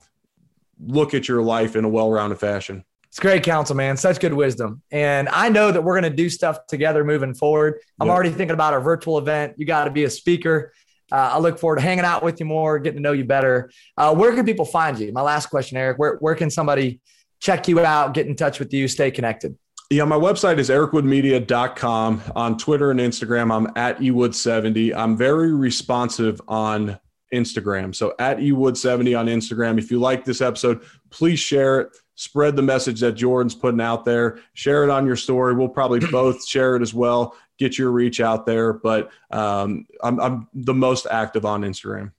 look 0.79 1.15
at 1.15 1.27
your 1.27 1.43
life 1.43 1.75
in 1.75 1.85
a 1.85 1.89
well 1.89 2.13
rounded 2.13 2.39
fashion. 2.39 2.85
It's 3.09 3.19
great 3.19 3.43
counsel, 3.43 3.75
man. 3.75 3.97
Such 3.97 4.21
good 4.21 4.35
wisdom. 4.35 4.81
And 4.93 5.29
I 5.29 5.49
know 5.49 5.73
that 5.73 5.83
we're 5.83 6.01
going 6.01 6.09
to 6.09 6.17
do 6.17 6.31
stuff 6.31 6.69
together 6.69 7.03
moving 7.03 7.35
forward. 7.35 7.81
I'm 7.99 8.07
yep. 8.07 8.15
already 8.15 8.31
thinking 8.31 8.55
about 8.55 8.73
our 8.73 8.81
virtual 8.81 9.19
event. 9.19 9.55
You 9.57 9.67
got 9.67 9.87
to 9.87 9.91
be 9.91 10.05
a 10.05 10.11
speaker. 10.11 10.73
Uh, 11.11 11.31
I 11.33 11.39
look 11.41 11.59
forward 11.59 11.77
to 11.77 11.83
hanging 11.83 12.05
out 12.05 12.23
with 12.23 12.39
you 12.39 12.47
more, 12.47 12.79
getting 12.79 12.99
to 12.99 13.03
know 13.03 13.13
you 13.13 13.25
better. 13.25 13.73
Uh, 13.97 14.15
where 14.15 14.33
can 14.33 14.47
people 14.47 14.65
find 14.65 14.97
you? 14.97 15.13
My 15.13 15.23
last 15.23 15.47
question, 15.47 15.77
Eric. 15.77 15.99
Where, 15.99 16.19
where 16.21 16.37
can 16.37 16.51
somebody 16.51 17.01
check 17.45 17.69
you 17.69 17.79
out, 17.81 18.15
get 18.15 18.27
in 18.27 18.35
touch 18.35 18.59
with 18.59 18.73
you, 18.73 18.89
stay 18.89 19.11
connected? 19.11 19.57
Yeah, 19.91 20.05
my 20.05 20.17
website 20.17 20.59
is 20.59 20.71
ericwoodmedia.com. 20.71 22.23
On 22.35 22.57
Twitter 22.57 22.91
and 22.91 22.99
Instagram, 22.99 23.55
I'm 23.55 23.71
at 23.77 23.99
ewood70. 23.99 24.95
I'm 24.97 25.15
very 25.15 25.53
responsive 25.53 26.41
on 26.49 26.99
Instagram. 27.35 27.95
So 27.95 28.15
at 28.19 28.39
ewood70 28.39 29.19
on 29.19 29.27
Instagram. 29.27 29.79
If 29.79 29.91
you 29.91 30.01
like 30.01 30.25
this 30.25 30.41
episode, 30.41 30.85
please 31.11 31.39
share 31.39 31.83
it. 31.83 31.97
Spread 32.15 32.57
the 32.57 32.63
message 32.63 33.01
that 33.01 33.13
Jordan's 33.13 33.55
putting 33.55 33.81
out 33.81 34.07
there. 34.07 34.39
Share 34.55 34.85
it 34.85 34.91
on 34.91 35.05
your 35.05 35.17
story. 35.17 35.55
We'll 35.55 35.69
probably 35.69 36.01
both 36.11 36.47
share 36.47 36.77
it 36.77 36.83
as 36.83 36.95
well. 36.95 37.37
Get 37.59 37.77
your 37.77 37.91
reach 37.91 38.21
out 38.21 38.47
there. 38.47 38.73
But 38.73 39.11
um, 39.31 39.85
I'm, 40.03 40.19
I'm 40.19 40.49
the 40.55 40.75
most 40.75 41.07
active 41.11 41.45
on 41.45 41.61
Instagram. 41.61 42.13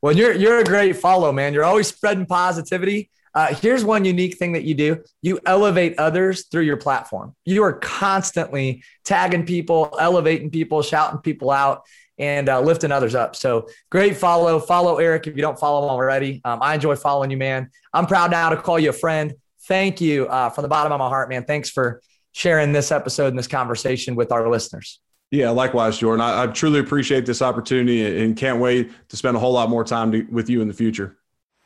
Well, 0.00 0.16
you're 0.16 0.32
you're 0.32 0.60
a 0.60 0.64
great 0.64 0.96
follow, 0.96 1.30
man. 1.32 1.52
You're 1.52 1.64
always 1.64 1.88
spreading 1.88 2.24
positivity. 2.24 3.10
Uh, 3.34 3.54
here's 3.54 3.84
one 3.84 4.04
unique 4.04 4.36
thing 4.36 4.52
that 4.52 4.64
you 4.64 4.74
do 4.74 5.02
you 5.22 5.38
elevate 5.46 5.98
others 5.98 6.46
through 6.46 6.62
your 6.62 6.76
platform. 6.76 7.34
You 7.44 7.62
are 7.62 7.74
constantly 7.74 8.82
tagging 9.04 9.46
people, 9.46 9.94
elevating 9.98 10.50
people, 10.50 10.82
shouting 10.82 11.20
people 11.20 11.50
out, 11.50 11.82
and 12.18 12.48
uh, 12.48 12.60
lifting 12.60 12.92
others 12.92 13.14
up. 13.14 13.34
So 13.34 13.68
great 13.90 14.16
follow. 14.16 14.58
Follow 14.60 14.98
Eric 14.98 15.26
if 15.26 15.36
you 15.36 15.42
don't 15.42 15.58
follow 15.58 15.84
him 15.84 15.90
already. 15.90 16.40
Um, 16.44 16.58
I 16.62 16.74
enjoy 16.74 16.96
following 16.96 17.30
you, 17.30 17.36
man. 17.36 17.70
I'm 17.94 18.06
proud 18.06 18.30
now 18.30 18.50
to 18.50 18.56
call 18.56 18.78
you 18.78 18.90
a 18.90 18.94
friend. 18.94 19.34
Thank 19.66 20.00
you 20.00 20.26
uh, 20.26 20.50
from 20.50 20.62
the 20.62 20.68
bottom 20.68 20.92
of 20.92 20.98
my 20.98 21.08
heart, 21.08 21.28
man. 21.28 21.44
Thanks 21.44 21.70
for 21.70 22.02
sharing 22.32 22.72
this 22.72 22.92
episode 22.92 23.28
and 23.28 23.38
this 23.38 23.46
conversation 23.46 24.16
with 24.16 24.32
our 24.32 24.48
listeners. 24.48 25.00
Yeah, 25.30 25.50
likewise, 25.50 25.98
Jordan. 25.98 26.20
I, 26.20 26.42
I 26.42 26.46
truly 26.48 26.80
appreciate 26.80 27.24
this 27.24 27.40
opportunity 27.40 28.22
and 28.22 28.36
can't 28.36 28.60
wait 28.60 28.90
to 29.08 29.16
spend 29.16 29.36
a 29.36 29.40
whole 29.40 29.52
lot 29.52 29.70
more 29.70 29.84
time 29.84 30.10
to, 30.12 30.22
with 30.24 30.50
you 30.50 30.60
in 30.60 30.68
the 30.68 30.74
future. 30.74 31.16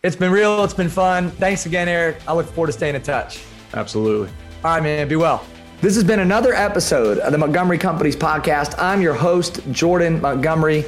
It's 0.05 0.15
been 0.15 0.33
real. 0.33 0.63
It's 0.63 0.75
been 0.75 0.91
fun. 0.91 1.31
Thanks 1.31 1.65
again, 1.65 1.89
Eric. 1.89 2.19
I 2.29 2.35
look 2.35 2.45
forward 2.45 2.67
to 2.67 2.75
staying 2.75 2.95
in 2.95 3.01
touch. 3.01 3.43
Absolutely. 3.73 4.29
All 4.63 4.75
right, 4.75 4.83
man. 4.83 5.09
Be 5.09 5.17
well. 5.17 5.47
This 5.81 5.95
has 5.95 6.05
been 6.05 6.21
another 6.21 6.53
episode 6.53 7.17
of 7.21 7.33
the 7.33 7.39
Montgomery 7.39 7.79
Companies 7.79 8.15
podcast. 8.15 8.79
I'm 8.79 9.01
your 9.01 9.15
host, 9.15 9.63
Jordan 9.73 10.21
Montgomery, 10.21 10.85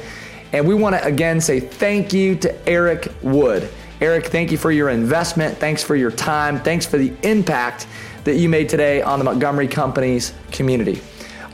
and 0.53 0.67
we 0.67 0.75
want 0.75 0.95
to 0.95 1.03
again 1.03 1.41
say 1.41 1.59
thank 1.59 2.13
you 2.13 2.35
to 2.35 2.69
Eric 2.69 3.11
Wood. 3.23 3.67
Eric, 4.01 4.27
thank 4.27 4.51
you 4.51 4.57
for 4.59 4.71
your 4.71 4.89
investment. 4.89 5.57
Thanks 5.57 5.81
for 5.81 5.95
your 5.95 6.11
time. 6.11 6.59
Thanks 6.61 6.85
for 6.85 6.99
the 6.99 7.11
impact 7.23 7.87
that 8.23 8.35
you 8.35 8.47
made 8.49 8.69
today 8.69 9.01
on 9.01 9.17
the 9.17 9.25
Montgomery 9.25 9.67
Companies 9.67 10.35
community. 10.51 11.01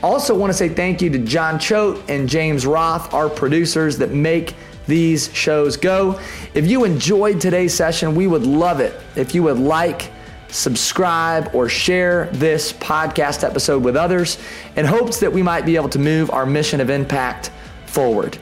Also, 0.02 0.36
want 0.36 0.50
to 0.50 0.54
say 0.54 0.68
thank 0.68 1.00
you 1.00 1.08
to 1.08 1.18
John 1.18 1.58
Choate 1.58 2.02
and 2.10 2.28
James 2.28 2.66
Roth, 2.66 3.14
our 3.14 3.30
producers 3.30 3.96
that 3.96 4.10
make 4.10 4.54
these 4.86 5.32
shows 5.34 5.76
go. 5.76 6.20
If 6.54 6.66
you 6.66 6.84
enjoyed 6.84 7.40
today's 7.40 7.74
session, 7.74 8.14
we 8.14 8.26
would 8.26 8.46
love 8.46 8.80
it 8.80 8.98
if 9.16 9.34
you 9.34 9.42
would 9.44 9.58
like, 9.58 10.10
subscribe, 10.48 11.54
or 11.54 11.68
share 11.68 12.28
this 12.32 12.72
podcast 12.72 13.44
episode 13.44 13.82
with 13.82 13.96
others 13.96 14.38
in 14.76 14.84
hopes 14.84 15.20
that 15.20 15.32
we 15.32 15.42
might 15.42 15.64
be 15.66 15.76
able 15.76 15.88
to 15.90 15.98
move 15.98 16.30
our 16.30 16.46
mission 16.46 16.80
of 16.80 16.90
impact 16.90 17.50
forward. 17.86 18.38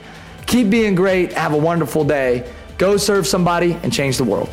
Keep 0.46 0.70
being 0.70 0.94
great. 0.94 1.32
Have 1.32 1.52
a 1.52 1.58
wonderful 1.58 2.04
day. 2.04 2.50
Go 2.78 2.96
serve 2.96 3.26
somebody 3.26 3.74
and 3.82 3.92
change 3.92 4.16
the 4.16 4.24
world. 4.24 4.50